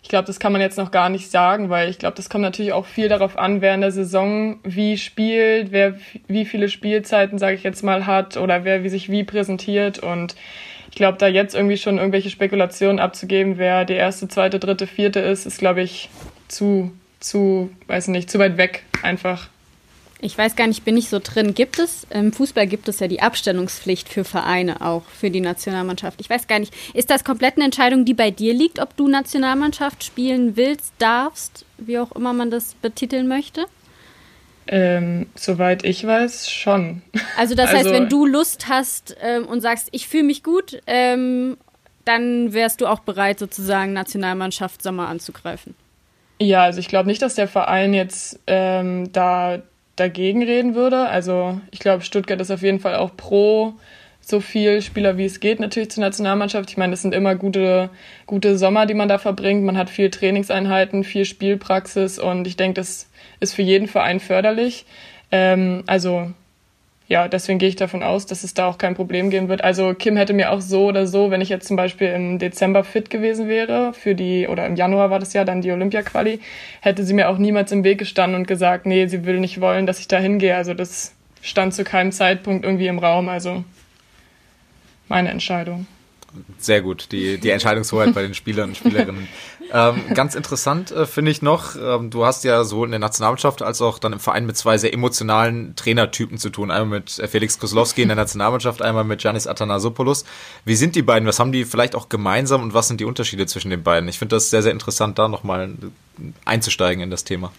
ich 0.04 0.10
glaube, 0.10 0.26
das 0.26 0.38
kann 0.38 0.52
man 0.52 0.60
jetzt 0.60 0.76
noch 0.76 0.90
gar 0.90 1.08
nicht 1.08 1.30
sagen, 1.30 1.70
weil 1.70 1.88
ich 1.88 1.98
glaube, 1.98 2.14
das 2.14 2.28
kommt 2.28 2.42
natürlich 2.42 2.74
auch 2.74 2.84
viel 2.84 3.08
darauf 3.08 3.38
an, 3.38 3.62
wer 3.62 3.74
in 3.74 3.80
der 3.80 3.90
Saison 3.90 4.58
wie 4.62 4.98
spielt, 4.98 5.72
wer 5.72 5.94
wie 6.28 6.44
viele 6.44 6.68
Spielzeiten, 6.68 7.38
sage 7.38 7.54
ich 7.54 7.62
jetzt 7.62 7.82
mal, 7.82 8.06
hat 8.06 8.36
oder 8.36 8.64
wer 8.64 8.84
wie 8.84 8.90
sich 8.90 9.10
wie 9.10 9.24
präsentiert. 9.24 9.98
Und 9.98 10.36
ich 10.90 10.96
glaube, 10.96 11.16
da 11.16 11.26
jetzt 11.26 11.54
irgendwie 11.54 11.78
schon 11.78 11.96
irgendwelche 11.96 12.28
Spekulationen 12.28 12.98
abzugeben, 12.98 13.56
wer 13.56 13.86
die 13.86 13.94
erste, 13.94 14.28
zweite, 14.28 14.58
dritte, 14.58 14.86
vierte 14.86 15.20
ist, 15.20 15.46
ist, 15.46 15.58
glaube 15.58 15.80
ich, 15.80 16.10
zu, 16.48 16.92
zu, 17.18 17.70
weiß 17.86 18.08
nicht, 18.08 18.30
zu 18.30 18.38
weit 18.38 18.58
weg 18.58 18.84
einfach. 19.02 19.48
Ich 20.24 20.38
weiß 20.38 20.56
gar 20.56 20.66
nicht, 20.66 20.86
bin 20.86 20.96
ich 20.96 21.10
so 21.10 21.20
drin. 21.22 21.52
Gibt 21.52 21.78
es, 21.78 22.06
im 22.08 22.32
Fußball 22.32 22.66
gibt 22.66 22.88
es 22.88 22.98
ja 22.98 23.08
die 23.08 23.20
Abstellungspflicht 23.20 24.08
für 24.08 24.24
Vereine 24.24 24.80
auch, 24.80 25.02
für 25.04 25.30
die 25.30 25.42
Nationalmannschaft. 25.42 26.18
Ich 26.18 26.30
weiß 26.30 26.46
gar 26.46 26.58
nicht, 26.58 26.72
ist 26.94 27.10
das 27.10 27.24
komplett 27.24 27.56
eine 27.56 27.66
Entscheidung, 27.66 28.06
die 28.06 28.14
bei 28.14 28.30
dir 28.30 28.54
liegt, 28.54 28.78
ob 28.78 28.96
du 28.96 29.06
Nationalmannschaft 29.06 30.02
spielen 30.02 30.56
willst, 30.56 30.94
darfst, 30.96 31.66
wie 31.76 31.98
auch 31.98 32.10
immer 32.12 32.32
man 32.32 32.50
das 32.50 32.74
betiteln 32.76 33.28
möchte? 33.28 33.66
Ähm, 34.66 35.26
soweit 35.34 35.84
ich 35.84 36.06
weiß, 36.06 36.50
schon. 36.50 37.02
Also 37.36 37.54
das 37.54 37.66
heißt, 37.72 37.88
also, 37.88 37.92
wenn 37.92 38.08
du 38.08 38.24
Lust 38.24 38.66
hast 38.70 39.14
ähm, 39.20 39.44
und 39.44 39.60
sagst, 39.60 39.88
ich 39.92 40.08
fühle 40.08 40.24
mich 40.24 40.42
gut, 40.42 40.80
ähm, 40.86 41.58
dann 42.06 42.54
wärst 42.54 42.80
du 42.80 42.86
auch 42.86 43.00
bereit, 43.00 43.38
sozusagen 43.38 43.92
Nationalmannschaft 43.92 44.82
Sommer 44.82 45.06
anzugreifen. 45.08 45.74
Ja, 46.40 46.62
also 46.62 46.80
ich 46.80 46.88
glaube 46.88 47.10
nicht, 47.10 47.20
dass 47.20 47.34
der 47.34 47.46
Verein 47.46 47.92
jetzt 47.92 48.40
ähm, 48.46 49.12
da 49.12 49.62
dagegen 49.96 50.42
reden 50.42 50.74
würde. 50.74 51.08
Also 51.08 51.60
ich 51.70 51.78
glaube, 51.78 52.02
Stuttgart 52.02 52.40
ist 52.40 52.50
auf 52.50 52.62
jeden 52.62 52.80
Fall 52.80 52.96
auch 52.96 53.16
pro 53.16 53.74
so 54.26 54.40
viel 54.40 54.80
Spieler 54.80 55.18
wie 55.18 55.26
es 55.26 55.38
geht 55.38 55.60
natürlich 55.60 55.90
zur 55.90 56.02
Nationalmannschaft. 56.02 56.70
Ich 56.70 56.76
meine, 56.76 56.92
das 56.92 57.02
sind 57.02 57.14
immer 57.14 57.34
gute, 57.34 57.90
gute 58.26 58.56
Sommer, 58.56 58.86
die 58.86 58.94
man 58.94 59.08
da 59.08 59.18
verbringt. 59.18 59.64
Man 59.64 59.76
hat 59.76 59.90
viel 59.90 60.10
Trainingseinheiten, 60.10 61.04
viel 61.04 61.24
Spielpraxis 61.24 62.18
und 62.18 62.46
ich 62.46 62.56
denke, 62.56 62.74
das 62.74 63.10
ist 63.40 63.54
für 63.54 63.62
jeden 63.62 63.86
Verein 63.86 64.20
förderlich. 64.20 64.86
Ähm, 65.30 65.84
also 65.86 66.32
ja, 67.06 67.28
deswegen 67.28 67.58
gehe 67.58 67.68
ich 67.68 67.76
davon 67.76 68.02
aus, 68.02 68.24
dass 68.24 68.44
es 68.44 68.54
da 68.54 68.66
auch 68.66 68.78
kein 68.78 68.94
Problem 68.94 69.28
geben 69.28 69.48
wird. 69.48 69.62
Also 69.62 69.92
Kim 69.92 70.16
hätte 70.16 70.32
mir 70.32 70.50
auch 70.50 70.62
so 70.62 70.86
oder 70.86 71.06
so, 71.06 71.30
wenn 71.30 71.42
ich 71.42 71.50
jetzt 71.50 71.68
zum 71.68 71.76
Beispiel 71.76 72.08
im 72.08 72.38
Dezember 72.38 72.82
fit 72.82 73.10
gewesen 73.10 73.46
wäre, 73.46 73.92
für 73.92 74.14
die, 74.14 74.48
oder 74.48 74.64
im 74.64 74.74
Januar 74.74 75.10
war 75.10 75.18
das 75.18 75.34
ja 75.34 75.44
dann 75.44 75.60
die 75.60 75.70
Olympia-Quali, 75.70 76.40
hätte 76.80 77.04
sie 77.04 77.12
mir 77.12 77.28
auch 77.28 77.36
niemals 77.36 77.72
im 77.72 77.84
Weg 77.84 77.98
gestanden 77.98 78.40
und 78.40 78.48
gesagt, 78.48 78.86
nee, 78.86 79.06
sie 79.06 79.26
will 79.26 79.38
nicht 79.38 79.60
wollen, 79.60 79.84
dass 79.86 80.00
ich 80.00 80.08
da 80.08 80.18
hingehe. 80.18 80.56
Also 80.56 80.72
das 80.72 81.14
stand 81.42 81.74
zu 81.74 81.84
keinem 81.84 82.10
Zeitpunkt 82.10 82.64
irgendwie 82.64 82.86
im 82.86 82.98
Raum. 82.98 83.28
Also 83.28 83.64
meine 85.08 85.30
Entscheidung. 85.30 85.86
Sehr 86.58 86.82
gut, 86.82 87.08
die, 87.12 87.38
die 87.38 87.50
Entscheidungshoheit 87.50 88.14
bei 88.14 88.22
den 88.22 88.34
Spielern 88.34 88.70
und 88.70 88.76
Spielerinnen. 88.76 89.28
Ähm, 89.72 90.02
ganz 90.14 90.34
interessant 90.34 90.90
äh, 90.90 91.06
finde 91.06 91.30
ich 91.30 91.42
noch, 91.42 91.74
ähm, 91.74 92.10
du 92.10 92.24
hast 92.24 92.44
ja 92.44 92.64
sowohl 92.64 92.86
in 92.86 92.92
der 92.92 93.00
Nationalmannschaft 93.00 93.62
als 93.62 93.80
auch 93.80 93.98
dann 93.98 94.12
im 94.12 94.20
Verein 94.20 94.46
mit 94.46 94.56
zwei 94.56 94.78
sehr 94.78 94.92
emotionalen 94.92 95.74
Trainertypen 95.74 96.38
zu 96.38 96.50
tun. 96.50 96.70
Einmal 96.70 97.00
mit 97.00 97.18
äh, 97.18 97.28
Felix 97.28 97.58
Koslowski 97.58 98.02
in 98.02 98.08
der 98.08 98.16
Nationalmannschaft, 98.16 98.82
einmal 98.82 99.04
mit 99.04 99.22
Janis 99.22 99.46
Athanasopoulos. 99.46 100.24
Wie 100.64 100.76
sind 100.76 100.96
die 100.96 101.02
beiden? 101.02 101.26
Was 101.26 101.40
haben 101.40 101.50
die 101.50 101.64
vielleicht 101.64 101.94
auch 101.94 102.08
gemeinsam 102.08 102.62
und 102.62 102.74
was 102.74 102.88
sind 102.88 103.00
die 103.00 103.04
Unterschiede 103.04 103.46
zwischen 103.46 103.70
den 103.70 103.82
beiden? 103.82 104.08
Ich 104.08 104.18
finde 104.18 104.36
das 104.36 104.50
sehr, 104.50 104.62
sehr 104.62 104.72
interessant, 104.72 105.18
da 105.18 105.28
nochmal 105.28 105.72
einzusteigen 106.44 107.02
in 107.02 107.10
das 107.10 107.24
Thema. 107.24 107.52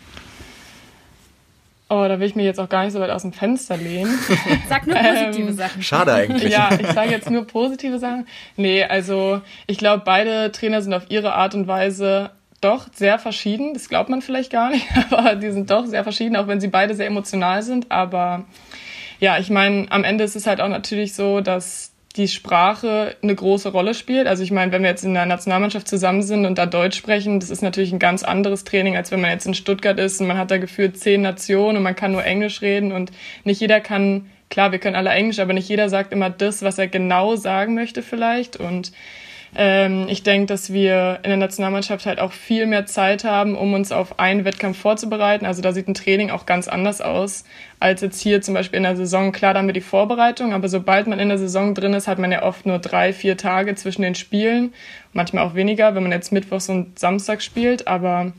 Oh, 1.88 2.06
da 2.08 2.20
will 2.20 2.26
ich 2.26 2.36
mir 2.36 2.44
jetzt 2.44 2.60
auch 2.60 2.70
gar 2.70 2.84
nicht 2.84 2.94
so 2.94 3.00
weit 3.00 3.12
aus 3.12 3.22
dem 3.22 3.32
Fenster 3.32 3.78
lehnen. 3.78 4.18
Sag 4.70 4.88
nur 4.88 4.96
positive 4.96 5.50
ähm, 5.50 5.56
Sachen. 5.56 5.84
Schade 5.84 6.14
eigentlich. 6.14 6.52
Ja, 6.52 6.70
ich 6.80 6.88
sage 6.88 7.12
jetzt 7.12 7.30
nur 7.30 7.46
positive 7.46 8.00
Sachen. 8.00 8.28
Nee, 8.58 8.84
also 8.84 9.42
ich 9.68 9.78
glaube, 9.78 10.02
beide 10.04 10.52
Trainer 10.52 10.82
sind 10.82 10.96
auf 10.96 11.04
ihre 11.10 11.34
Art 11.34 11.54
und 11.54 11.68
Weise 11.68 12.32
doch 12.60 12.88
sehr 12.94 13.20
verschieden. 13.20 13.76
Das 13.76 13.88
glaubt 13.88 14.10
man 14.10 14.24
vielleicht 14.24 14.52
gar 14.52 14.72
nicht, 14.72 14.88
aber 15.12 15.36
die 15.36 15.52
sind 15.52 15.70
doch 15.70 15.86
sehr 15.86 16.04
verschieden, 16.04 16.36
auch 16.36 16.48
wenn 16.48 16.60
sie 16.60 16.70
beide 16.70 16.96
sehr 16.96 17.06
emotional 17.06 17.62
sind. 17.62 17.92
Aber 17.92 18.46
ja, 19.20 19.38
ich 19.38 19.52
meine, 19.52 19.86
am 19.92 20.04
Ende 20.04 20.24
ist 20.24 20.36
es 20.36 20.48
halt 20.48 20.62
auch 20.62 20.70
natürlich 20.70 21.14
so, 21.14 21.42
dass 21.42 21.95
die 22.16 22.28
Sprache 22.28 23.16
eine 23.22 23.36
große 23.36 23.70
Rolle 23.70 23.94
spielt. 23.94 24.28
Also 24.28 24.44
ich 24.44 24.52
meine, 24.52 24.72
wenn 24.72 24.84
wir 24.84 24.90
jetzt 24.90 25.04
in 25.04 25.14
der 25.14 25.26
Nationalmannschaft 25.26 25.88
zusammen 25.88 26.22
sind 26.22 26.46
und 26.46 26.58
da 26.58 26.66
Deutsch 26.66 26.98
sprechen, 26.98 27.40
das 27.40 27.50
ist 27.50 27.62
natürlich 27.62 27.92
ein 27.92 28.00
ganz 28.00 28.24
anderes 28.24 28.64
Training, 28.64 28.96
als 28.96 29.12
wenn 29.12 29.22
man 29.22 29.32
jetzt 29.32 29.46
in 29.46 29.54
Stuttgart 29.54 30.00
ist 30.00 30.22
und 30.22 30.28
man 30.28 30.38
hat 30.38 30.52
da 30.52 30.58
gefühlt 30.58 30.98
zehn 30.98 31.22
Nationen 31.22 31.78
und 31.78 31.84
man 31.84 31.96
kann 31.96 32.14
nur 32.14 32.24
Englisch 32.24 32.62
reden 32.62 32.92
und 32.92 33.12
nicht 33.44 33.60
jeder 33.60 33.82
kann, 33.82 34.30
klar, 34.50 34.72
wir 34.72 34.80
können 34.80 34.96
alle 34.96 35.10
Englisch, 35.10 35.40
aber 35.40 35.54
nicht 35.54 35.68
jeder 35.68 35.90
sagt 35.90 36.14
immer 36.14 36.30
das, 36.30 36.62
was 36.62 36.78
er 36.78 36.88
genau 36.88 37.36
sagen 37.36 37.76
möchte 37.76 38.02
vielleicht 38.02 38.58
und 38.58 38.94
ähm, 39.58 40.08
ich 40.10 40.24
denke, 40.24 40.48
dass 40.48 40.74
wir 40.74 41.20
in 41.24 41.30
der 41.30 41.38
Nationalmannschaft 41.38 42.06
halt 42.06 42.20
auch 42.20 42.34
viel 42.34 42.66
mehr 42.66 42.86
Zeit 42.86 43.24
haben, 43.24 43.56
um 43.56 43.74
uns 43.74 43.92
auf 43.92 44.20
einen 44.20 44.44
Wettkampf 44.44 44.78
vorzubereiten. 44.78 45.46
Also 45.46 45.62
da 45.62 45.72
sieht 45.72 45.88
ein 45.88 45.94
Training 45.94 46.30
auch 46.30 46.46
ganz 46.46 46.68
anders 46.68 47.02
aus 47.02 47.46
als 47.80 48.02
jetzt 48.02 48.22
hier 48.22 48.42
zum 48.42 48.54
Beispiel 48.54 48.78
in 48.78 48.84
der 48.84 48.96
Saison. 48.96 49.32
Klar, 49.32 49.54
da 49.54 49.60
haben 49.60 49.68
wir 49.68 49.74
die 49.74 49.82
Vorbereitung, 49.82 50.54
aber 50.54 50.68
sobald 50.68 51.08
man 51.08 51.20
in 51.20 51.30
der 51.30 51.38
Saison 51.38 51.74
drin 51.74 51.94
ist, 51.94 52.08
hat 52.08 52.20
man 52.20 52.32
ja 52.32 52.44
oft 52.44 52.66
nur 52.66 52.80
drei, 52.80 53.14
vier 53.14 53.38
Tage 53.38 53.76
zwischen 53.76 54.02
den 54.02 54.16
Spielen. 54.16 54.74
Manchmal 55.14 55.46
auch 55.46 55.56
weniger, 55.56 55.96
wenn 55.96 56.04
man 56.04 56.12
jetzt 56.12 56.32
Mittwochs 56.32 56.68
und 56.70 57.00
Samstag 57.00 57.42
spielt. 57.42 57.88
Aber 57.88 58.34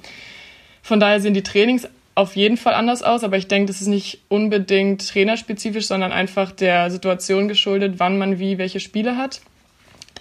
von 0.83 1.00
daher 1.00 1.20
sehen 1.20 1.35
die 1.35 1.42
Trainings 1.42 1.88
auf 2.14 2.35
jeden 2.35 2.57
Fall 2.57 2.74
anders 2.74 3.02
aus, 3.02 3.24
aber 3.24 3.37
ich 3.37 3.46
denke, 3.46 3.66
das 3.66 3.83
ist 3.83 3.88
nicht 3.88 4.20
unbedingt 4.29 5.07
trainerspezifisch, 5.07 5.87
sondern 5.87 6.12
einfach 6.12 6.50
der 6.50 6.90
Situation 6.90 7.46
geschuldet, 7.46 7.94
wann 7.98 8.16
man 8.16 8.38
wie 8.38 8.57
welche 8.57 8.81
Spiele 8.81 9.18
hat. 9.18 9.40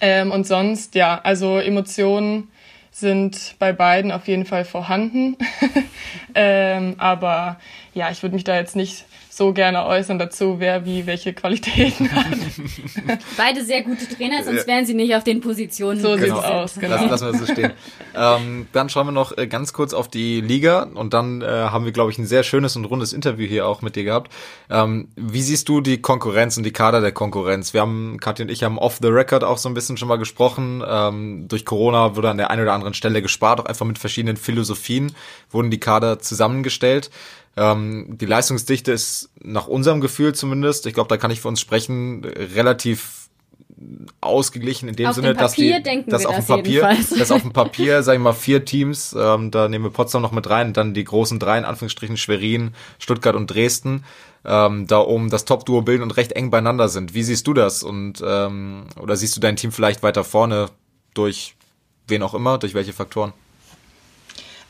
Ähm, 0.00 0.30
und 0.30 0.46
sonst, 0.46 0.94
ja, 0.94 1.20
also 1.22 1.58
Emotionen 1.58 2.50
sind 2.90 3.56
bei 3.58 3.72
beiden 3.72 4.10
auf 4.10 4.26
jeden 4.26 4.46
Fall 4.46 4.64
vorhanden. 4.64 5.36
ähm, 6.34 6.94
aber 6.98 7.58
ja, 7.94 8.10
ich 8.10 8.22
würde 8.22 8.34
mich 8.34 8.44
da 8.44 8.56
jetzt 8.56 8.76
nicht 8.76 9.04
so 9.36 9.52
gerne 9.52 9.84
äußern 9.84 10.18
dazu, 10.18 10.56
wer 10.60 10.86
wie 10.86 11.04
welche 11.04 11.34
Qualitäten 11.34 12.10
hat. 12.10 12.24
Beide 13.36 13.62
sehr 13.64 13.82
gute 13.82 14.08
Trainer, 14.08 14.42
sonst 14.42 14.66
wären 14.66 14.86
sie 14.86 14.94
nicht 14.94 15.14
auf 15.14 15.24
den 15.24 15.42
Positionen. 15.42 16.00
So 16.00 16.16
genau. 16.16 16.36
sieht's 16.36 16.46
aus, 16.46 16.74
genau. 16.76 16.94
Lassen, 16.94 17.10
lassen 17.10 17.32
wir 17.32 17.46
so 17.46 17.52
stehen. 17.52 17.72
ähm, 18.16 18.66
dann 18.72 18.88
schauen 18.88 19.08
wir 19.08 19.12
noch 19.12 19.36
äh, 19.36 19.46
ganz 19.46 19.74
kurz 19.74 19.92
auf 19.92 20.08
die 20.08 20.40
Liga 20.40 20.84
und 20.94 21.12
dann 21.12 21.42
äh, 21.42 21.46
haben 21.46 21.84
wir, 21.84 21.92
glaube 21.92 22.10
ich, 22.10 22.16
ein 22.16 22.24
sehr 22.24 22.44
schönes 22.44 22.76
und 22.76 22.86
rundes 22.86 23.12
Interview 23.12 23.46
hier 23.46 23.66
auch 23.66 23.82
mit 23.82 23.94
dir 23.94 24.04
gehabt. 24.04 24.32
Ähm, 24.70 25.08
wie 25.16 25.42
siehst 25.42 25.68
du 25.68 25.82
die 25.82 26.00
Konkurrenz 26.00 26.56
und 26.56 26.62
die 26.62 26.72
Kader 26.72 27.02
der 27.02 27.12
Konkurrenz? 27.12 27.74
Wir 27.74 27.82
haben, 27.82 28.16
Katja 28.20 28.44
und 28.46 28.50
ich 28.50 28.62
haben 28.62 28.78
off 28.78 29.00
the 29.02 29.08
record 29.08 29.44
auch 29.44 29.58
so 29.58 29.68
ein 29.68 29.74
bisschen 29.74 29.98
schon 29.98 30.08
mal 30.08 30.16
gesprochen. 30.16 30.82
Ähm, 30.88 31.46
durch 31.46 31.66
Corona 31.66 32.16
wurde 32.16 32.30
an 32.30 32.38
der 32.38 32.50
einen 32.50 32.62
oder 32.62 32.72
anderen 32.72 32.94
Stelle 32.94 33.20
gespart, 33.20 33.60
auch 33.60 33.66
einfach 33.66 33.84
mit 33.84 33.98
verschiedenen 33.98 34.38
Philosophien 34.38 35.14
wurden 35.50 35.70
die 35.70 35.80
Kader 35.80 36.20
zusammengestellt. 36.20 37.10
Ähm, 37.56 38.18
die 38.20 38.26
Leistungsdichte 38.26 38.92
ist 38.92 39.30
nach 39.42 39.66
unserem 39.66 40.00
Gefühl 40.00 40.34
zumindest, 40.34 40.86
ich 40.86 40.94
glaube, 40.94 41.08
da 41.08 41.16
kann 41.16 41.30
ich 41.30 41.40
für 41.40 41.48
uns 41.48 41.60
sprechen, 41.60 42.24
relativ 42.24 43.26
ausgeglichen 44.20 44.88
in 44.88 44.96
dem 44.96 45.06
auf 45.06 45.14
Sinne, 45.14 45.34
dass 45.34 45.52
die 45.54 45.82
dass 46.06 46.24
auf 46.24 46.36
dem 46.36 46.46
Papier, 46.46 46.96
dass 47.18 47.30
auf 47.30 47.42
dem 47.42 47.52
Papier, 47.52 48.02
sag 48.02 48.14
ich 48.14 48.20
mal, 48.20 48.32
vier 48.32 48.64
Teams, 48.64 49.14
ähm, 49.18 49.50
da 49.50 49.68
nehmen 49.68 49.84
wir 49.84 49.90
Potsdam 49.90 50.22
noch 50.22 50.32
mit 50.32 50.48
rein, 50.48 50.72
dann 50.72 50.94
die 50.94 51.04
großen 51.04 51.38
drei 51.38 51.58
in 51.58 51.64
Anführungsstrichen 51.64 52.16
Schwerin, 52.16 52.72
Stuttgart 52.98 53.36
und 53.36 53.48
Dresden, 53.48 54.04
ähm, 54.44 54.86
da 54.86 55.00
oben 55.00 55.28
das 55.28 55.44
Top-Duo 55.44 55.82
bilden 55.82 56.02
und 56.02 56.16
recht 56.16 56.32
eng 56.32 56.50
beieinander 56.50 56.88
sind. 56.88 57.14
Wie 57.14 57.22
siehst 57.22 57.46
du 57.46 57.52
das? 57.52 57.82
Und 57.82 58.22
ähm, 58.26 58.84
oder 58.98 59.16
siehst 59.16 59.36
du 59.36 59.40
dein 59.40 59.56
Team 59.56 59.72
vielleicht 59.72 60.02
weiter 60.02 60.24
vorne 60.24 60.66
durch 61.14 61.54
wen 62.08 62.22
auch 62.22 62.34
immer, 62.34 62.58
durch 62.58 62.74
welche 62.74 62.92
Faktoren? 62.92 63.32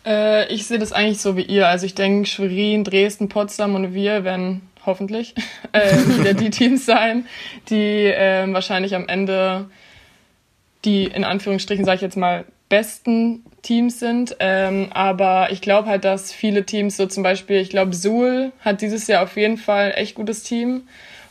Äh, 0.07 0.53
ich 0.53 0.67
sehe 0.67 0.79
das 0.79 0.93
eigentlich 0.93 1.21
so 1.21 1.37
wie 1.37 1.43
ihr. 1.43 1.69
Also 1.69 1.85
ich 1.85 1.95
denke, 1.95 2.29
Schwerin, 2.29 2.85
Dresden, 2.85 3.29
Potsdam 3.29 3.75
und 3.75 3.93
wir 3.93 4.25
werden 4.25 4.63
hoffentlich 4.87 5.35
äh, 5.73 5.97
wieder 6.19 6.35
die 6.35 6.51
Teams 6.51 6.87
sein, 6.87 7.27
die 7.69 8.05
äh, 8.05 8.47
wahrscheinlich 8.53 8.95
am 8.95 9.09
Ende 9.09 9.67
die 10.85 11.05
in 11.05 11.25
Anführungsstrichen, 11.25 11.85
sage 11.85 11.97
ich 11.97 12.03
jetzt 12.03 12.17
mal, 12.17 12.45
besten 12.69 13.45
Teams 13.63 13.99
sind. 13.99 14.37
Ähm, 14.39 14.89
aber 14.91 15.51
ich 15.51 15.61
glaube 15.61 15.89
halt, 15.89 16.05
dass 16.05 16.33
viele 16.33 16.65
Teams, 16.65 16.97
so 16.97 17.07
zum 17.07 17.23
Beispiel, 17.23 17.61
ich 17.61 17.71
glaube, 17.71 17.95
Suhl 17.95 18.53
hat 18.61 18.81
dieses 18.81 19.07
Jahr 19.09 19.25
auf 19.25 19.37
jeden 19.37 19.59
Fall 19.59 19.93
echt 19.97 20.15
gutes 20.15 20.43
Team. 20.43 20.83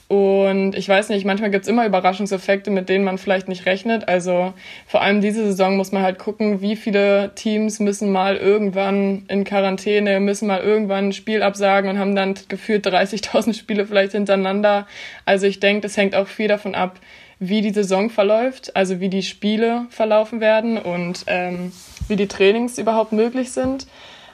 Und 0.07 0.75
ich 0.75 0.87
weiß 0.87 1.09
nicht, 1.09 1.25
manchmal 1.25 1.49
gibt's 1.49 1.67
immer 1.67 1.85
Überraschungseffekte, 1.85 2.69
mit 2.69 2.89
denen 2.89 3.03
man 3.03 3.17
vielleicht 3.17 3.47
nicht 3.47 3.65
rechnet. 3.65 4.07
Also 4.07 4.53
vor 4.85 5.01
allem 5.01 5.19
diese 5.19 5.43
Saison 5.45 5.77
muss 5.77 5.91
man 5.91 6.03
halt 6.03 6.19
gucken, 6.19 6.61
wie 6.61 6.75
viele 6.75 7.31
Teams 7.33 7.79
müssen 7.79 8.11
mal 8.11 8.37
irgendwann 8.37 9.25
in 9.29 9.43
Quarantäne, 9.43 10.19
müssen 10.19 10.47
mal 10.47 10.61
irgendwann 10.61 11.07
ein 11.07 11.13
Spiel 11.13 11.41
absagen 11.41 11.89
und 11.89 11.97
haben 11.97 12.15
dann 12.15 12.35
gefühlt 12.49 12.85
30.000 12.85 13.53
Spiele 13.57 13.87
vielleicht 13.87 14.11
hintereinander. 14.11 14.85
Also 15.25 15.47
ich 15.47 15.59
denke, 15.59 15.81
das 15.81 15.97
hängt 15.97 16.13
auch 16.13 16.27
viel 16.27 16.49
davon 16.49 16.75
ab, 16.75 16.99
wie 17.39 17.61
die 17.61 17.73
Saison 17.73 18.11
verläuft, 18.11 18.75
also 18.75 18.99
wie 18.99 19.09
die 19.09 19.23
Spiele 19.23 19.87
verlaufen 19.89 20.39
werden 20.39 20.77
und 20.77 21.23
ähm, 21.25 21.71
wie 22.07 22.15
die 22.15 22.27
Trainings 22.27 22.77
überhaupt 22.77 23.11
möglich 23.11 23.51
sind. 23.51 23.87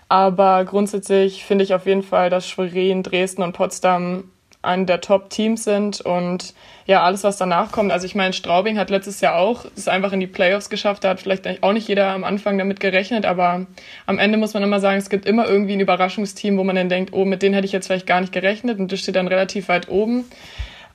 Aber 0.10 0.66
grundsätzlich 0.66 1.46
finde 1.46 1.64
ich 1.64 1.74
auf 1.74 1.86
jeden 1.86 2.04
Fall, 2.04 2.30
dass 2.30 2.46
Schwerin, 2.46 3.04
Dresden 3.04 3.42
und 3.42 3.54
Potsdam 3.54 4.26
einen 4.62 4.86
der 4.86 5.02
Top-Teams 5.02 5.64
sind 5.64 6.02
und 6.02 6.54
ja, 6.86 7.04
alles, 7.04 7.24
was 7.24 7.38
danach 7.38 7.72
kommt. 7.72 7.92
Also 7.92 8.06
ich 8.06 8.16
meine, 8.16 8.34
Straubing 8.34 8.78
hat 8.78 8.90
letztes 8.90 9.22
Jahr 9.22 9.38
auch 9.38 9.66
es 9.76 9.88
einfach 9.88 10.12
in 10.14 10.20
die 10.20 10.28
Playoffs 10.28 10.70
geschafft. 10.70 11.04
Da 11.04 11.10
hat 11.10 11.20
vielleicht 11.20 11.64
auch 11.64 11.74
nicht 11.74 11.88
jeder 11.88 12.10
am 12.10 12.24
Anfang 12.24 12.58
damit 12.58 12.80
gerechnet, 12.80 13.26
aber 13.26 13.66
am 14.06 14.20
Ende 14.20 14.38
muss 14.38 14.54
man 14.54 14.64
immer 14.64 14.80
sagen, 14.80 14.98
es 14.98 15.10
gibt 15.10 15.26
immer 15.26 15.48
irgendwie 15.48 15.74
ein 15.74 15.80
Überraschungsteam, 15.80 16.58
wo 16.58 16.64
man 16.64 16.76
dann 16.76 16.90
denkt, 16.90 17.14
oh, 17.14 17.26
mit 17.26 17.42
denen 17.42 17.56
hätte 17.56 17.66
ich 17.66 17.72
jetzt 17.72 17.88
vielleicht 17.88 18.08
gar 18.08 18.22
nicht 18.22 18.34
gerechnet 18.34 18.80
und 18.80 18.92
das 18.92 19.00
steht 19.00 19.16
dann 19.16 19.28
relativ 19.28 19.68
weit 19.68 19.90
oben. 19.90 20.26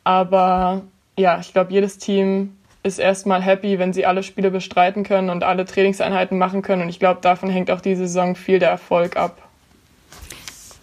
Aber 0.05 0.83
ja, 1.18 1.40
ich 1.40 1.52
glaube, 1.52 1.72
jedes 1.72 1.98
Team 1.98 2.57
ist 2.85 2.98
erstmal 2.98 3.42
happy, 3.42 3.81
wenn 3.81 3.92
sie 3.92 4.07
alle 4.07 4.22
Spiele 4.22 4.52
bestreiten 4.52 5.02
können 5.02 5.29
und 5.29 5.42
alle 5.42 5.64
Trainingseinheiten 5.64 6.38
machen 6.38 6.62
können. 6.62 6.83
Und 6.83 6.88
ich 6.88 7.00
glaube, 7.00 7.20
davon 7.20 7.50
hängt 7.50 7.70
auch 7.70 7.81
die 7.81 7.96
Saison 7.96 8.37
viel 8.37 8.61
der 8.61 8.70
Erfolg 8.70 9.16
ab. 9.16 9.42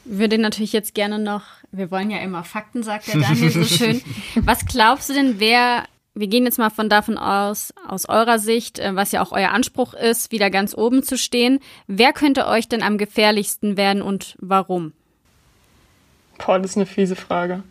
Würde 0.03 0.37
natürlich 0.37 0.73
jetzt 0.73 0.93
gerne 0.93 1.17
noch 1.17 1.43
wir 1.73 1.89
wollen 1.91 2.11
ja 2.11 2.19
immer 2.19 2.43
Fakten, 2.43 2.83
sagt 2.83 3.07
der 3.07 3.19
Daniel 3.19 3.49
so 3.49 3.63
schön. 3.63 4.01
Was 4.35 4.65
glaubst 4.65 5.09
du 5.09 5.13
denn, 5.13 5.39
wer, 5.39 5.85
wir 6.13 6.27
gehen 6.27 6.45
jetzt 6.45 6.59
mal 6.59 6.69
von 6.69 6.87
davon 6.87 7.17
aus, 7.17 7.73
aus 7.87 8.07
eurer 8.07 8.37
Sicht, 8.37 8.77
äh, 8.79 8.95
was 8.95 9.11
ja 9.11 9.23
auch 9.23 9.31
euer 9.31 9.49
Anspruch 9.49 9.93
ist, 9.95 10.31
wieder 10.31 10.51
ganz 10.51 10.75
oben 10.77 11.01
zu 11.01 11.17
stehen, 11.17 11.59
wer 11.87 12.13
könnte 12.13 12.47
euch 12.47 12.69
denn 12.69 12.83
am 12.83 12.97
gefährlichsten 12.99 13.75
werden 13.75 14.03
und 14.03 14.37
warum? 14.39 14.93
Boah, 16.37 16.59
das 16.59 16.71
ist 16.71 16.77
eine 16.77 16.85
fiese 16.85 17.15
Frage. 17.15 17.63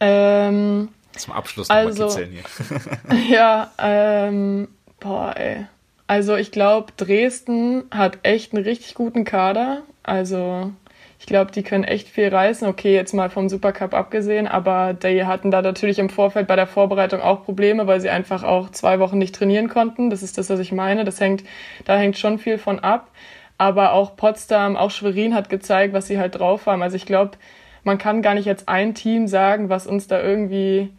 Ähm, 0.00 0.88
Zum 1.12 1.34
Abschluss 1.34 1.68
also, 1.68 2.16
hier. 2.16 2.42
ja, 3.28 3.72
ähm, 3.78 4.68
boah, 5.00 5.36
ey. 5.36 5.66
Also 6.06 6.36
ich 6.36 6.50
glaube, 6.50 6.92
Dresden 6.96 7.84
hat 7.90 8.18
echt 8.22 8.54
einen 8.54 8.64
richtig 8.64 8.94
guten 8.94 9.24
Kader. 9.24 9.82
Also 10.02 10.72
ich 11.24 11.26
glaube, 11.26 11.52
die 11.52 11.62
können 11.62 11.84
echt 11.84 12.10
viel 12.10 12.28
reißen. 12.28 12.68
Okay, 12.68 12.94
jetzt 12.94 13.14
mal 13.14 13.30
vom 13.30 13.48
Supercup 13.48 13.94
abgesehen, 13.94 14.46
aber 14.46 14.92
die 14.92 15.24
hatten 15.24 15.50
da 15.50 15.62
natürlich 15.62 15.98
im 15.98 16.10
Vorfeld 16.10 16.46
bei 16.46 16.54
der 16.54 16.66
Vorbereitung 16.66 17.22
auch 17.22 17.44
Probleme, 17.44 17.86
weil 17.86 17.98
sie 18.02 18.10
einfach 18.10 18.42
auch 18.42 18.68
zwei 18.72 18.98
Wochen 18.98 19.16
nicht 19.16 19.34
trainieren 19.34 19.70
konnten. 19.70 20.10
Das 20.10 20.22
ist 20.22 20.36
das, 20.36 20.50
was 20.50 20.60
ich 20.60 20.70
meine. 20.70 21.02
Das 21.04 21.20
hängt, 21.20 21.42
da 21.86 21.96
hängt 21.96 22.18
schon 22.18 22.38
viel 22.38 22.58
von 22.58 22.78
ab. 22.78 23.10
Aber 23.56 23.94
auch 23.94 24.16
Potsdam, 24.16 24.76
auch 24.76 24.90
Schwerin 24.90 25.34
hat 25.34 25.48
gezeigt, 25.48 25.94
was 25.94 26.08
sie 26.08 26.18
halt 26.18 26.38
drauf 26.38 26.66
haben. 26.66 26.82
Also 26.82 26.96
ich 26.96 27.06
glaube, 27.06 27.38
man 27.84 27.96
kann 27.96 28.20
gar 28.20 28.34
nicht 28.34 28.44
jetzt 28.44 28.68
ein 28.68 28.94
Team 28.94 29.26
sagen, 29.26 29.70
was 29.70 29.86
uns 29.86 30.06
da 30.06 30.20
irgendwie 30.20 30.90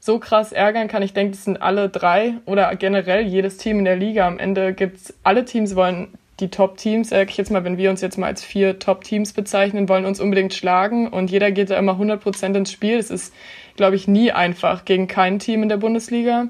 so 0.00 0.18
krass 0.18 0.50
ärgern 0.50 0.88
kann. 0.88 1.04
Ich 1.04 1.12
denke, 1.12 1.36
das 1.36 1.44
sind 1.44 1.62
alle 1.62 1.88
drei 1.88 2.34
oder 2.46 2.74
generell 2.74 3.22
jedes 3.22 3.58
Team 3.58 3.78
in 3.78 3.84
der 3.84 3.94
Liga. 3.94 4.26
Am 4.26 4.40
Ende 4.40 4.72
gibt's 4.74 5.14
alle 5.22 5.44
Teams 5.44 5.76
wollen 5.76 6.18
die 6.40 6.50
Top-Teams, 6.50 7.10
sag 7.10 7.30
ich 7.30 7.36
jetzt 7.36 7.50
mal, 7.50 7.64
wenn 7.64 7.76
wir 7.76 7.90
uns 7.90 8.00
jetzt 8.00 8.18
mal 8.18 8.26
als 8.26 8.42
vier 8.42 8.78
Top-Teams 8.78 9.32
bezeichnen, 9.32 9.88
wollen 9.88 10.04
uns 10.04 10.20
unbedingt 10.20 10.54
schlagen 10.54 11.08
und 11.08 11.30
jeder 11.30 11.50
geht 11.52 11.70
da 11.70 11.78
immer 11.78 11.92
100 11.92 12.20
Prozent 12.20 12.56
ins 12.56 12.72
Spiel. 12.72 12.98
Es 12.98 13.10
ist, 13.10 13.34
glaube 13.76 13.96
ich, 13.96 14.08
nie 14.08 14.32
einfach 14.32 14.84
gegen 14.84 15.06
kein 15.08 15.38
Team 15.38 15.62
in 15.62 15.68
der 15.68 15.76
Bundesliga. 15.76 16.48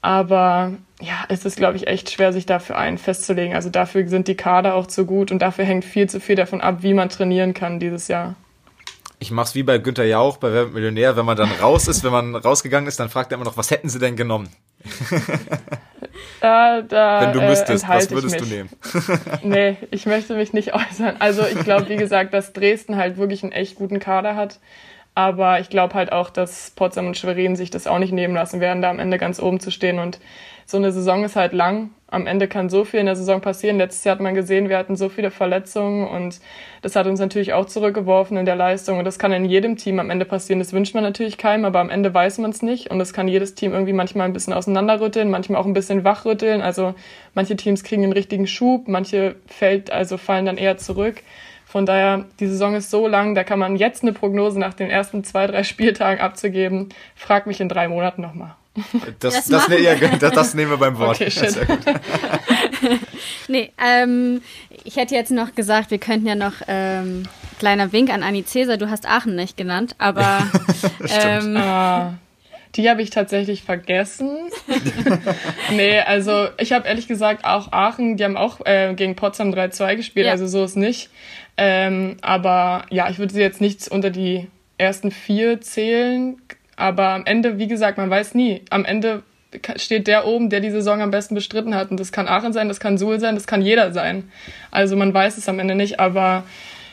Aber 0.00 0.72
ja, 1.00 1.24
es 1.28 1.44
ist, 1.44 1.56
glaube 1.56 1.76
ich, 1.76 1.88
echt 1.88 2.10
schwer, 2.10 2.32
sich 2.32 2.46
dafür 2.46 2.78
einen 2.78 2.98
festzulegen. 2.98 3.54
Also 3.54 3.68
dafür 3.68 4.06
sind 4.08 4.28
die 4.28 4.36
Kader 4.36 4.74
auch 4.74 4.86
zu 4.86 5.04
gut 5.04 5.32
und 5.32 5.42
dafür 5.42 5.64
hängt 5.64 5.84
viel 5.84 6.08
zu 6.08 6.20
viel 6.20 6.36
davon 6.36 6.60
ab, 6.60 6.82
wie 6.82 6.94
man 6.94 7.08
trainieren 7.08 7.54
kann 7.54 7.80
dieses 7.80 8.08
Jahr. 8.08 8.36
Ich 9.20 9.30
mach's 9.30 9.54
wie 9.54 9.62
bei 9.62 9.78
Günther 9.78 10.04
Jauch 10.04 10.36
bei 10.36 10.52
Wer 10.52 10.66
Millionär. 10.66 11.16
Wenn 11.16 11.26
man 11.26 11.36
dann 11.36 11.50
raus 11.60 11.88
ist, 11.88 12.04
wenn 12.04 12.12
man 12.12 12.36
rausgegangen 12.36 12.88
ist, 12.88 13.00
dann 13.00 13.08
fragt 13.08 13.32
er 13.32 13.36
immer 13.36 13.44
noch, 13.44 13.56
was 13.56 13.70
hätten 13.70 13.88
sie 13.88 13.98
denn 13.98 14.16
genommen? 14.16 14.48
Da, 16.40 16.82
da, 16.82 17.20
Wenn 17.22 17.32
du 17.32 17.40
müsstest, 17.40 17.84
äh, 17.84 17.88
was 17.88 18.10
würdest 18.10 18.40
du 18.40 18.44
nehmen? 18.44 18.68
nee, 19.42 19.76
ich 19.90 20.06
möchte 20.06 20.34
mich 20.34 20.52
nicht 20.52 20.74
äußern. 20.74 21.16
Also 21.18 21.42
ich 21.42 21.60
glaube, 21.64 21.88
wie 21.88 21.96
gesagt, 21.96 22.32
dass 22.32 22.52
Dresden 22.52 22.96
halt 22.96 23.16
wirklich 23.16 23.42
einen 23.42 23.52
echt 23.52 23.74
guten 23.74 23.98
Kader 23.98 24.36
hat. 24.36 24.60
Aber 25.14 25.58
ich 25.58 25.68
glaube 25.68 25.94
halt 25.94 26.12
auch, 26.12 26.30
dass 26.30 26.70
Potsdam 26.70 27.08
und 27.08 27.18
Schwerin 27.18 27.56
sich 27.56 27.70
das 27.70 27.88
auch 27.88 27.98
nicht 27.98 28.12
nehmen 28.12 28.34
lassen 28.34 28.60
werden, 28.60 28.82
da 28.82 28.90
am 28.90 29.00
Ende 29.00 29.18
ganz 29.18 29.40
oben 29.40 29.58
zu 29.58 29.72
stehen. 29.72 29.98
Und 29.98 30.20
so 30.70 30.76
eine 30.76 30.92
Saison 30.92 31.24
ist 31.24 31.34
halt 31.34 31.54
lang. 31.54 31.92
Am 32.08 32.26
Ende 32.26 32.46
kann 32.46 32.68
so 32.68 32.84
viel 32.84 33.00
in 33.00 33.06
der 33.06 33.16
Saison 33.16 33.40
passieren. 33.40 33.78
Letztes 33.78 34.04
Jahr 34.04 34.16
hat 34.16 34.20
man 34.22 34.34
gesehen, 34.34 34.68
wir 34.68 34.76
hatten 34.76 34.96
so 34.96 35.08
viele 35.08 35.30
Verletzungen 35.30 36.06
und 36.06 36.40
das 36.82 36.94
hat 36.94 37.06
uns 37.06 37.20
natürlich 37.20 37.54
auch 37.54 37.64
zurückgeworfen 37.64 38.36
in 38.36 38.44
der 38.44 38.54
Leistung. 38.54 38.98
Und 38.98 39.06
das 39.06 39.18
kann 39.18 39.32
in 39.32 39.46
jedem 39.46 39.76
Team 39.76 39.98
am 39.98 40.10
Ende 40.10 40.26
passieren. 40.26 40.58
Das 40.58 40.74
wünscht 40.74 40.94
man 40.94 41.04
natürlich 41.04 41.38
keinem, 41.38 41.64
aber 41.64 41.80
am 41.80 41.88
Ende 41.88 42.12
weiß 42.12 42.36
man 42.36 42.50
es 42.50 42.60
nicht. 42.60 42.90
Und 42.90 42.98
das 42.98 43.14
kann 43.14 43.28
jedes 43.28 43.54
Team 43.54 43.72
irgendwie 43.72 43.94
manchmal 43.94 44.26
ein 44.26 44.34
bisschen 44.34 44.52
auseinanderrütteln, 44.52 45.30
manchmal 45.30 45.58
auch 45.58 45.64
ein 45.64 45.72
bisschen 45.72 46.04
wachrütteln. 46.04 46.60
Also 46.60 46.94
manche 47.32 47.56
Teams 47.56 47.82
kriegen 47.82 48.02
einen 48.02 48.12
richtigen 48.12 48.46
Schub, 48.46 48.88
manche 48.88 49.36
fällt, 49.46 49.90
also 49.90 50.18
fallen 50.18 50.44
dann 50.44 50.58
eher 50.58 50.76
zurück. 50.76 51.22
Von 51.64 51.86
daher, 51.86 52.26
die 52.40 52.46
Saison 52.46 52.74
ist 52.74 52.90
so 52.90 53.08
lang, 53.08 53.34
da 53.34 53.42
kann 53.42 53.58
man 53.58 53.76
jetzt 53.76 54.02
eine 54.02 54.12
Prognose 54.12 54.58
nach 54.58 54.74
den 54.74 54.90
ersten 54.90 55.24
zwei, 55.24 55.46
drei 55.46 55.62
Spieltagen 55.62 56.20
abzugeben. 56.20 56.90
Frag 57.14 57.46
mich 57.46 57.62
in 57.62 57.70
drei 57.70 57.88
Monaten 57.88 58.20
nochmal. 58.20 58.54
Das, 59.20 59.34
das, 59.34 59.46
das, 59.46 59.68
ne, 59.68 59.80
ja, 59.80 59.94
das, 59.94 60.32
das, 60.32 60.54
nehmen 60.54 60.70
wir 60.70 60.78
beim 60.78 60.98
Wort. 60.98 61.16
Okay, 61.16 61.30
shit. 61.30 61.56
nee, 63.48 63.72
ähm, 63.82 64.42
ich 64.84 64.96
hätte 64.96 65.14
jetzt 65.14 65.30
noch 65.30 65.54
gesagt, 65.54 65.90
wir 65.90 65.98
könnten 65.98 66.26
ja 66.26 66.34
noch 66.34 66.54
ähm, 66.66 67.24
kleiner 67.58 67.92
Wink 67.92 68.10
an 68.12 68.22
Anni 68.22 68.44
Cäsar, 68.44 68.76
du 68.76 68.90
hast 68.90 69.06
Aachen 69.06 69.36
nicht 69.36 69.56
genannt, 69.56 69.94
aber 69.98 70.46
ähm, 71.08 71.56
ah, 71.56 72.14
die 72.74 72.88
habe 72.88 73.02
ich 73.02 73.10
tatsächlich 73.10 73.62
vergessen. 73.62 74.30
nee, 75.72 75.98
also 76.00 76.48
ich 76.58 76.72
habe 76.72 76.86
ehrlich 76.86 77.08
gesagt 77.08 77.44
auch 77.44 77.72
Aachen, 77.72 78.16
die 78.16 78.24
haben 78.24 78.36
auch 78.36 78.64
äh, 78.64 78.94
gegen 78.94 79.16
Potsdam 79.16 79.52
3-2 79.52 79.96
gespielt, 79.96 80.26
ja. 80.26 80.32
also 80.32 80.46
so 80.46 80.64
ist 80.64 80.76
nicht. 80.76 81.10
Ähm, 81.56 82.16
aber 82.22 82.86
ja, 82.90 83.10
ich 83.10 83.18
würde 83.18 83.32
sie 83.32 83.40
jetzt 83.40 83.60
nicht 83.60 83.88
unter 83.88 84.10
die 84.10 84.48
ersten 84.78 85.10
vier 85.10 85.60
zählen. 85.60 86.40
Aber 86.78 87.08
am 87.08 87.26
Ende, 87.26 87.58
wie 87.58 87.66
gesagt, 87.66 87.98
man 87.98 88.08
weiß 88.08 88.34
nie. 88.34 88.62
Am 88.70 88.84
Ende 88.84 89.24
steht 89.76 90.06
der 90.06 90.26
oben, 90.26 90.48
der 90.48 90.60
die 90.60 90.70
Saison 90.70 91.02
am 91.02 91.10
besten 91.10 91.34
bestritten 91.34 91.74
hat. 91.74 91.90
Und 91.90 91.98
das 91.98 92.12
kann 92.12 92.28
Aachen 92.28 92.52
sein, 92.52 92.68
das 92.68 92.78
kann 92.78 92.98
Suhl 92.98 93.18
sein, 93.18 93.34
das 93.34 93.48
kann 93.48 93.62
jeder 93.62 93.92
sein. 93.92 94.30
Also 94.70 94.94
man 94.94 95.12
weiß 95.12 95.38
es 95.38 95.48
am 95.48 95.58
Ende 95.58 95.74
nicht. 95.74 95.98
Aber 95.98 96.44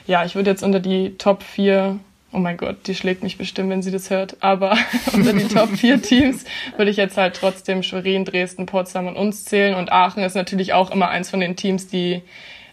ja, 0.08 0.26
ich 0.26 0.36
würde 0.36 0.50
jetzt 0.50 0.64
unter 0.64 0.80
die 0.80 1.16
Top 1.20 1.44
4, 1.44 2.00
oh 2.34 2.40
mein 2.40 2.58
Gott, 2.58 2.88
die 2.88 2.96
schlägt 2.96 3.22
mich 3.22 3.38
bestimmt, 3.38 3.70
wenn 3.70 3.84
sie 3.84 3.92
das 3.92 4.10
hört. 4.10 4.38
Aber 4.40 4.76
unter 5.14 5.34
die 5.34 5.48
Top 5.48 5.70
4 5.70 6.02
Teams 6.02 6.46
würde 6.78 6.90
ich 6.90 6.98
jetzt 6.98 7.18
halt 7.18 7.36
trotzdem 7.36 7.84
Schwerin, 7.84 8.26
Dresden, 8.26 8.66
Potsdam 8.66 9.06
und 9.06 9.18
uns 9.18 9.46
zählen. 9.46 9.76
Und 9.76 9.92
Aachen 9.92 10.24
ist 10.24 10.36
natürlich 10.36 10.74
auch 10.74 10.90
immer 10.90 11.10
eins 11.10 11.30
von 11.30 11.42
den 11.42 11.56
Teams, 11.56 11.88
die 11.88 12.24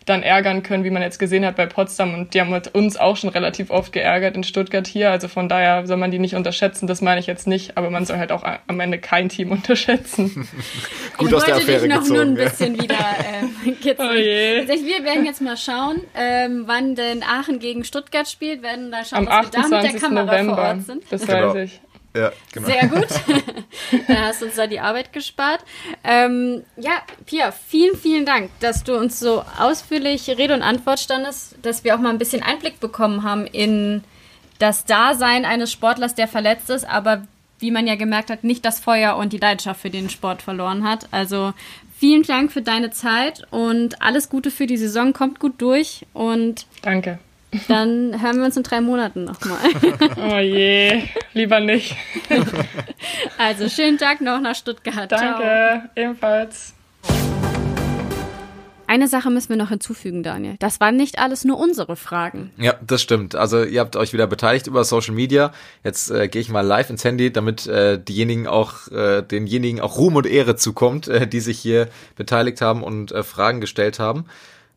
dann 0.05 0.23
ärgern 0.23 0.63
können, 0.63 0.85
wie 0.85 0.91
man 0.91 1.03
jetzt 1.03 1.19
gesehen 1.19 1.45
hat 1.45 1.57
bei 1.57 1.67
Potsdam. 1.67 2.15
Und 2.15 2.35
die 2.35 2.41
haben 2.41 2.53
uns 2.73 2.97
auch 2.97 3.17
schon 3.17 3.31
relativ 3.31 3.71
oft 3.71 3.93
geärgert 3.93 4.37
in 4.37 4.45
Stuttgart 4.45 4.87
hier. 4.87 5.11
Also 5.11 5.29
von 5.29 5.49
daher 5.49 5.87
soll 5.87 5.97
man 5.97 6.11
die 6.11 6.19
nicht 6.19 6.35
unterschätzen. 6.35 6.87
Das 6.87 7.01
meine 7.01 7.21
ich 7.21 7.27
jetzt 7.27 7.47
nicht. 7.47 7.77
Aber 7.77 7.91
man 7.91 8.05
soll 8.05 8.19
halt 8.19 8.33
auch 8.33 8.45
am 8.67 8.81
Ende 8.81 8.99
kein 8.99 9.29
Team 9.29 9.51
unterschätzen. 9.53 10.49
Gut 11.17 11.29
ich 11.29 11.35
aus 11.35 11.45
der 11.45 11.57
Affäre 11.57 11.81
dich 11.81 11.91
noch 11.91 12.03
gezogen, 12.03 12.15
nur 12.15 12.25
ein 12.25 12.35
bisschen 12.35 12.81
wieder 12.81 12.95
äh, 13.65 13.71
kitzeln. 13.73 14.11
Oh 14.11 14.15
je. 14.15 14.67
Wir 14.67 15.05
werden 15.05 15.25
jetzt 15.25 15.41
mal 15.41 15.57
schauen, 15.57 16.01
ähm, 16.17 16.65
wann 16.67 16.95
denn 16.95 17.23
Aachen 17.23 17.59
gegen 17.59 17.85
Stuttgart 17.85 18.29
spielt. 18.29 18.63
Werden 18.63 18.91
da 18.91 19.05
schauen, 19.05 19.29
am 19.29 19.51
dass 19.51 19.71
wir 19.71 19.79
da 19.79 19.83
mit 19.83 19.93
der 19.93 20.01
Kamera 20.01 20.25
November. 20.25 20.55
vor 20.55 20.65
Ort 20.65 20.83
sind. 20.83 21.05
Das 21.11 21.27
genau. 21.27 21.55
weiß 21.55 21.65
ich. 21.65 21.81
Ja, 22.15 22.33
genau. 22.53 22.69
Sehr 22.69 22.89
gut. 22.89 23.09
Dann 24.09 24.21
hast 24.21 24.43
du 24.43 24.47
uns 24.47 24.57
da 24.57 24.67
die 24.67 24.81
Arbeit 24.81 25.13
gespart. 25.13 25.65
Ähm, 26.05 26.63
ja, 26.77 27.03
Pia, 27.25 27.53
vielen, 27.53 27.97
vielen 27.97 28.27
Dank, 28.27 28.51
dass 28.61 28.85
du 28.85 28.97
uns 28.97 29.19
so 29.19 29.43
ausführlich 29.59 30.29
Rede 30.29 30.55
und 30.55 30.63
Antwort 30.63 31.01
standest, 31.01 31.57
dass 31.63 31.85
wir 31.85 31.95
auch 31.95 32.01
mal 32.01 32.11
ein 32.11 32.19
bisschen 32.19 32.43
Einblick 32.43 32.81
bekommen 32.81 33.23
haben 33.23 33.47
in 33.47 34.05
das 34.59 34.85
Dasein 34.85 35.45
eines 35.45 35.73
Sportlers, 35.73 36.15
der 36.15 36.29
verletzt 36.29 36.71
ist, 36.71 36.85
aber 36.89 37.27
wie 37.59 37.71
man 37.71 37.87
ja 37.87 37.95
gemerkt 37.95 38.31
hat, 38.31 38.45
nicht 38.45 38.65
das 38.65 38.81
Feuer 38.81 39.17
und 39.17 39.33
die 39.33 39.39
Leidenschaft 39.39 39.81
für 39.81 39.91
den 39.91 40.11
Sport 40.11 40.43
verloren 40.43 40.85
hat. 40.85 41.09
Also 41.13 41.55
vielen 41.97 42.25
Dank 42.25 42.53
für 42.53 42.63
deine 42.63 42.91
Zeit 42.91 43.47
und 43.51 44.03
alles 44.03 44.29
Gute 44.29 44.51
für 44.51 44.67
die 44.67 44.77
Saison. 44.77 45.13
Kommt 45.13 45.39
gut 45.39 45.55
durch 45.63 46.05
und. 46.13 46.67
Danke. 46.83 47.19
Dann 47.69 48.21
hören 48.23 48.39
wir 48.39 48.45
uns 48.47 48.57
in 48.57 48.63
drei 48.63 48.81
Monaten 48.81 49.25
nochmal. 49.25 49.59
Oh 50.17 50.39
je, 50.39 51.03
lieber 51.35 51.61
nicht. 51.61 51.97
Also 53.37 53.69
schönen 53.69 53.99
Tag 53.99 54.21
noch 54.21 54.41
nach 54.41 54.55
Stuttgart. 54.55 55.11
Danke, 55.11 55.43
Ciao. 55.43 55.83
ebenfalls. 55.97 56.75
Eine 58.93 59.09
Sache 59.09 59.31
müssen 59.31 59.49
wir 59.49 59.57
noch 59.57 59.71
hinzufügen, 59.71 60.23
Daniel. 60.23 60.57
Das 60.59 60.79
waren 60.79 60.97
nicht 60.97 61.19
alles 61.19 61.45
nur 61.45 61.59
unsere 61.59 61.97
Fragen. 61.97 62.51
Ja, 62.59 62.75
das 62.87 63.01
stimmt. 63.01 63.35
Also 63.35 63.63
ihr 63.65 63.81
habt 63.81 63.97
euch 63.97 64.13
wieder 64.13 64.27
beteiligt 64.27 64.67
über 64.67 64.85
Social 64.85 65.15
Media. 65.15 65.53
Jetzt 65.83 66.11
äh, 66.11 66.29
gehe 66.29 66.43
ich 66.43 66.51
mal 66.51 66.61
live 66.61 66.91
ins 66.91 67.03
Handy, 67.03 67.33
damit 67.33 67.67
äh, 67.67 67.99
diejenigen 67.99 68.47
auch 68.47 68.89
äh, 68.89 69.23
denjenigen 69.23 69.81
auch 69.81 69.97
Ruhm 69.97 70.17
und 70.17 70.27
Ehre 70.27 70.57
zukommt, 70.57 71.09
äh, 71.09 71.27
die 71.27 71.41
sich 71.41 71.59
hier 71.59 71.89
beteiligt 72.17 72.61
haben 72.61 72.83
und 72.83 73.13
äh, 73.13 73.23
Fragen 73.23 73.63
gestellt 73.63 73.99
haben. 73.99 74.27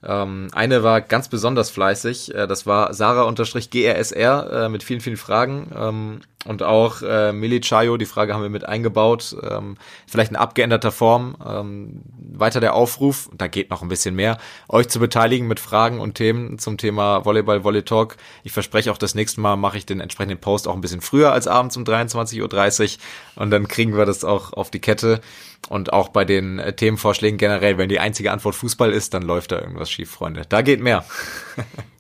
Ähm, 0.03 0.47
eine 0.53 0.83
war 0.83 1.01
ganz 1.01 1.29
besonders 1.29 1.69
fleißig. 1.69 2.33
Äh, 2.33 2.47
das 2.47 2.65
war 2.65 2.93
Sarah-GRSR 2.93 4.65
äh, 4.65 4.69
mit 4.69 4.83
vielen, 4.83 5.01
vielen 5.01 5.17
Fragen. 5.17 6.21
Und 6.45 6.61
auch 6.61 7.01
äh, 7.01 7.33
Mili 7.33 7.59
Chayo, 7.59 7.97
die 7.97 8.05
Frage 8.05 8.33
haben 8.33 8.43
wir 8.43 8.49
mit 8.49 8.65
eingebaut. 8.65 9.35
Ähm, 9.41 9.77
vielleicht 10.07 10.29
in 10.29 10.37
abgeänderter 10.37 10.91
Form. 10.91 11.35
Ähm, 11.45 12.03
weiter 12.17 12.59
der 12.59 12.75
Aufruf, 12.75 13.29
da 13.35 13.47
geht 13.47 13.71
noch 13.71 13.81
ein 13.81 13.87
bisschen 13.87 14.15
mehr, 14.15 14.37
euch 14.69 14.87
zu 14.87 14.99
beteiligen 14.99 15.47
mit 15.47 15.59
Fragen 15.59 15.99
und 15.99 16.15
Themen 16.15 16.59
zum 16.59 16.77
Thema 16.77 17.25
Volleyball, 17.25 17.63
Volley 17.63 17.83
Talk. 17.83 18.17
Ich 18.43 18.51
verspreche 18.51 18.91
auch, 18.91 18.97
das 18.97 19.15
nächste 19.15 19.41
Mal 19.41 19.55
mache 19.55 19.77
ich 19.77 19.85
den 19.85 19.99
entsprechenden 19.99 20.39
Post 20.39 20.67
auch 20.67 20.75
ein 20.75 20.81
bisschen 20.81 21.01
früher 21.01 21.31
als 21.31 21.47
abends 21.47 21.77
um 21.77 21.83
23.30 21.83 22.97
Uhr. 22.97 23.43
Und 23.43 23.51
dann 23.51 23.67
kriegen 23.67 23.97
wir 23.97 24.05
das 24.05 24.23
auch 24.23 24.53
auf 24.53 24.69
die 24.69 24.79
Kette. 24.79 25.21
Und 25.69 25.93
auch 25.93 26.09
bei 26.09 26.25
den 26.25 26.59
äh, 26.59 26.75
Themenvorschlägen 26.75 27.37
generell, 27.37 27.77
wenn 27.77 27.89
die 27.89 27.99
einzige 27.99 28.31
Antwort 28.31 28.55
Fußball 28.55 28.91
ist, 28.91 29.13
dann 29.13 29.23
läuft 29.23 29.51
da 29.51 29.59
irgendwas 29.59 29.89
schief, 29.89 30.11
Freunde. 30.11 30.43
Da 30.47 30.61
geht 30.61 30.79
mehr. 30.79 31.05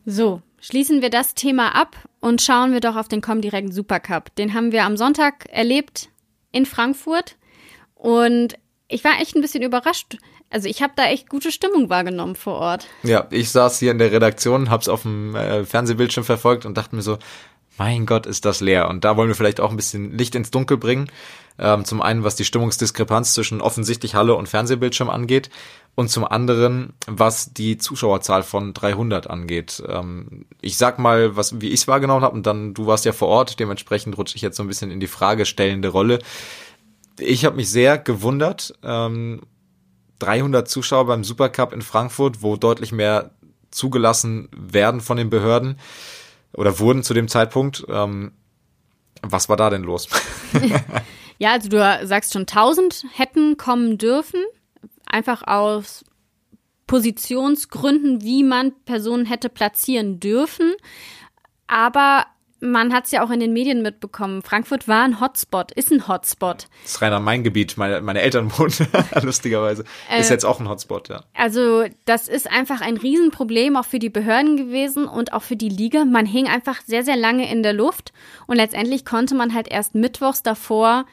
so, 0.05 0.41
Schließen 0.67 1.03
wir 1.03 1.11
das 1.11 1.35
Thema 1.35 1.75
ab 1.75 1.95
und 2.21 2.41
schauen 2.41 2.73
wir 2.73 2.79
doch 2.79 2.95
auf 2.95 3.07
den 3.07 3.21
Comdirect 3.21 3.71
Supercup. 3.71 4.35
Den 4.35 4.55
haben 4.55 4.71
wir 4.71 4.83
am 4.83 4.97
Sonntag 4.97 5.45
erlebt 5.51 6.09
in 6.51 6.65
Frankfurt 6.65 7.35
und 7.93 8.55
ich 8.87 9.03
war 9.03 9.21
echt 9.21 9.35
ein 9.35 9.43
bisschen 9.43 9.61
überrascht. 9.61 10.17
Also 10.49 10.67
ich 10.67 10.81
habe 10.81 10.93
da 10.95 11.05
echt 11.05 11.29
gute 11.29 11.51
Stimmung 11.51 11.91
wahrgenommen 11.91 12.35
vor 12.35 12.55
Ort. 12.55 12.87
Ja, 13.03 13.27
ich 13.29 13.51
saß 13.51 13.77
hier 13.77 13.91
in 13.91 13.99
der 13.99 14.11
Redaktion, 14.11 14.71
hab's 14.71 14.87
auf 14.87 15.03
dem 15.03 15.35
äh, 15.35 15.65
Fernsehbildschirm 15.65 16.23
verfolgt 16.23 16.65
und 16.65 16.75
dachte 16.75 16.95
mir 16.95 17.03
so, 17.03 17.19
mein 17.77 18.07
Gott, 18.07 18.25
ist 18.25 18.43
das 18.45 18.59
leer. 18.59 18.89
Und 18.89 19.03
da 19.03 19.17
wollen 19.17 19.27
wir 19.27 19.35
vielleicht 19.35 19.59
auch 19.59 19.69
ein 19.69 19.77
bisschen 19.77 20.17
Licht 20.17 20.33
ins 20.33 20.49
Dunkel 20.49 20.77
bringen. 20.77 21.11
Ähm, 21.59 21.85
zum 21.85 22.01
einen, 22.01 22.23
was 22.23 22.37
die 22.37 22.45
Stimmungsdiskrepanz 22.45 23.35
zwischen 23.35 23.61
offensichtlich 23.61 24.15
Halle 24.15 24.33
und 24.33 24.49
Fernsehbildschirm 24.49 25.11
angeht 25.11 25.51
und 25.95 26.09
zum 26.09 26.25
anderen, 26.25 26.93
was 27.07 27.53
die 27.53 27.77
Zuschauerzahl 27.77 28.43
von 28.43 28.73
300 28.73 29.29
angeht. 29.29 29.81
Ähm, 29.87 30.45
ich 30.61 30.77
sag 30.77 30.99
mal, 30.99 31.37
was 31.37 31.61
wie 31.61 31.69
ich 31.69 31.81
es 31.81 31.87
wahrgenommen 31.87 32.23
habe 32.23 32.35
und 32.35 32.45
dann, 32.45 32.73
du 32.73 32.85
warst 32.85 33.05
ja 33.05 33.13
vor 33.13 33.29
Ort, 33.29 33.59
dementsprechend 33.59 34.17
rutsche 34.17 34.35
ich 34.35 34.41
jetzt 34.41 34.57
so 34.57 34.63
ein 34.63 34.67
bisschen 34.67 34.91
in 34.91 34.99
die 34.99 35.07
fragestellende 35.07 35.87
Rolle. 35.87 36.19
Ich 37.17 37.45
habe 37.45 37.55
mich 37.55 37.69
sehr 37.69 37.97
gewundert. 37.97 38.73
Ähm, 38.83 39.41
300 40.19 40.67
Zuschauer 40.67 41.07
beim 41.07 41.23
Supercup 41.23 41.73
in 41.73 41.81
Frankfurt, 41.81 42.41
wo 42.41 42.57
deutlich 42.57 42.91
mehr 42.91 43.31
zugelassen 43.71 44.49
werden 44.55 45.01
von 45.01 45.17
den 45.17 45.29
Behörden 45.29 45.79
oder 46.53 46.79
wurden 46.79 47.03
zu 47.03 47.13
dem 47.13 47.27
Zeitpunkt. 47.27 47.85
Ähm, 47.89 48.33
was 49.21 49.49
war 49.49 49.57
da 49.57 49.69
denn 49.69 49.83
los? 49.83 50.07
ja, 51.37 51.51
also 51.51 51.69
du 51.69 51.99
sagst 52.03 52.33
schon, 52.33 52.43
1000 52.43 53.05
hätten 53.13 53.57
kommen 53.57 53.97
dürfen 53.97 54.44
einfach 55.15 55.47
aus 55.47 56.03
Positionsgründen, 56.87 58.21
wie 58.21 58.43
man 58.43 58.73
Personen 58.85 59.25
hätte 59.25 59.49
platzieren 59.49 60.19
dürfen. 60.19 60.73
Aber 61.67 62.25
man 62.59 62.93
hat 62.93 63.05
es 63.05 63.11
ja 63.11 63.23
auch 63.23 63.31
in 63.31 63.39
den 63.39 63.53
Medien 63.53 63.81
mitbekommen. 63.81 64.41
Frankfurt 64.41 64.87
war 64.87 65.03
ein 65.03 65.19
Hotspot, 65.19 65.71
ist 65.71 65.91
ein 65.91 66.07
Hotspot. 66.07 66.67
Das 66.83 66.91
ist 66.91 67.01
rein 67.01 67.13
an 67.13 67.23
mein 67.23 67.43
Gebiet. 67.43 67.77
Meine, 67.77 68.01
meine 68.01 68.21
Eltern 68.21 68.51
wohnen 68.57 68.73
lustigerweise. 69.21 69.83
Ist 70.17 70.29
äh, 70.29 70.33
jetzt 70.33 70.45
auch 70.45 70.59
ein 70.59 70.69
Hotspot, 70.69 71.09
ja. 71.09 71.23
Also, 71.33 71.85
das 72.05 72.27
ist 72.27 72.51
einfach 72.51 72.81
ein 72.81 72.97
Riesenproblem 72.97 73.77
auch 73.77 73.85
für 73.85 73.99
die 73.99 74.09
Behörden 74.09 74.57
gewesen 74.57 75.05
und 75.05 75.33
auch 75.33 75.43
für 75.43 75.55
die 75.55 75.69
Liga. 75.69 76.05
Man 76.05 76.25
hing 76.25 76.47
einfach 76.47 76.81
sehr, 76.81 77.03
sehr 77.03 77.17
lange 77.17 77.49
in 77.49 77.63
der 77.63 77.73
Luft 77.73 78.13
und 78.47 78.57
letztendlich 78.57 79.05
konnte 79.05 79.35
man 79.35 79.53
halt 79.53 79.69
erst 79.69 79.95
mittwochs 79.95 80.43
davor 80.43 81.05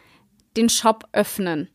den 0.56 0.68
Shop 0.68 1.04
öffnen 1.12 1.68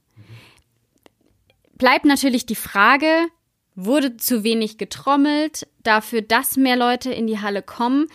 bleibt 1.77 2.05
natürlich 2.05 2.45
die 2.45 2.55
Frage, 2.55 3.27
wurde 3.75 4.17
zu 4.17 4.43
wenig 4.43 4.77
getrommelt 4.77 5.67
dafür, 5.83 6.21
dass 6.21 6.57
mehr 6.57 6.75
Leute 6.75 7.11
in 7.11 7.27
die 7.27 7.39
Halle 7.39 7.61
kommen? 7.61 8.07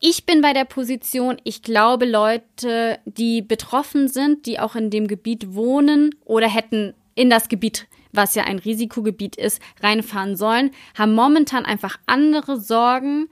Ich 0.00 0.26
bin 0.26 0.40
bei 0.40 0.52
der 0.52 0.64
Position, 0.64 1.36
ich 1.44 1.62
glaube, 1.62 2.06
Leute, 2.06 2.98
die 3.04 3.40
betroffen 3.40 4.08
sind, 4.08 4.46
die 4.46 4.58
auch 4.58 4.74
in 4.74 4.90
dem 4.90 5.06
Gebiet 5.06 5.54
wohnen 5.54 6.14
oder 6.24 6.48
hätten 6.48 6.94
in 7.14 7.30
das 7.30 7.48
Gebiet, 7.48 7.86
was 8.10 8.34
ja 8.34 8.44
ein 8.44 8.58
Risikogebiet 8.58 9.36
ist, 9.36 9.62
reinfahren 9.80 10.36
sollen, 10.36 10.72
haben 10.98 11.14
momentan 11.14 11.64
einfach 11.64 11.98
andere 12.06 12.58
Sorgen, 12.58 13.28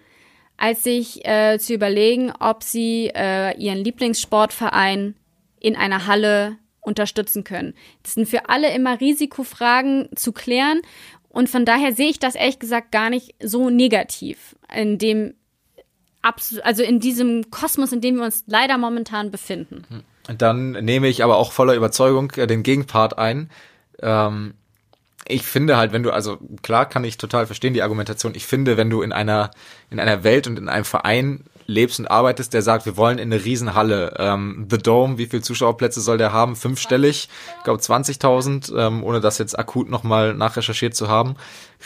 als 0.57 0.85
sich 0.85 1.27
äh, 1.27 1.59
zu 1.59 1.75
überlegen, 1.75 2.33
ob 2.39 2.63
sie 2.63 3.11
äh, 3.15 3.59
ihren 3.59 3.79
Lieblingssportverein 3.79 5.17
in 5.59 5.75
einer 5.75 6.07
Halle 6.07 6.59
unterstützen 6.81 7.45
können. 7.45 7.75
Das 8.03 8.15
sind 8.15 8.29
für 8.29 8.49
alle 8.49 8.75
immer 8.75 9.01
Risikofragen 9.01 10.09
zu 10.15 10.33
klären 10.33 10.81
und 11.29 11.49
von 11.49 11.65
daher 11.65 11.93
sehe 11.93 12.09
ich 12.09 12.19
das 12.19 12.35
ehrlich 12.35 12.59
gesagt 12.59 12.93
gar 12.93 13.11
nicht 13.11 13.35
so 13.43 13.71
negativ 13.71 14.57
in 14.75 14.99
dem 14.99 15.35
also 16.63 16.83
in 16.83 17.01
diesem 17.01 17.51
Kosmos, 17.51 17.93
in 17.93 18.03
dem 18.03 18.17
wir 18.17 18.25
uns 18.25 18.45
leider 18.47 18.77
momentan 18.77 19.31
befinden. 19.31 20.05
Dann 20.37 20.73
nehme 20.73 21.09
ich 21.09 21.25
aber 21.25 21.39
auch 21.39 21.53
voller 21.53 21.75
Überzeugung 21.75 22.31
äh, 22.37 22.47
den 22.47 22.63
Gegenpart 22.63 23.19
ein. 23.19 23.51
Ähm, 24.03 24.55
ich 25.27 25.43
finde 25.43 25.77
halt, 25.77 25.93
wenn 25.93 26.03
du, 26.03 26.11
also 26.11 26.39
klar 26.63 26.89
kann 26.89 27.05
ich 27.05 27.17
total 27.17 27.47
verstehen 27.47 27.75
die 27.75 27.83
Argumentation. 27.83 28.35
Ich 28.35 28.47
finde, 28.47 28.77
wenn 28.77 28.91
du 28.91 29.03
in 29.03 29.13
einer, 29.13 29.51
in 29.91 30.01
einer 30.01 30.25
Welt 30.25 30.47
und 30.47 30.59
in 30.59 30.69
einem 30.69 30.85
Verein 30.85 31.45
lebst 31.71 32.01
und 32.01 32.11
arbeitest, 32.11 32.53
der 32.53 32.63
sagt, 32.63 32.85
wir 32.85 32.97
wollen 32.97 33.19
in 33.19 33.33
eine 33.33 33.45
Riesenhalle. 33.45 34.15
Ähm, 34.19 34.67
The 34.71 34.79
Dome, 34.79 35.19
wie 35.19 35.27
viele 35.27 35.43
Zuschauerplätze 35.43 36.01
soll 36.01 36.19
der 36.19 36.33
haben? 36.33 36.57
Fünfstellig, 36.57 37.29
ich 37.59 37.65
glaube 37.65 37.81
20.000, 37.81 38.77
ähm, 38.77 39.05
ohne 39.05 39.21
das 39.21 39.39
jetzt 39.39 39.59
akut 39.59 39.89
nochmal 39.89 40.35
nachrecherchiert 40.35 40.95
zu 40.95 41.09
haben. 41.09 41.37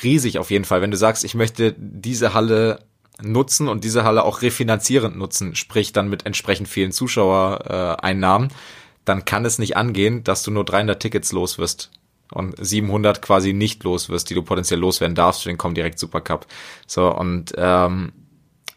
Riesig 0.02 0.38
auf 0.38 0.50
jeden 0.50 0.64
Fall. 0.64 0.80
Wenn 0.80 0.90
du 0.90 0.96
sagst, 0.96 1.24
ich 1.24 1.34
möchte 1.34 1.74
diese 1.78 2.34
Halle 2.34 2.80
nutzen 3.22 3.68
und 3.68 3.84
diese 3.84 4.04
Halle 4.04 4.24
auch 4.24 4.42
refinanzierend 4.42 5.16
nutzen, 5.16 5.54
sprich 5.54 5.92
dann 5.92 6.08
mit 6.08 6.26
entsprechend 6.26 6.68
vielen 6.68 6.90
Zuschauereinnahmen, 6.90 8.48
dann 9.04 9.24
kann 9.24 9.44
es 9.44 9.58
nicht 9.58 9.76
angehen, 9.76 10.24
dass 10.24 10.42
du 10.42 10.50
nur 10.50 10.64
300 10.64 11.00
Tickets 11.00 11.30
los 11.32 11.58
wirst 11.58 11.90
und 12.32 12.54
700 12.58 13.22
quasi 13.22 13.52
nicht 13.52 13.84
los 13.84 14.08
wirst, 14.08 14.30
die 14.30 14.34
du 14.34 14.42
potenziell 14.42 14.80
loswerden 14.80 15.14
darfst 15.14 15.42
für 15.42 15.50
den 15.50 15.58
Comdirect 15.58 15.98
Supercup. 15.98 16.46
So 16.86 17.14
und 17.14 17.52
ähm, 17.56 18.12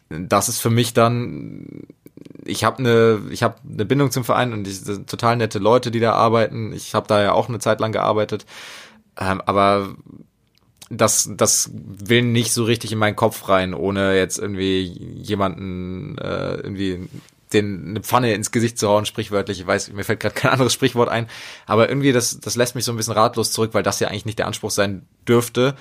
das 0.08 0.48
ist 0.48 0.60
für 0.60 0.70
mich 0.70 0.94
dann 0.94 1.86
ich 2.44 2.64
habe 2.64 2.78
eine 2.78 3.20
ich 3.30 3.42
habe 3.42 3.56
eine 3.68 3.84
Bindung 3.84 4.10
zum 4.10 4.24
Verein 4.24 4.52
und 4.52 4.66
ich, 4.66 4.82
total 5.06 5.36
nette 5.36 5.58
Leute, 5.58 5.90
die 5.90 6.00
da 6.00 6.12
arbeiten. 6.14 6.72
Ich 6.72 6.94
habe 6.94 7.06
da 7.06 7.22
ja 7.22 7.32
auch 7.32 7.48
eine 7.48 7.58
Zeit 7.58 7.80
lang 7.80 7.92
gearbeitet, 7.92 8.46
ähm, 9.20 9.42
aber 9.44 9.94
das 10.90 11.30
das 11.36 11.70
will 11.72 12.22
nicht 12.22 12.52
so 12.52 12.64
richtig 12.64 12.92
in 12.92 12.98
meinen 12.98 13.16
Kopf 13.16 13.48
rein, 13.48 13.74
ohne 13.74 14.16
jetzt 14.16 14.38
irgendwie 14.38 14.82
jemanden 14.82 16.16
äh, 16.18 16.54
irgendwie 16.54 17.08
den 17.52 17.88
eine 17.90 18.00
Pfanne 18.00 18.34
ins 18.34 18.50
Gesicht 18.50 18.78
zu 18.78 18.88
hauen, 18.88 19.06
sprichwörtlich. 19.06 19.60
Ich 19.60 19.66
weiß, 19.66 19.92
mir 19.92 20.04
fällt 20.04 20.20
gerade 20.20 20.34
kein 20.34 20.52
anderes 20.52 20.72
Sprichwort 20.72 21.08
ein, 21.08 21.28
aber 21.66 21.88
irgendwie 21.88 22.12
das 22.12 22.40
das 22.40 22.56
lässt 22.56 22.74
mich 22.74 22.84
so 22.84 22.92
ein 22.92 22.96
bisschen 22.96 23.14
ratlos 23.14 23.52
zurück, 23.52 23.74
weil 23.74 23.82
das 23.82 24.00
ja 24.00 24.08
eigentlich 24.08 24.26
nicht 24.26 24.38
der 24.38 24.46
Anspruch 24.46 24.70
sein 24.70 25.06
dürfte 25.26 25.74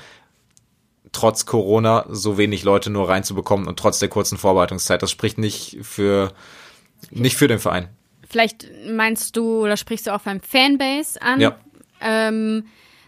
trotz 1.11 1.45
Corona 1.45 2.05
so 2.09 2.37
wenig 2.37 2.63
Leute 2.63 2.89
nur 2.89 3.09
reinzubekommen 3.09 3.67
und 3.67 3.77
trotz 3.79 3.99
der 3.99 4.09
kurzen 4.09 4.37
Vorbereitungszeit. 4.37 5.01
Das 5.01 5.11
spricht 5.11 5.37
nicht 5.37 5.77
für, 5.81 6.33
nicht 7.11 7.37
für 7.37 7.47
den 7.47 7.59
Verein. 7.59 7.89
Vielleicht 8.29 8.67
meinst 8.89 9.37
du 9.37 9.63
oder 9.63 9.77
sprichst 9.77 10.07
du 10.07 10.13
auch 10.13 10.21
beim 10.21 10.41
Fanbase 10.41 11.21
an, 11.21 11.39
ja. 11.39 11.55
ähm, 12.01 12.65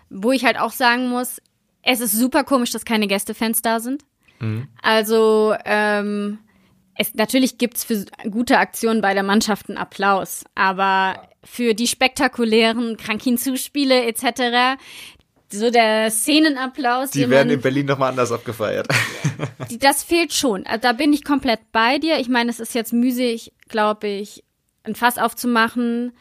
wo 0.10 0.32
ich 0.32 0.46
halt 0.46 0.60
auch 0.60 0.72
sagen 0.72 1.10
muss, 1.10 1.42
es 1.82 2.00
ist 2.00 2.14
super 2.14 2.44
komisch, 2.44 2.72
dass 2.72 2.86
keine 2.86 3.08
Gästefans 3.08 3.62
da 3.62 3.80
sind. 3.80 4.04
Mhm. 4.40 4.68
Also 4.82 5.56
ähm, 5.66 6.40
es, 6.96 7.14
natürlich 7.16 7.58
gibt's 7.58 7.84
für 7.84 8.06
gute 8.30 8.58
Aktionen 8.58 9.02
bei 9.02 9.14
der 9.14 9.24
Mannschaft 9.24 9.70
einen 9.70 9.78
Applaus, 9.78 10.44
aber 10.56 11.30
für 11.44 11.74
die 11.74 11.88
spektakulären 11.88 12.98
Krankin-Zuspiele 12.98 14.06
etc., 14.06 14.82
so 15.52 15.72
der 15.72 16.12
Szenenapplaus. 16.12 17.12
Die 17.12 17.30
werden 17.30 17.50
in 17.50 17.62
Berlin 17.62 17.86
nochmal 17.86 18.10
anders 18.12 18.32
abgefeiert. 18.32 18.88
das 19.80 20.04
fehlt 20.04 20.34
schon. 20.34 20.66
Also 20.66 20.82
da 20.82 20.94
bin 20.94 21.14
ich 21.14 21.24
komplett 21.24 21.72
bei 21.72 21.98
dir. 21.98 22.20
Ich 22.20 22.30
meine, 22.30 22.50
es 22.50 22.60
ist 22.60 22.76
jetzt 22.76 22.94
müßig, 22.94 23.54
glaube 23.68 24.08
ich, 24.08 24.44
ein 24.84 24.96
Fass 24.96 25.18
aufzumachen. 25.18 26.14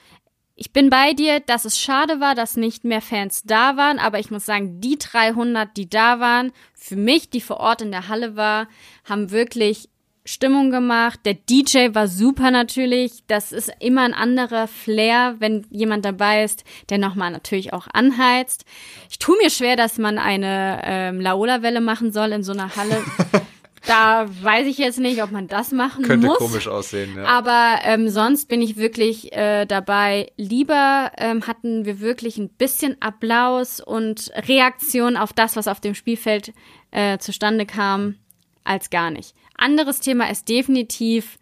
Ich 0.55 0.73
bin 0.73 0.91
bei 0.91 1.13
dir, 1.13 1.41
dass 1.41 1.65
es 1.65 1.79
schade 1.79 2.21
war, 2.21 2.35
dass 2.35 2.57
nicht 2.57 2.85
mehr 2.85 3.01
Fans 3.01 3.43
da 3.45 3.77
waren, 3.77 4.01
aber 4.01 4.19
ich 4.19 4.31
muss 4.31 4.45
sagen, 4.45 4.81
die 4.81 4.99
300, 4.99 5.77
die 5.77 5.89
da 5.89 6.19
waren, 6.19 6.53
für 6.75 6.97
mich, 6.97 7.31
die 7.31 7.41
vor 7.41 7.59
Ort 7.59 7.81
in 7.81 7.93
der 7.93 8.09
Halle 8.09 8.35
war, 8.35 8.67
haben 9.05 9.31
wirklich 9.31 9.89
Stimmung 10.29 10.71
gemacht. 10.71 11.21
Der 11.25 11.33
DJ 11.33 11.95
war 11.95 12.07
super 12.07 12.51
natürlich. 12.51 13.25
Das 13.29 13.51
ist 13.51 13.73
immer 13.81 14.03
ein 14.03 14.13
anderer 14.13 14.69
Flair, 14.69 15.37
wenn 15.39 15.67
jemand 15.71 16.05
dabei 16.05 16.45
ist, 16.45 16.65
der 16.91 16.99
nochmal 16.99 17.31
natürlich 17.31 17.73
auch 17.73 17.87
anheizt. 17.91 18.67
Ich 19.09 19.19
tue 19.19 19.39
mir 19.43 19.49
schwer, 19.49 19.75
dass 19.75 19.97
man 19.97 20.19
eine 20.19 20.83
ähm, 20.85 21.21
Laola-Welle 21.21 21.81
machen 21.81 22.13
soll 22.13 22.33
in 22.33 22.43
so 22.43 22.53
einer 22.53 22.77
Halle. 22.77 23.03
da 23.87 24.27
weiß 24.43 24.67
ich 24.67 24.77
jetzt 24.77 25.01
nicht, 25.01 25.23
ob 25.23 25.31
man 25.31 25.49
das 25.49 25.73
machen 25.73 26.05
Könnte 26.05 26.27
muss. 26.27 26.37
Könnte 26.37 26.53
komisch 26.53 26.69
aussehen, 26.69 27.17
ja. 27.17 27.25
Aber 27.25 27.79
ähm, 27.85 28.11
sonst 28.11 28.51
bin 28.51 28.61
ich 28.61 28.77
wirklich 28.77 29.33
äh, 29.33 29.65
dabei. 29.65 30.31
Lieber 30.37 31.11
ähm, 31.17 31.47
hatten 31.47 31.87
wir 31.87 32.01
wirklich 32.01 32.37
ein 32.37 32.51
bisschen 32.51 33.01
Applaus 33.01 33.81
und 33.81 34.31
Reaktion 34.47 35.17
auf 35.17 35.33
das, 35.33 35.57
was 35.57 35.69
auf 35.69 35.81
dem 35.81 35.95
Spielfeld 35.95 36.53
äh, 36.91 37.17
zustande 37.17 37.65
kam, 37.65 38.17
als 38.63 38.91
gar 38.91 39.11
nicht. 39.11 39.35
Anderes 39.59 40.01
Thema 40.01 40.31
ist 40.31 40.49
definitiv 40.49 41.39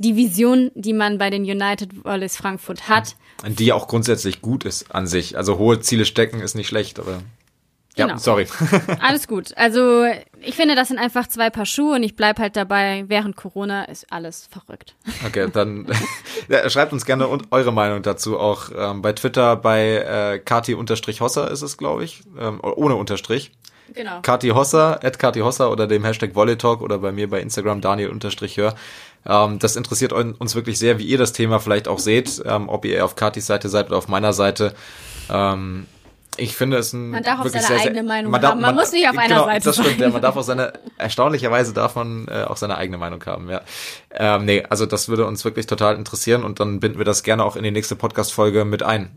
die 0.00 0.16
Vision, 0.16 0.70
die 0.74 0.94
man 0.94 1.18
bei 1.18 1.28
den 1.28 1.42
United 1.42 2.04
Volleys 2.04 2.36
Frankfurt 2.36 2.88
hat. 2.88 3.16
Die 3.46 3.66
ja 3.66 3.74
auch 3.74 3.86
grundsätzlich 3.86 4.40
gut 4.40 4.64
ist 4.64 4.94
an 4.94 5.06
sich. 5.06 5.36
Also 5.36 5.58
hohe 5.58 5.78
Ziele 5.80 6.06
stecken 6.06 6.40
ist 6.40 6.54
nicht 6.54 6.68
schlecht, 6.68 6.98
aber. 6.98 7.22
Ja, 7.96 8.06
genau. 8.06 8.18
sorry. 8.18 8.46
Alles 9.00 9.28
gut. 9.28 9.54
Also 9.58 10.06
ich 10.40 10.54
finde, 10.54 10.74
das 10.74 10.88
sind 10.88 10.98
einfach 10.98 11.28
zwei 11.28 11.50
Paar 11.50 11.66
Schuhe 11.66 11.96
und 11.96 12.02
ich 12.02 12.16
bleibe 12.16 12.40
halt 12.40 12.56
dabei, 12.56 13.04
während 13.08 13.36
Corona 13.36 13.84
ist 13.84 14.10
alles 14.10 14.48
verrückt. 14.50 14.94
Okay, 15.26 15.48
dann 15.52 15.86
ja, 16.48 16.70
schreibt 16.70 16.92
uns 16.92 17.04
gerne 17.04 17.28
eure 17.50 17.72
Meinung 17.72 18.02
dazu 18.02 18.38
auch 18.38 18.70
ähm, 18.74 19.02
bei 19.02 19.12
Twitter 19.12 19.56
bei 19.56 19.96
äh, 19.96 20.38
Kati-Hosser 20.38 21.50
ist 21.50 21.62
es, 21.62 21.76
glaube 21.76 22.04
ich, 22.04 22.22
ähm, 22.38 22.60
ohne 22.62 22.94
Unterstrich. 22.94 23.52
Genau. 23.94 24.20
Kati 24.22 24.48
Hosser, 24.48 25.00
at 25.04 25.18
Kati 25.18 25.40
Hosser 25.40 25.70
oder 25.70 25.86
dem 25.86 26.04
Hashtag 26.04 26.34
Volleytalk 26.34 26.80
oder 26.80 26.98
bei 26.98 27.12
mir 27.12 27.28
bei 27.28 27.40
Instagram 27.40 27.80
Daniel 27.80 28.10
unterstrich 28.10 28.56
hör. 28.56 28.74
Ähm, 29.26 29.58
das 29.58 29.76
interessiert 29.76 30.12
uns 30.12 30.54
wirklich 30.54 30.78
sehr, 30.78 30.98
wie 30.98 31.04
ihr 31.04 31.18
das 31.18 31.32
Thema 31.32 31.60
vielleicht 31.60 31.88
auch 31.88 31.98
seht, 31.98 32.42
ähm, 32.46 32.68
ob 32.68 32.84
ihr 32.84 33.04
auf 33.04 33.16
Katis 33.16 33.46
Seite 33.46 33.68
seid 33.68 33.88
oder 33.88 33.98
auf 33.98 34.08
meiner 34.08 34.32
Seite. 34.32 34.74
Ähm, 35.28 35.86
ich 36.36 36.56
finde 36.56 36.78
es 36.78 36.92
ein 36.92 37.10
man 37.10 37.22
darf 37.22 37.40
auch 37.40 37.48
seine 37.48 37.66
sehr, 37.66 37.80
eigene 37.80 38.02
Meinung 38.02 38.30
man 38.30 38.40
darf, 38.40 38.52
haben. 38.52 38.60
Man, 38.60 38.74
man, 38.74 38.82
muss 38.82 38.92
nicht 38.92 39.08
auf 39.08 39.18
einer 39.18 39.28
genau, 39.28 39.44
Seite 39.44 39.64
das 39.64 39.74
stimmt, 39.74 39.88
sein. 39.90 40.00
Ja, 40.00 40.08
man 40.10 40.22
darf 40.22 40.36
auch 40.36 40.42
seine 40.42 40.72
erstaunlicherweise 40.96 41.74
darf 41.74 41.96
man 41.96 42.28
äh, 42.28 42.44
auch 42.44 42.56
seine 42.56 42.78
eigene 42.78 42.98
Meinung 42.98 43.24
haben. 43.26 43.50
Ja, 43.50 43.62
ähm, 44.12 44.44
nee, 44.44 44.62
also 44.70 44.86
das 44.86 45.08
würde 45.08 45.26
uns 45.26 45.44
wirklich 45.44 45.66
total 45.66 45.96
interessieren 45.96 46.44
und 46.44 46.60
dann 46.60 46.80
binden 46.80 46.98
wir 46.98 47.04
das 47.04 47.24
gerne 47.24 47.44
auch 47.44 47.56
in 47.56 47.64
die 47.64 47.72
nächste 47.72 47.96
Podcast 47.96 48.32
Folge 48.32 48.64
mit 48.64 48.82
ein. 48.82 49.10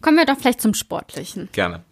Kommen 0.00 0.16
wir 0.16 0.26
doch 0.26 0.38
vielleicht 0.38 0.60
zum 0.60 0.74
Sportlichen. 0.74 1.50
Gerne 1.52 1.84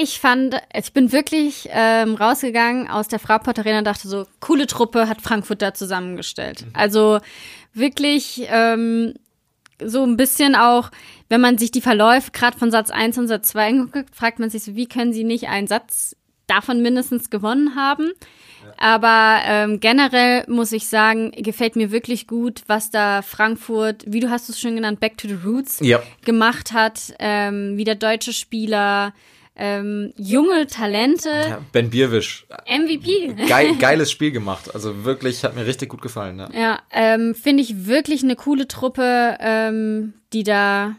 ich 0.00 0.20
fand, 0.20 0.60
ich 0.72 0.92
bin 0.92 1.12
wirklich 1.12 1.68
ähm, 1.72 2.14
rausgegangen 2.14 2.88
aus 2.88 3.08
der 3.08 3.18
Fraport 3.18 3.58
Arena 3.58 3.78
und 3.78 3.86
dachte 3.86 4.06
so, 4.06 4.26
coole 4.40 4.66
Truppe 4.66 5.08
hat 5.08 5.20
Frankfurt 5.20 5.60
da 5.60 5.74
zusammengestellt. 5.74 6.62
Mhm. 6.62 6.70
Also 6.74 7.18
wirklich 7.74 8.46
ähm, 8.48 9.14
so 9.82 10.04
ein 10.04 10.16
bisschen 10.16 10.54
auch, 10.54 10.90
wenn 11.28 11.40
man 11.40 11.58
sich 11.58 11.72
die 11.72 11.80
Verläufe 11.80 12.30
gerade 12.32 12.56
von 12.56 12.70
Satz 12.70 12.90
1 12.90 13.18
und 13.18 13.28
Satz 13.28 13.48
2 13.48 13.68
anguckt, 13.68 14.14
fragt 14.14 14.38
man 14.38 14.50
sich 14.50 14.62
so, 14.62 14.76
wie 14.76 14.86
können 14.86 15.12
sie 15.12 15.24
nicht 15.24 15.48
einen 15.48 15.66
Satz 15.66 16.14
davon 16.46 16.80
mindestens 16.80 17.28
gewonnen 17.28 17.74
haben. 17.74 18.12
Aber 18.76 19.40
ähm, 19.44 19.80
generell 19.80 20.44
muss 20.46 20.72
ich 20.72 20.88
sagen, 20.88 21.32
gefällt 21.32 21.74
mir 21.74 21.90
wirklich 21.90 22.26
gut, 22.26 22.62
was 22.66 22.90
da 22.90 23.22
Frankfurt, 23.22 24.04
wie 24.06 24.20
du 24.20 24.30
hast 24.30 24.48
es 24.48 24.60
schon 24.60 24.76
genannt, 24.76 25.00
Back 25.00 25.16
to 25.18 25.26
the 25.26 25.38
Roots 25.44 25.80
ja. 25.80 26.00
gemacht 26.24 26.72
hat. 26.72 27.14
Ähm, 27.18 27.76
wie 27.76 27.84
der 27.84 27.94
deutsche 27.94 28.32
Spieler, 28.32 29.12
ähm, 29.58 30.12
junge 30.16 30.66
Talente. 30.66 31.28
Ja, 31.30 31.60
ben 31.72 31.90
Bierwisch. 31.90 32.46
MVP. 32.66 33.34
Geil, 33.48 33.76
geiles 33.78 34.10
Spiel 34.10 34.30
gemacht. 34.30 34.74
Also 34.74 35.04
wirklich, 35.04 35.44
hat 35.44 35.54
mir 35.54 35.66
richtig 35.66 35.88
gut 35.88 36.00
gefallen. 36.00 36.38
Ja, 36.38 36.48
ja 36.52 36.78
ähm, 36.92 37.34
finde 37.34 37.62
ich 37.62 37.86
wirklich 37.86 38.22
eine 38.22 38.36
coole 38.36 38.68
Truppe, 38.68 39.36
ähm, 39.40 40.14
die 40.32 40.44
da 40.44 40.94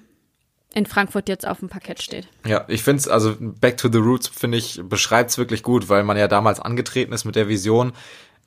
in 0.73 0.85
Frankfurt 0.85 1.29
jetzt 1.29 1.47
auf 1.47 1.59
dem 1.59 1.69
Parkett 1.69 2.01
steht. 2.01 2.27
Ja, 2.45 2.65
ich 2.67 2.83
finde 2.83 2.99
es, 2.99 3.07
also 3.07 3.35
Back 3.39 3.77
to 3.77 3.89
the 3.91 3.97
Roots, 3.97 4.27
finde 4.27 4.57
ich, 4.57 4.81
beschreibt 4.83 5.31
es 5.31 5.37
wirklich 5.37 5.63
gut, 5.63 5.89
weil 5.89 6.03
man 6.03 6.17
ja 6.17 6.27
damals 6.27 6.59
angetreten 6.59 7.11
ist 7.13 7.25
mit 7.25 7.35
der 7.35 7.47
Vision, 7.47 7.93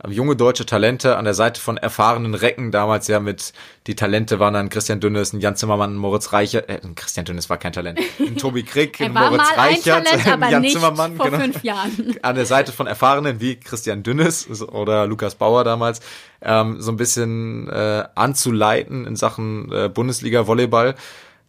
junge 0.09 0.35
deutsche 0.35 0.67
Talente 0.67 1.17
an 1.17 1.25
der 1.25 1.35
Seite 1.35 1.61
von 1.61 1.77
erfahrenen 1.77 2.35
Recken, 2.35 2.73
damals 2.73 3.07
ja 3.09 3.21
mit, 3.21 3.53
die 3.87 3.95
Talente 3.95 4.41
waren 4.41 4.55
dann 4.55 4.69
Christian 4.69 5.01
Dünnes, 5.01 5.33
ein 5.33 5.41
Jan 5.41 5.55
Zimmermann, 5.55 5.95
ein 5.95 5.97
Moritz 5.97 6.33
Reichert, 6.33 6.69
äh, 6.69 6.81
Christian 6.95 7.25
Dünnes 7.25 7.49
war 7.49 7.57
kein 7.57 7.73
Talent, 7.73 8.01
ein 8.19 8.37
Tobi 8.37 8.65
Krick, 8.65 9.01
ein 9.01 9.13
Moritz 9.13 9.57
Reichert, 9.57 10.07
ein 10.27 10.41
Jan 10.51 10.65
Zimmermann, 10.65 11.17
vor 11.17 11.27
genau, 11.27 11.39
fünf 11.39 11.63
Jahren. 11.63 12.17
an 12.23 12.35
der 12.35 12.47
Seite 12.47 12.73
von 12.73 12.87
Erfahrenen 12.87 13.41
wie 13.41 13.57
Christian 13.57 14.03
Dünnes 14.03 14.61
oder 14.61 15.07
Lukas 15.07 15.37
Bauer 15.37 15.63
damals, 15.65 16.01
ähm, 16.41 16.81
so 16.81 16.91
ein 16.91 16.97
bisschen 16.97 17.69
äh, 17.69 18.05
anzuleiten 18.15 19.07
in 19.07 19.17
Sachen 19.17 19.71
äh, 19.73 19.89
Bundesliga 19.89 20.47
Volleyball. 20.47 20.91
Ähm, 20.91 20.95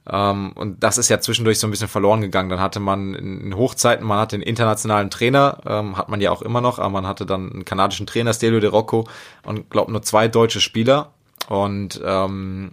und 0.05 0.75
das 0.81 0.97
ist 0.97 1.09
ja 1.09 1.21
zwischendurch 1.21 1.59
so 1.59 1.67
ein 1.67 1.71
bisschen 1.71 1.87
verloren 1.87 2.19
gegangen. 2.19 2.49
Dann 2.49 2.59
hatte 2.59 2.81
man 2.81 3.13
in 3.15 3.55
Hochzeiten, 3.55 4.05
man 4.05 4.19
hatte 4.19 4.37
den 4.37 4.43
internationalen 4.43 5.09
Trainer, 5.09 5.59
ähm, 5.65 5.97
hat 5.97 6.09
man 6.09 6.19
ja 6.19 6.31
auch 6.31 6.41
immer 6.41 6.59
noch, 6.59 6.79
aber 6.79 6.89
man 6.89 7.07
hatte 7.07 7.25
dann 7.25 7.51
einen 7.51 7.65
kanadischen 7.65 8.05
Trainer, 8.05 8.33
Stelio 8.33 8.59
de 8.59 8.69
Rocco, 8.69 9.07
und 9.43 9.69
glaube 9.69 9.91
nur 9.91 10.01
zwei 10.01 10.27
deutsche 10.27 10.59
Spieler. 10.59 11.13
Und 11.47 12.01
ähm, 12.05 12.71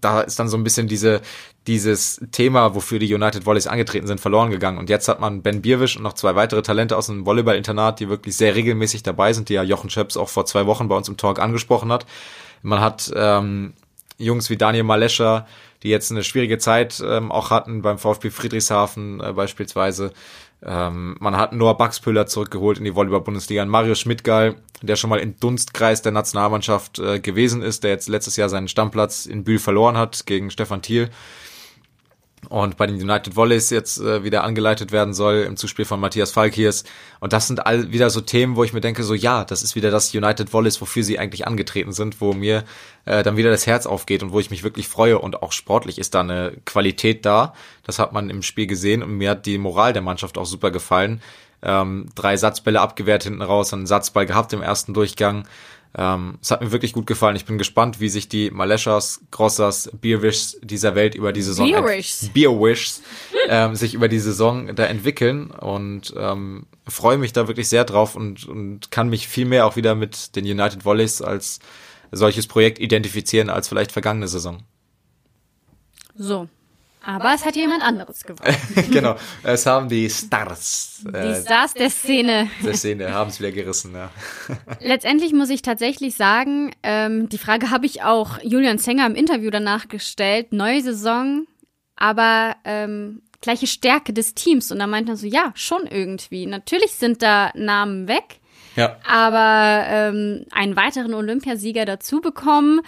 da 0.00 0.20
ist 0.20 0.38
dann 0.38 0.48
so 0.48 0.56
ein 0.56 0.64
bisschen 0.64 0.86
diese, 0.86 1.20
dieses 1.66 2.20
Thema, 2.30 2.74
wofür 2.74 2.98
die 2.98 3.12
United 3.12 3.46
Volleys 3.46 3.66
angetreten 3.66 4.06
sind, 4.06 4.20
verloren 4.20 4.50
gegangen. 4.50 4.78
Und 4.78 4.90
jetzt 4.90 5.08
hat 5.08 5.20
man 5.20 5.42
Ben 5.42 5.62
Bierwisch 5.62 5.96
und 5.96 6.02
noch 6.02 6.12
zwei 6.12 6.34
weitere 6.34 6.62
Talente 6.62 6.96
aus 6.96 7.06
dem 7.06 7.26
Volleyball-Internat, 7.26 8.00
die 8.00 8.08
wirklich 8.08 8.36
sehr 8.36 8.54
regelmäßig 8.54 9.02
dabei 9.02 9.32
sind, 9.32 9.48
die 9.48 9.54
ja 9.54 9.62
Jochen 9.62 9.90
Schöps 9.90 10.16
auch 10.16 10.28
vor 10.28 10.46
zwei 10.46 10.66
Wochen 10.66 10.88
bei 10.88 10.96
uns 10.96 11.08
im 11.08 11.16
Talk 11.16 11.38
angesprochen 11.38 11.90
hat. 11.90 12.06
Man 12.62 12.80
hat 12.80 13.12
ähm, 13.16 13.74
Jungs 14.18 14.50
wie 14.50 14.56
Daniel 14.56 14.84
Malescher, 14.84 15.46
die 15.84 15.90
jetzt 15.90 16.10
eine 16.10 16.24
schwierige 16.24 16.58
Zeit 16.58 17.02
ähm, 17.06 17.30
auch 17.30 17.50
hatten 17.50 17.82
beim 17.82 17.98
VfB 17.98 18.30
Friedrichshafen 18.30 19.20
äh, 19.20 19.32
beispielsweise. 19.32 20.12
Ähm, 20.64 21.16
man 21.20 21.36
hat 21.36 21.52
Noah 21.52 21.76
Baxpüller 21.76 22.26
zurückgeholt 22.26 22.78
in 22.78 22.84
die 22.84 22.94
Volleyball-Bundesliga. 22.94 23.64
Mario 23.66 23.94
Schmidtgeil, 23.94 24.56
der 24.80 24.96
schon 24.96 25.10
mal 25.10 25.20
im 25.20 25.38
Dunstkreis 25.38 26.00
der 26.00 26.12
Nationalmannschaft 26.12 26.98
äh, 26.98 27.20
gewesen 27.20 27.62
ist, 27.62 27.84
der 27.84 27.90
jetzt 27.90 28.08
letztes 28.08 28.36
Jahr 28.36 28.48
seinen 28.48 28.68
Stammplatz 28.68 29.26
in 29.26 29.44
Bühl 29.44 29.58
verloren 29.58 29.98
hat 29.98 30.24
gegen 30.24 30.50
Stefan 30.50 30.80
Thiel 30.80 31.10
und 32.46 32.76
bei 32.76 32.86
den 32.86 32.96
United 32.96 33.36
Volleys 33.36 33.70
jetzt 33.70 34.00
äh, 34.00 34.24
wieder 34.24 34.44
angeleitet 34.44 34.92
werden 34.92 35.14
soll 35.14 35.44
im 35.46 35.56
Zuspiel 35.56 35.84
von 35.84 36.00
Matthias 36.00 36.30
Falkiers. 36.30 36.84
Und 37.20 37.32
das 37.32 37.46
sind 37.46 37.66
all 37.66 37.92
wieder 37.92 38.10
so 38.10 38.20
Themen, 38.20 38.56
wo 38.56 38.64
ich 38.64 38.72
mir 38.72 38.80
denke, 38.80 39.02
so 39.02 39.14
ja, 39.14 39.44
das 39.44 39.62
ist 39.62 39.74
wieder 39.74 39.90
das 39.90 40.14
United 40.14 40.52
Volleys, 40.52 40.80
wofür 40.80 41.02
sie 41.02 41.18
eigentlich 41.18 41.46
angetreten 41.46 41.92
sind, 41.92 42.20
wo 42.20 42.32
mir 42.32 42.64
äh, 43.04 43.22
dann 43.22 43.36
wieder 43.36 43.50
das 43.50 43.66
Herz 43.66 43.86
aufgeht 43.86 44.22
und 44.22 44.32
wo 44.32 44.40
ich 44.40 44.50
mich 44.50 44.62
wirklich 44.62 44.88
freue 44.88 45.18
und 45.18 45.42
auch 45.42 45.52
sportlich 45.52 45.98
ist 45.98 46.14
da 46.14 46.20
eine 46.20 46.52
Qualität 46.64 47.24
da. 47.24 47.54
Das 47.84 47.98
hat 47.98 48.12
man 48.12 48.30
im 48.30 48.42
Spiel 48.42 48.66
gesehen 48.66 49.02
und 49.02 49.16
mir 49.16 49.30
hat 49.30 49.46
die 49.46 49.58
Moral 49.58 49.92
der 49.92 50.02
Mannschaft 50.02 50.38
auch 50.38 50.46
super 50.46 50.70
gefallen. 50.70 51.20
Ähm, 51.62 52.08
drei 52.14 52.36
Satzbälle 52.36 52.80
abgewehrt 52.80 53.24
hinten 53.24 53.40
raus, 53.40 53.72
einen 53.72 53.86
Satzball 53.86 54.26
gehabt 54.26 54.52
im 54.52 54.60
ersten 54.60 54.92
Durchgang. 54.92 55.48
Ähm, 55.96 56.38
es 56.42 56.50
hat 56.50 56.60
mir 56.60 56.72
wirklich 56.72 56.92
gut 56.92 57.06
gefallen. 57.06 57.36
Ich 57.36 57.44
bin 57.44 57.56
gespannt, 57.56 58.00
wie 58.00 58.08
sich 58.08 58.28
die 58.28 58.50
Maleschas, 58.50 59.20
Grossas, 59.30 59.90
Beerwishs 60.00 60.58
dieser 60.62 60.94
Welt 60.94 61.14
über 61.14 61.32
die 61.32 61.42
Saison 61.42 61.70
Beerwishs. 61.70 62.30
Beerwishs 62.34 63.02
ähm, 63.48 63.76
sich 63.76 63.94
über 63.94 64.08
die 64.08 64.18
Saison 64.18 64.74
da 64.74 64.86
entwickeln 64.86 65.50
und 65.50 66.12
ähm, 66.16 66.66
freue 66.88 67.18
mich 67.18 67.32
da 67.32 67.46
wirklich 67.46 67.68
sehr 67.68 67.84
drauf 67.84 68.16
und, 68.16 68.46
und 68.46 68.90
kann 68.90 69.08
mich 69.08 69.28
viel 69.28 69.46
mehr 69.46 69.66
auch 69.66 69.76
wieder 69.76 69.94
mit 69.94 70.34
den 70.34 70.44
United 70.44 70.84
Volleys 70.84 71.22
als 71.22 71.60
solches 72.10 72.46
Projekt 72.46 72.80
identifizieren 72.80 73.48
als 73.48 73.68
vielleicht 73.68 73.92
vergangene 73.92 74.28
Saison. 74.28 74.62
So, 76.16 76.48
aber 77.04 77.34
es 77.34 77.44
hat 77.44 77.56
jemand 77.56 77.82
anderes 77.82 78.24
gewonnen. 78.24 78.56
genau, 78.90 79.16
es 79.42 79.66
haben 79.66 79.88
die 79.88 80.08
Stars. 80.08 81.02
Die 81.06 81.14
äh, 81.14 81.42
Stars 81.42 81.74
der 81.74 81.90
Szene. 81.90 82.48
Der 82.62 82.74
Szene 82.74 83.12
haben 83.12 83.30
es 83.30 83.40
wieder 83.40 83.52
gerissen, 83.52 83.94
ja. 83.94 84.10
Letztendlich 84.80 85.32
muss 85.32 85.50
ich 85.50 85.62
tatsächlich 85.62 86.16
sagen, 86.16 86.70
ähm, 86.82 87.28
die 87.28 87.38
Frage 87.38 87.70
habe 87.70 87.86
ich 87.86 88.02
auch 88.02 88.38
Julian 88.42 88.78
Zenger 88.78 89.06
im 89.06 89.14
Interview 89.14 89.50
danach 89.50 89.88
gestellt. 89.88 90.52
Neue 90.52 90.82
Saison, 90.82 91.46
aber 91.96 92.56
ähm, 92.64 93.22
gleiche 93.40 93.66
Stärke 93.66 94.12
des 94.12 94.34
Teams. 94.34 94.72
Und 94.72 94.78
da 94.78 94.86
meinte 94.86 95.12
er 95.12 95.16
so, 95.16 95.26
ja, 95.26 95.52
schon 95.54 95.86
irgendwie. 95.86 96.46
Natürlich 96.46 96.92
sind 96.92 97.22
da 97.22 97.52
Namen 97.54 98.08
weg. 98.08 98.40
Ja. 98.76 98.96
Aber 99.06 99.84
ähm, 99.86 100.46
einen 100.50 100.76
weiteren 100.76 101.14
Olympiasieger 101.14 101.84
dazu 101.84 102.20
bekommen. 102.20 102.80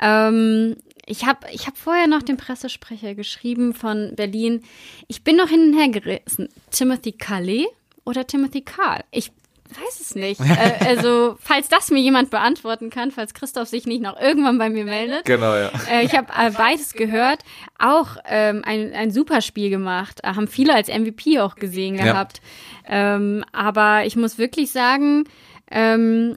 Ähm, 0.00 0.76
ich 1.06 1.26
habe 1.26 1.46
ich 1.52 1.66
hab 1.66 1.76
vorher 1.76 2.06
noch 2.06 2.22
den 2.22 2.36
Pressesprecher 2.36 3.14
geschrieben 3.14 3.74
von 3.74 4.14
Berlin. 4.14 4.62
Ich 5.08 5.24
bin 5.24 5.36
noch 5.36 5.48
hin 5.48 5.72
und 5.72 5.78
her 5.78 5.88
gerissen. 5.88 6.48
Timothy 6.70 7.12
Calais 7.12 7.66
oder 8.04 8.26
Timothy 8.26 8.62
Karl? 8.62 9.02
Ich 9.10 9.32
weiß 9.72 10.00
es 10.00 10.14
nicht. 10.14 10.40
äh, 10.40 10.84
also, 10.84 11.36
falls 11.40 11.68
das 11.68 11.90
mir 11.90 12.00
jemand 12.00 12.30
beantworten 12.30 12.90
kann, 12.90 13.10
falls 13.10 13.34
Christoph 13.34 13.68
sich 13.68 13.86
nicht 13.86 14.02
noch 14.02 14.20
irgendwann 14.20 14.58
bei 14.58 14.70
mir 14.70 14.84
meldet. 14.84 15.24
Genau, 15.24 15.54
ja. 15.54 15.70
Äh, 15.90 16.04
ich 16.04 16.16
habe 16.16 16.32
äh, 16.36 16.50
beides 16.50 16.92
gehört. 16.92 17.40
Auch 17.78 18.16
ähm, 18.26 18.62
ein, 18.64 18.92
ein 18.92 19.10
super 19.10 19.40
Spiel 19.40 19.70
gemacht. 19.70 20.20
Äh, 20.22 20.34
haben 20.34 20.48
viele 20.48 20.74
als 20.74 20.88
MVP 20.88 21.40
auch 21.40 21.56
gesehen 21.56 21.96
gehabt. 21.96 22.40
Ja. 22.88 23.16
Ähm, 23.16 23.44
aber 23.52 24.04
ich 24.04 24.16
muss 24.16 24.38
wirklich 24.38 24.70
sagen, 24.70 25.24
ähm, 25.70 26.36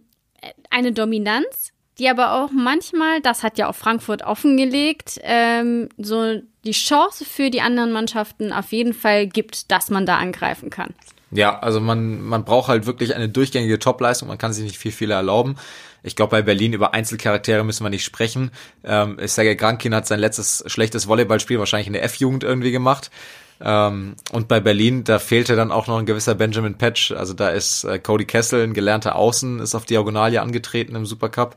eine 0.70 0.92
Dominanz 0.92 1.74
die 2.00 2.10
aber 2.10 2.34
auch 2.34 2.52
manchmal, 2.52 3.22
das 3.22 3.44
hat 3.44 3.58
ja 3.58 3.70
auch 3.70 3.76
Frankfurt 3.76 4.22
offengelegt, 4.24 5.20
ähm, 5.24 5.90
so 5.98 6.42
die 6.66 6.72
Chance 6.72 7.26
für 7.26 7.50
die 7.50 7.62
anderen 7.62 7.92
Mannschaften 7.92 8.52
auf 8.52 8.72
jeden 8.72 8.94
Fall 8.94 9.28
gibt, 9.28 9.72
dass 9.72 9.90
man 9.90 10.06
da 10.06 10.18
angreifen 10.18 10.70
kann. 10.70 10.94
Ja, 11.32 11.60
also 11.60 11.80
man, 11.80 12.22
man 12.22 12.46
braucht 12.46 12.70
halt 12.70 12.86
wirklich 12.86 13.16
eine 13.16 13.30
durchgängige 13.30 13.80
Topleistung, 13.80 14.28
man 14.28 14.38
kann 14.38 14.54
sich 14.54 14.64
nicht 14.64 14.78
viel 14.78 14.92
Fehler 14.92 15.16
erlauben. 15.16 15.58
Ich 16.04 16.16
glaube, 16.16 16.32
bei 16.32 16.42
Berlin 16.44 16.74
über 16.74 16.94
Einzelcharaktere 16.94 17.64
müssen 17.64 17.84
wir 17.84 17.90
nicht 17.90 18.04
sprechen. 18.04 18.52
Ähm, 18.84 19.18
Sergei 19.26 19.56
Grankin 19.56 19.96
hat 19.96 20.06
sein 20.06 20.20
letztes 20.20 20.64
schlechtes 20.68 21.08
Volleyballspiel 21.08 21.58
wahrscheinlich 21.58 21.88
in 21.88 21.94
der 21.94 22.04
F-Jugend 22.04 22.44
irgendwie 22.44 22.72
gemacht. 22.72 23.10
Ähm, 23.60 24.16
und 24.32 24.48
bei 24.48 24.60
Berlin, 24.60 25.04
da 25.04 25.18
fehlte 25.18 25.56
dann 25.56 25.72
auch 25.72 25.88
noch 25.88 25.98
ein 25.98 26.06
gewisser 26.06 26.36
Benjamin 26.36 26.78
Patch. 26.78 27.12
Also 27.12 27.34
da 27.34 27.50
ist 27.50 27.86
äh, 27.86 27.98
Cody 28.00 28.26
Kessel, 28.26 28.64
ein 28.64 28.74
gelernter 28.74 29.16
Außen, 29.16 29.60
ist 29.60 29.74
auf 29.74 29.86
Diagonalie 29.86 30.42
angetreten 30.42 30.96
im 30.96 31.06
Supercup. 31.06 31.56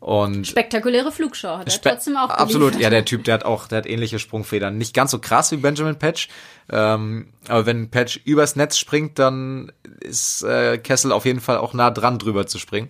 Und 0.00 0.46
Spektakuläre 0.46 1.10
Flugshow 1.10 1.58
hat 1.58 1.66
er 1.66 1.72
Spe 1.72 1.90
trotzdem 1.90 2.16
auch 2.16 2.30
Absolut, 2.30 2.72
geliefert. 2.72 2.82
ja, 2.82 2.90
der 2.90 3.04
Typ, 3.04 3.24
der 3.24 3.34
hat 3.34 3.44
auch, 3.44 3.66
der 3.66 3.78
hat 3.78 3.86
ähnliche 3.86 4.20
Sprungfedern. 4.20 4.78
Nicht 4.78 4.94
ganz 4.94 5.10
so 5.10 5.18
krass 5.18 5.50
wie 5.50 5.56
Benjamin 5.56 5.96
Patch, 5.96 6.28
ähm, 6.70 7.28
aber 7.48 7.66
wenn 7.66 7.90
Patch 7.90 8.20
übers 8.24 8.54
Netz 8.54 8.78
springt, 8.78 9.18
dann 9.18 9.72
ist 10.00 10.42
äh, 10.44 10.78
Kessel 10.78 11.10
auf 11.10 11.24
jeden 11.24 11.40
Fall 11.40 11.58
auch 11.58 11.74
nah 11.74 11.90
dran 11.90 12.18
drüber 12.18 12.46
zu 12.46 12.58
springen. 12.58 12.88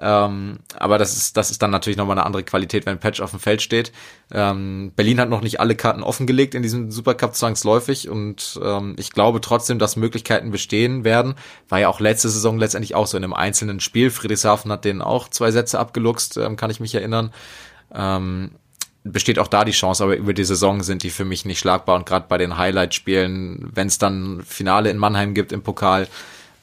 Ähm, 0.00 0.58
aber 0.76 0.98
das 0.98 1.16
ist, 1.16 1.36
das 1.36 1.50
ist 1.52 1.62
dann 1.62 1.70
natürlich 1.70 1.96
nochmal 1.96 2.18
eine 2.18 2.26
andere 2.26 2.42
Qualität, 2.42 2.84
wenn 2.84 2.98
Patch 2.98 3.20
auf 3.20 3.30
dem 3.30 3.38
Feld 3.38 3.62
steht. 3.62 3.92
Ähm, 4.32 4.92
Berlin 4.96 5.20
hat 5.20 5.28
noch 5.28 5.40
nicht 5.40 5.60
alle 5.60 5.76
Karten 5.76 6.02
offengelegt 6.02 6.54
in 6.54 6.62
diesem 6.62 6.90
Supercup 6.90 7.34
zwangsläufig 7.36 8.08
und 8.08 8.58
ähm, 8.62 8.96
ich 8.98 9.12
glaube 9.12 9.40
trotzdem, 9.40 9.78
dass 9.78 9.94
Möglichkeiten 9.94 10.50
bestehen 10.50 11.04
werden. 11.04 11.34
War 11.68 11.78
ja 11.78 11.88
auch 11.88 12.00
letzte 12.00 12.28
Saison 12.28 12.58
letztendlich 12.58 12.96
auch 12.96 13.06
so 13.06 13.16
in 13.16 13.22
einem 13.22 13.34
einzelnen 13.34 13.78
Spiel. 13.78 14.10
Friedrichshafen 14.10 14.72
hat 14.72 14.84
denen 14.84 15.02
auch 15.02 15.28
zwei 15.28 15.52
Sätze 15.52 15.78
abgeluchst, 15.78 16.38
ähm, 16.38 16.56
kann 16.56 16.70
ich 16.70 16.80
mich 16.80 16.94
erinnern. 16.94 17.32
Ähm, 17.94 18.50
besteht 19.04 19.38
auch 19.38 19.48
da 19.48 19.64
die 19.64 19.72
Chance, 19.72 20.02
aber 20.02 20.16
über 20.16 20.32
die 20.32 20.44
Saison 20.44 20.82
sind 20.82 21.02
die 21.02 21.10
für 21.10 21.26
mich 21.26 21.44
nicht 21.44 21.58
schlagbar 21.58 21.94
und 21.94 22.06
gerade 22.06 22.26
bei 22.28 22.38
den 22.38 22.56
Highlight-Spielen, 22.56 23.70
wenn 23.72 23.86
es 23.86 23.98
dann 23.98 24.42
Finale 24.44 24.90
in 24.90 24.96
Mannheim 24.96 25.34
gibt 25.34 25.52
im 25.52 25.62
Pokal, 25.62 26.08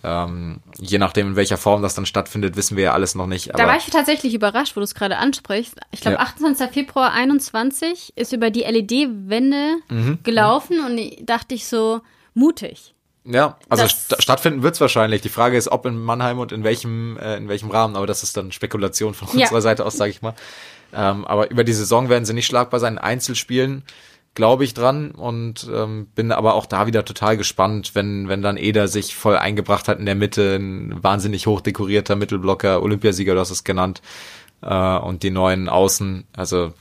ähm, 0.04 0.62
je 0.80 0.98
nachdem, 0.98 1.28
in 1.28 1.36
welcher 1.36 1.58
Form 1.58 1.82
das 1.82 1.96
dann 1.96 2.06
stattfindet, 2.06 2.56
wissen 2.56 2.76
wir 2.78 2.86
ja 2.86 2.94
alles 2.94 3.16
noch 3.16 3.28
nicht. 3.28 3.52
da 3.54 3.68
war 3.68 3.78
ich 3.78 3.86
tatsächlich 3.86 4.34
überrascht, 4.34 4.76
wo 4.76 4.80
du 4.80 4.84
es 4.84 4.96
gerade 4.96 5.18
ansprichst. 5.18 5.76
Ich 5.92 6.02
glaube, 6.02 6.18
ja. 6.18 6.24
28. 6.24 6.72
Februar 6.72 7.14
21 7.14 8.14
ist 8.16 8.34
über 8.34 8.50
die 8.50 8.62
LED-Wände 8.62 9.76
mhm. 9.90 10.20
gelaufen 10.24 10.80
und 10.86 11.00
dachte 11.28 11.56
ich 11.56 11.68
so, 11.68 12.02
mutig. 12.34 12.94
Ja, 13.24 13.58
also 13.70 13.86
st 13.88 14.16
stattfinden 14.20 14.64
wird 14.64 14.74
es 14.74 14.82
wahrscheinlich. 14.82 15.22
Die 15.22 15.30
Frage 15.30 15.56
ist, 15.56 15.68
ob 15.68 15.86
in 15.86 15.96
Mannheim 16.02 16.40
und 16.40 16.52
in 16.52 16.64
welchem, 16.64 17.18
äh, 17.18 17.38
in 17.38 17.50
welchem 17.50 17.70
Rahmen, 17.70 17.96
aber 17.96 18.08
das 18.08 18.24
ist 18.24 18.36
dann 18.36 18.52
Spekulation 18.52 19.14
von 19.14 19.28
ja. 19.38 19.46
unserer 19.46 19.62
Seite 19.62 19.86
aus, 19.86 19.96
sage 19.96 20.10
ich 20.10 20.24
mal. 20.24 20.34
Ähm, 20.94 21.26
aber 21.26 21.52
über 21.52 21.64
die 21.64 21.74
Saison 21.74 22.10
werden 22.10 22.26
sie 22.26 22.34
nicht 22.34 22.48
schlagbar 22.48 22.80
sein. 22.80 22.98
Einzelspielen 22.98 23.84
glaube 24.34 24.64
ich 24.64 24.74
dran 24.74 25.12
und 25.12 25.70
ähm, 25.74 26.08
bin 26.16 26.32
aber 26.32 26.56
auch 26.56 26.66
da 26.66 26.88
wieder 26.88 27.04
total 27.04 27.36
gespannt, 27.38 27.96
wenn, 27.96 28.30
wenn 28.30 28.42
dann 28.42 28.58
Eder 28.58 28.88
sich 28.88 29.16
voll 29.16 29.36
eingebracht 29.38 29.88
hat 29.88 30.00
in 30.00 30.06
der 30.06 30.16
Mitte, 30.16 30.56
ein 30.56 31.04
wahnsinnig 31.04 31.48
hochdekorierter 31.48 32.16
Mittelblocker, 32.16 32.82
Olympiasieger, 32.82 33.34
du 33.34 33.40
hast 33.42 33.52
es 33.52 33.64
genannt, 33.64 34.02
äh, 34.62 34.98
und 34.98 35.24
die 35.24 35.32
neuen 35.32 35.68
Außen, 35.68 36.26
also 36.34 36.74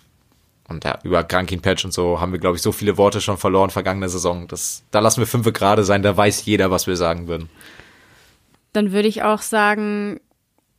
und 0.68 0.84
ja, 0.84 0.98
über 1.02 1.24
Krankin 1.24 1.60
Patch 1.60 1.84
und 1.84 1.92
so 1.92 2.20
haben 2.20 2.30
wir, 2.30 2.38
glaube 2.38 2.56
ich, 2.56 2.62
so 2.62 2.70
viele 2.70 2.96
Worte 2.96 3.20
schon 3.20 3.36
verloren 3.36 3.70
vergangene 3.70 4.08
Saison. 4.08 4.46
Das, 4.46 4.84
da 4.92 5.00
lassen 5.00 5.20
wir 5.20 5.26
fünf 5.26 5.52
gerade 5.52 5.82
sein, 5.82 6.02
da 6.02 6.16
weiß 6.16 6.44
jeder, 6.44 6.70
was 6.70 6.86
wir 6.86 6.96
sagen 6.96 7.26
würden. 7.26 7.48
Dann 8.72 8.92
würde 8.92 9.08
ich 9.08 9.24
auch 9.24 9.42
sagen, 9.42 10.20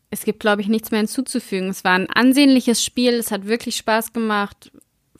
es 0.10 0.24
gibt, 0.24 0.40
glaube 0.40 0.62
ich, 0.62 0.70
nichts 0.70 0.92
mehr 0.92 1.02
hinzuzufügen. 1.02 1.70
Es 1.70 1.84
war 1.84 1.92
ein 1.92 2.10
ansehnliches 2.10 2.84
Spiel, 2.84 3.16
es 3.16 3.32
hat 3.32 3.48
wirklich 3.48 3.76
Spaß 3.76 4.14
gemacht. 4.14 4.72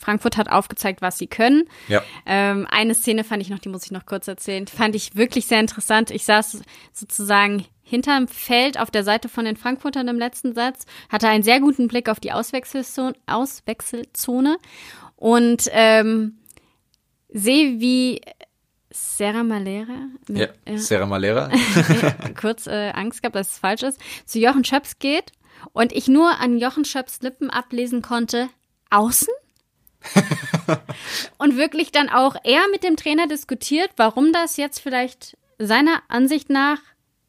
Frankfurt 0.02 0.36
hat 0.36 0.50
aufgezeigt, 0.50 1.02
was 1.02 1.18
sie 1.18 1.28
können. 1.28 1.64
Ja. 1.88 2.02
Ähm, 2.26 2.68
eine 2.70 2.96
Szene 2.96 3.24
fand 3.24 3.42
ich 3.42 3.50
noch, 3.50 3.60
die 3.60 3.70
muss 3.70 3.86
ich 3.86 3.92
noch 3.92 4.06
kurz 4.06 4.28
erzählen. 4.28 4.68
Fand 4.68 4.96
ich 4.96 5.16
wirklich 5.16 5.46
sehr 5.46 5.60
interessant. 5.60 6.12
Ich 6.12 6.26
saß 6.26 6.62
sozusagen 6.92 7.66
hinterm 7.84 8.28
Feld 8.28 8.80
auf 8.80 8.90
der 8.90 9.04
Seite 9.04 9.30
von 9.30 9.46
den 9.46 9.58
Frankfurtern 9.58 10.08
im 10.08 10.18
letzten 10.18 10.54
Satz, 10.54 10.86
hatte 11.10 11.28
einen 11.28 11.44
sehr 11.44 11.60
guten 11.60 11.88
Blick 11.88 12.10
auf 12.10 12.20
die 12.20 12.32
Auswechselzone, 12.32 13.14
Auswechselzone 13.28 14.58
und 15.18 15.70
ähm, 15.72 16.38
sehe, 17.30 17.80
wie 17.80 18.22
Sarah 18.90 19.44
Malera, 19.44 20.08
ja, 20.30 20.48
äh, 20.66 20.78
Sarah 20.78 21.06
Malera, 21.06 21.50
kurz 22.40 22.66
äh, 22.66 22.92
Angst 22.92 23.22
gehabt, 23.22 23.36
dass 23.36 23.52
es 23.52 23.60
falsch 23.60 23.84
ist, 23.84 24.00
zu 24.26 24.40
Jochen 24.40 24.64
Schöps 24.64 25.00
geht 25.00 25.32
und 25.74 25.92
ich 25.92 26.08
nur 26.08 26.40
an 26.40 26.58
Jochen 26.58 26.86
Schöps 26.86 27.22
Lippen 27.22 27.50
ablesen 27.50 28.02
konnte, 28.02 28.50
außen? 28.90 29.34
und 31.38 31.58
wirklich 31.58 31.92
dann 31.92 32.10
auch 32.10 32.36
er 32.44 32.62
mit 32.72 32.84
dem 32.84 32.96
Trainer 32.96 33.28
diskutiert, 33.28 33.92
warum 33.98 34.34
das 34.34 34.58
jetzt 34.58 34.80
vielleicht 34.80 35.38
seiner 35.58 36.02
Ansicht 36.08 36.50
nach 36.50 36.80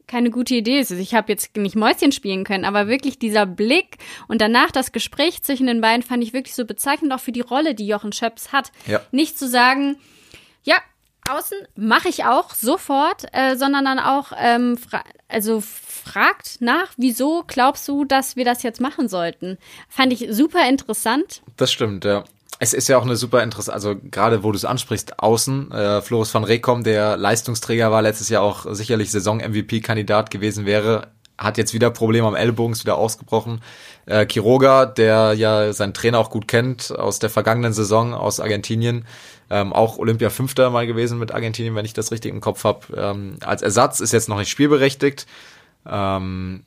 keine 0.07 0.31
gute 0.31 0.55
Idee 0.55 0.79
ist. 0.79 0.91
Also 0.91 1.01
ich 1.01 1.15
habe 1.15 1.31
jetzt 1.31 1.55
nicht 1.55 1.75
Mäuschen 1.75 2.11
spielen 2.11 2.43
können, 2.43 2.65
aber 2.65 2.87
wirklich 2.87 3.19
dieser 3.19 3.45
Blick 3.45 3.97
und 4.27 4.41
danach 4.41 4.71
das 4.71 4.91
Gespräch 4.91 5.41
zwischen 5.43 5.67
den 5.67 5.81
beiden 5.81 6.03
fand 6.03 6.23
ich 6.23 6.33
wirklich 6.33 6.55
so 6.55 6.65
bezeichnend 6.65 7.13
auch 7.13 7.19
für 7.19 7.31
die 7.31 7.41
Rolle, 7.41 7.73
die 7.73 7.87
Jochen 7.87 8.11
Schöps 8.11 8.51
hat. 8.51 8.71
Ja. 8.85 9.01
Nicht 9.11 9.39
zu 9.39 9.47
sagen, 9.47 9.97
ja, 10.63 10.75
außen 11.29 11.57
mache 11.75 12.09
ich 12.09 12.25
auch 12.25 12.53
sofort, 12.53 13.25
äh, 13.31 13.55
sondern 13.55 13.85
dann 13.85 13.99
auch 13.99 14.33
ähm, 14.37 14.77
fra 14.77 15.03
also 15.27 15.61
fragt 15.61 16.61
nach, 16.61 16.91
wieso 16.97 17.43
glaubst 17.47 17.87
du, 17.87 18.05
dass 18.05 18.35
wir 18.35 18.45
das 18.45 18.61
jetzt 18.61 18.81
machen 18.81 19.07
sollten? 19.07 19.57
Fand 19.89 20.13
ich 20.13 20.27
super 20.29 20.67
interessant. 20.67 21.41
Das 21.57 21.71
stimmt, 21.71 22.05
ja. 22.05 22.23
Es 22.63 22.71
ist 22.73 22.87
ja 22.87 22.97
auch 22.97 23.03
eine 23.03 23.17
super 23.17 23.43
interessante, 23.43 23.73
also 23.73 23.95
gerade 24.09 24.41
wo 24.41 24.53
du 24.53 24.55
es 24.55 24.63
ansprichst, 24.63 25.19
außen, 25.19 25.69
äh, 25.73 26.01
Floris 26.01 26.33
van 26.33 26.45
Rekom, 26.45 26.85
der 26.85 27.17
Leistungsträger 27.17 27.91
war 27.91 28.01
letztes 28.01 28.29
Jahr 28.29 28.41
auch 28.41 28.65
sicherlich 28.69 29.11
Saison-MVP-Kandidat 29.11 30.31
gewesen 30.31 30.65
wäre, 30.65 31.07
hat 31.37 31.57
jetzt 31.57 31.73
wieder 31.73 31.89
Probleme 31.89 32.25
am 32.25 32.35
Ellbogen, 32.35 32.71
ist 32.71 32.85
wieder 32.85 32.97
ausgebrochen. 32.97 33.59
Äh, 34.05 34.25
Quiroga, 34.25 34.85
der 34.85 35.33
ja 35.33 35.73
seinen 35.73 35.93
Trainer 35.93 36.19
auch 36.19 36.29
gut 36.29 36.47
kennt 36.47 36.97
aus 36.97 37.19
der 37.19 37.29
vergangenen 37.29 37.73
Saison 37.73 38.13
aus 38.13 38.39
Argentinien, 38.39 39.03
ähm, 39.49 39.73
auch 39.73 39.97
Olympia 39.97 40.29
Fünfter 40.29 40.69
mal 40.69 40.87
gewesen 40.87 41.19
mit 41.19 41.33
Argentinien, 41.33 41.75
wenn 41.75 41.83
ich 41.83 41.93
das 41.93 42.13
richtig 42.13 42.31
im 42.31 42.39
Kopf 42.39 42.63
habe. 42.63 42.87
Ähm, 42.95 43.35
als 43.41 43.61
Ersatz 43.61 43.99
ist 43.99 44.13
jetzt 44.13 44.29
noch 44.29 44.37
nicht 44.37 44.49
spielberechtigt. 44.49 45.27
Ähm, 45.85 46.63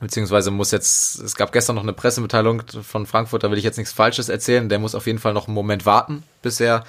beziehungsweise 0.00 0.50
muss 0.50 0.70
jetzt, 0.70 1.18
es 1.20 1.36
gab 1.36 1.52
gestern 1.52 1.76
noch 1.76 1.82
eine 1.82 1.92
Pressemitteilung 1.92 2.62
von 2.82 3.06
Frankfurt, 3.06 3.42
da 3.44 3.50
will 3.50 3.58
ich 3.58 3.64
jetzt 3.64 3.76
nichts 3.76 3.92
Falsches 3.92 4.28
erzählen. 4.28 4.68
Der 4.68 4.78
muss 4.78 4.94
auf 4.94 5.06
jeden 5.06 5.18
Fall 5.18 5.32
noch 5.34 5.46
einen 5.46 5.54
Moment 5.54 5.86
warten, 5.86 6.22
bis 6.42 6.58
er, 6.60 6.84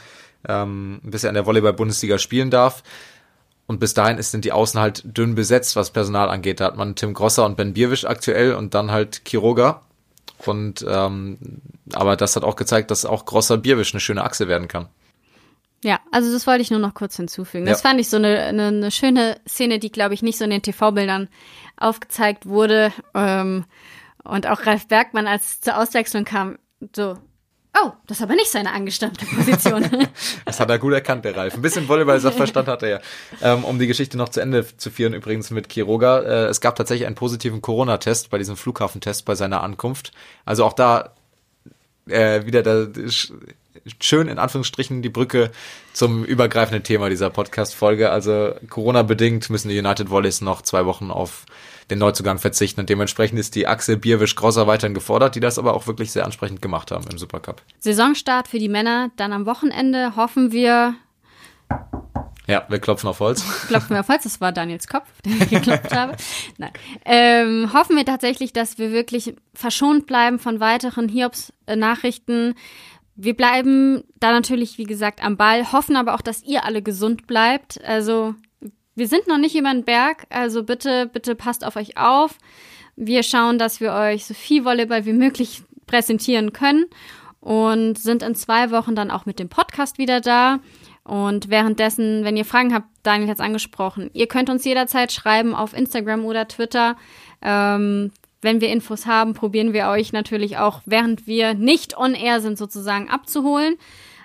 ähm, 0.47 0.99
bis 1.03 1.24
er 1.24 1.30
in 1.30 1.36
der 1.36 1.45
Volleyball-Bundesliga 1.45 2.18
spielen 2.18 2.49
darf. 2.49 2.84
Und 3.68 3.80
bis 3.80 3.93
dahin 3.93 4.18
ist, 4.18 4.32
sind 4.32 4.43
die 4.43 4.51
Außen 4.51 4.80
halt 4.80 5.03
dünn 5.05 5.36
besetzt, 5.36 5.76
was 5.76 5.91
Personal 5.91 6.30
angeht. 6.30 6.59
Da 6.59 6.66
hat 6.66 6.78
man 6.78 6.95
Tim 6.95 7.14
Grosser 7.14 7.45
und 7.45 7.55
Ben 7.55 7.74
Bierwisch 7.74 8.05
aktuell 8.05 8.55
und 8.55 8.74
dann 8.74 8.91
halt 8.91 9.24
Kiroga. 9.24 9.82
Und 10.45 10.84
ähm, 10.89 11.38
aber 11.93 12.16
das 12.18 12.36
hat 12.36 12.43
auch 12.43 12.55
gezeigt, 12.55 12.91
dass 12.91 13.05
auch 13.05 13.26
Grosser 13.26 13.57
Bierwisch 13.57 13.93
eine 13.93 13.99
schöne 14.01 14.24
Achse 14.24 14.47
werden 14.47 14.68
kann. 14.68 14.88
Ja, 15.84 15.99
also 16.12 16.32
das 16.32 16.45
wollte 16.47 16.62
ich 16.62 16.70
nur 16.72 16.80
noch 16.80 16.93
kurz 16.93 17.16
hinzufügen. 17.16 17.66
Das 17.66 17.82
Ja. 17.82 17.89
fand 17.89 17.99
ich 17.99 18.09
so 18.09 18.18
eine, 18.18 18.39
eine, 18.43 18.68
eine 18.68 18.91
schöne 18.91 19.39
Szene, 19.47 19.80
die, 19.80 19.91
glaube 19.91 20.14
ich, 20.14 20.22
nicht 20.22 20.38
so 20.38 20.43
in 20.43 20.49
den 20.51 20.62
TV-Bildern 20.62 21.28
aufgezeigt 21.82 22.46
wurde. 22.46 22.92
Ähm, 23.14 23.66
und 24.24 24.48
auch 24.48 24.66
Ralf 24.66 24.88
Bergmann, 24.88 25.28
als 25.28 25.44
es 25.46 25.62
zur 25.62 25.78
Auswechslung 25.78 26.26
kam, 26.26 26.58
so, 26.96 27.18
oh, 27.82 27.92
das 28.08 28.18
ist 28.18 28.24
aber 28.24 28.36
nicht 28.36 28.52
seine 28.52 28.72
angestammte 28.72 29.26
Position. 29.26 29.90
Das 30.46 30.60
hat 30.60 30.70
er 30.70 30.80
gut 30.80 30.94
erkannt, 30.94 31.24
der 31.26 31.36
Ralf. 31.38 31.54
Ein 31.56 31.62
bisschen 31.62 31.88
Volleyball-Sachverstand 31.88 32.68
hat 32.68 32.84
er 32.84 32.90
ja. 32.90 33.00
Ähm, 33.42 33.64
um 33.64 33.80
die 33.80 33.88
Geschichte 33.88 34.18
noch 34.18 34.30
zu 34.30 34.42
Ende 34.42 34.66
zu 34.78 34.92
führen, 34.92 35.14
übrigens 35.14 35.50
mit 35.52 35.70
Kiroga. 35.70 36.20
Äh, 36.20 36.46
es 36.48 36.60
gab 36.62 36.76
tatsächlich 36.76 37.08
einen 37.08 37.16
positiven 37.16 37.62
Corona-Test 37.62 38.30
bei 38.30 38.38
diesem 38.38 38.58
Flughafentest 38.58 39.26
bei 39.26 39.36
seiner 39.36 39.64
Ankunft. 39.64 40.12
Also 40.46 40.66
auch 40.66 40.74
da 40.74 41.14
äh, 42.08 42.46
wieder 42.46 42.62
da 42.64 42.72
sch- 42.74 43.32
schön 44.02 44.28
in 44.28 44.38
Anführungsstrichen 44.38 45.02
die 45.02 45.10
Brücke 45.10 45.52
zum 45.94 46.26
übergreifenden 46.26 46.84
Thema 46.84 47.10
dieser 47.10 47.30
Podcast-Folge. 47.30 48.10
Also 48.12 48.54
Corona-bedingt 48.70 49.50
müssen 49.50 49.70
die 49.70 49.80
United 49.80 50.10
Volleys 50.10 50.42
noch 50.42 50.62
zwei 50.62 50.86
Wochen 50.86 51.10
auf 51.12 51.46
den 51.92 52.00
Neuzugang 52.00 52.39
verzichten 52.39 52.80
und 52.80 52.89
dementsprechend 52.89 53.38
ist 53.38 53.54
die 53.54 53.68
Achse 53.68 53.98
Bierwisch-Grosser 53.98 54.66
weiterhin 54.66 54.96
gefordert, 54.96 55.36
die 55.36 55.39
das 55.39 55.60
aber 55.60 55.76
auch 55.76 55.86
wirklich 55.86 56.12
sehr 56.12 56.26
ansprechend 56.26 56.62
gemacht 56.62 56.89
haben 56.89 57.06
im 57.12 57.18
Supercup. 57.20 57.62
Saisonstart 57.80 58.48
für 58.48 58.58
die 58.58 58.70
Männer, 58.70 59.12
dann 59.18 59.34
am 59.34 59.46
Wochenende 59.46 60.16
hoffen 60.16 60.52
wir, 60.52 60.96
Ja, 62.48 62.66
wir 62.70 62.80
klopfen 62.80 63.08
auf 63.10 63.20
Holz. 63.20 63.44
klopfen 63.68 63.92
wir 63.92 64.00
auf 64.00 64.08
Holz, 64.10 64.24
das 64.24 64.42
war 64.42 64.52
Daniels 64.52 64.88
Kopf, 64.88 65.08
den 65.26 65.34
ich 65.42 65.50
geklopft 65.50 65.94
habe. 65.96 66.16
Nein. 66.58 66.72
Ähm, 67.06 67.72
hoffen 67.74 67.96
wir 67.96 68.06
tatsächlich, 68.06 68.54
dass 68.54 68.78
wir 68.78 68.92
wirklich 68.92 69.36
verschont 69.54 70.08
bleiben 70.08 70.39
von 70.39 70.60
weiteren 70.60 71.08
Hiobs-Nachrichten. 71.10 72.56
Wir 73.16 73.36
bleiben 73.36 74.04
da 74.20 74.32
natürlich, 74.32 74.78
wie 74.78 74.86
gesagt, 74.86 75.24
am 75.24 75.38
Ball, 75.38 75.72
hoffen 75.72 75.96
aber 75.98 76.16
auch, 76.16 76.22
dass 76.22 76.42
ihr 76.44 76.66
alle 76.66 76.82
gesund 76.82 77.28
bleibt. 77.28 77.84
Also, 77.84 78.34
wir 78.96 79.08
sind 79.08 79.28
noch 79.28 79.38
nicht 79.38 79.56
über 79.56 79.72
den 79.72 79.84
Berg, 79.84 80.26
also 80.30 80.64
bitte, 80.64 81.08
bitte 81.08 81.36
passt 81.36 81.66
auf 81.66 81.76
euch 81.76 81.98
auf. 81.98 82.38
Wir 82.96 83.24
schauen, 83.24 83.58
dass 83.58 83.80
wir 83.80 83.94
euch 83.94 84.26
so 84.26 84.34
viel 84.34 84.66
Volleyball 84.66 85.06
wie 85.06 85.14
möglich 85.14 85.64
präsentieren 85.88 86.54
können 86.54 86.86
und 87.39 87.98
sind 87.98 88.24
in 88.24 88.36
zwei 88.36 88.72
Wochen 88.72 88.96
dann 88.96 89.12
auch 89.12 89.26
mit 89.26 89.39
dem 89.39 89.50
Podcast 89.50 89.98
wieder 89.98 90.22
da. 90.22 90.60
Und 91.04 91.50
währenddessen, 91.50 92.24
wenn 92.24 92.38
ihr 92.38 92.46
Fragen 92.46 92.74
habt, 92.74 92.88
Daniel 93.04 93.30
hat 93.30 93.38
es 93.38 93.44
angesprochen, 93.44 94.12
ihr 94.14 94.28
könnt 94.28 94.50
uns 94.50 94.64
jederzeit 94.64 95.12
schreiben 95.12 95.56
auf 95.56 95.74
Instagram 95.74 96.26
oder 96.26 96.48
Twitter. 96.48 96.96
Ähm, 97.42 98.12
wenn 98.42 98.62
wir 98.62 98.70
Infos 98.70 99.06
haben, 99.06 99.34
probieren 99.34 99.74
wir 99.74 99.88
euch 99.88 100.14
natürlich 100.14 100.58
auch, 100.58 100.82
während 100.86 101.28
wir 101.28 101.54
nicht 101.54 101.98
on 101.98 102.14
air 102.14 102.42
sind, 102.42 102.58
sozusagen 102.58 103.10
abzuholen. 103.10 103.78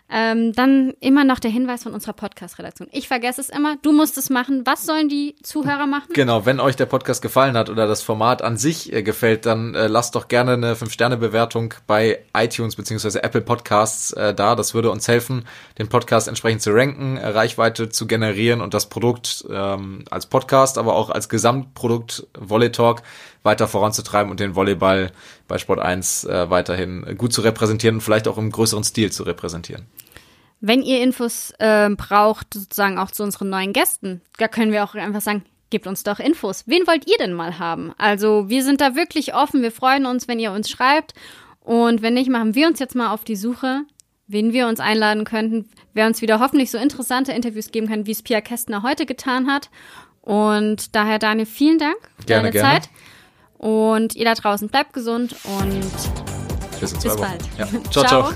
Ähm, 0.09 0.53
dann 0.53 0.95
immer 1.01 1.25
noch 1.25 1.41
der 1.41 1.51
Hinweis 1.51 1.83
von 1.83 1.93
unserer 1.93 2.13
Podcast-Redaktion. 2.13 2.89
Ich 2.93 3.09
vergesse 3.09 3.41
es 3.41 3.49
immer, 3.49 3.77
du 3.83 3.93
musst 3.93 4.17
es 4.19 4.31
machen. 4.31 4.63
Was 4.65 4.87
sollen 4.87 5.09
die 5.09 5.35
Zuhörer 5.43 5.87
machen? 5.89 6.13
Genau, 6.13 6.47
wenn 6.47 6.61
euch 6.61 6.77
der 6.77 6.87
Podcast 6.87 7.23
gefallen 7.23 7.57
hat 7.57 7.71
oder 7.71 7.89
das 7.89 8.03
Format 8.03 8.41
an 8.41 8.57
sich 8.57 8.93
äh, 8.93 9.03
gefällt, 9.03 9.47
dann 9.47 9.75
äh, 9.75 9.89
lasst 9.89 10.15
doch 10.15 10.29
gerne 10.29 10.53
eine 10.53 10.75
5-Sterne-Bewertung 10.75 11.75
bei 11.89 12.21
iTunes 12.37 12.77
beziehungsweise 12.77 13.25
Apple 13.25 13.41
Podcasts 13.41 14.13
äh, 14.13 14.33
da. 14.33 14.55
Das 14.55 14.75
würde 14.75 14.93
uns 14.93 15.09
helfen, 15.09 15.45
den 15.79 15.89
Podcast 15.89 16.29
entsprechend 16.29 16.63
zu 16.63 16.71
ranken, 16.71 17.17
äh, 17.17 17.27
Reichweite 17.27 17.89
zu 17.89 18.07
generieren 18.07 18.61
und 18.61 18.75
das 18.75 18.89
Produkt 18.89 19.45
ähm, 19.51 20.05
als 20.11 20.27
Podcast, 20.27 20.79
aber 20.79 20.95
auch 20.95 21.11
als 21.11 21.29
Gesamtprodukt 21.29 22.29
Volley 22.39 22.71
Talk 22.71 23.03
weiter 23.43 23.68
voranzutreiben 23.68 24.30
und 24.30 24.41
den 24.41 24.55
Volleyball 24.55 25.12
bei 25.49 25.59
Sport 25.59 25.80
1 25.80 26.24
äh, 26.24 26.51
weiterhin 26.51 27.16
gut 27.16 27.32
zu 27.32 27.41
repräsentieren 27.41 27.97
und 27.97 28.01
vielleicht 28.01 28.28
auch 28.28 28.39
im 28.39 28.51
größeren 28.51 28.84
Stil 28.84 29.12
zu 29.12 29.22
repräsentieren. 29.22 29.87
Wenn 30.61 30.82
ihr 30.82 31.03
Infos 31.03 31.53
ähm, 31.61 31.97
braucht, 31.97 32.55
sozusagen 32.55 32.99
auch 32.99 33.11
zu 33.11 33.22
unseren 33.22 33.51
neuen 33.51 33.72
Gästen, 33.72 34.22
da 34.39 34.49
können 34.49 34.72
wir 34.72 34.84
auch 34.84 34.95
einfach 34.95 35.20
sagen, 35.20 35.45
gebt 35.70 35.87
uns 35.87 36.03
doch 36.03 36.18
Infos. 36.18 36.64
Wen 36.66 36.87
wollt 36.87 37.09
ihr 37.09 37.18
denn 37.18 37.32
mal 37.32 37.59
haben? 37.59 37.93
Also 37.99 38.49
wir 38.49 38.64
sind 38.64 38.80
da 38.80 38.95
wirklich 38.95 39.34
offen. 39.34 39.62
Wir 39.62 39.72
freuen 39.72 40.07
uns, 40.07 40.28
wenn 40.28 40.39
ihr 40.39 40.53
uns 40.53 40.70
schreibt. 40.70 41.12
Und 41.61 42.03
wenn 42.03 42.14
nicht, 42.14 42.30
machen 42.30 42.55
wir 42.55 42.68
uns 42.68 42.78
jetzt 42.78 42.95
mal 42.95 43.11
auf 43.11 43.24
die 43.24 43.37
Suche, 43.37 43.82
wen 44.28 44.53
wir 44.53 44.68
uns 44.68 44.80
einladen 44.80 45.24
könnten, 45.24 45.68
wer 45.95 46.07
uns 46.07 46.22
wieder 46.22 46.41
hoffentlich 46.41 46.70
so 46.70 46.78
interessante 46.78 47.32
Interviews 47.32 47.72
geben 47.72 47.89
kann, 47.89 48.07
wie 48.07 48.12
es 48.12 48.22
Pia 48.22 48.41
Kästner 48.41 48.82
heute 48.82 49.07
getan 49.07 49.49
hat. 49.49 49.70
Und 50.22 50.95
daher, 50.95 51.18
Daniel, 51.18 51.47
vielen 51.47 51.78
Dank 51.78 51.97
für 52.18 52.26
Gerne, 52.26 52.51
deine 52.51 52.53
gerne. 52.53 52.80
Zeit. 52.80 52.91
Und 53.59 54.15
ihr 54.15 54.25
da 54.25 54.35
draußen 54.35 54.69
bleibt 54.69 54.93
gesund 54.93 55.35
und 55.45 55.81
Bis 56.81 56.93
bis 56.93 57.17
bald. 57.17 57.43
Ja. 57.59 57.67
ciao. 57.91 58.05
ciao. 58.05 58.05
ciao. 58.05 58.33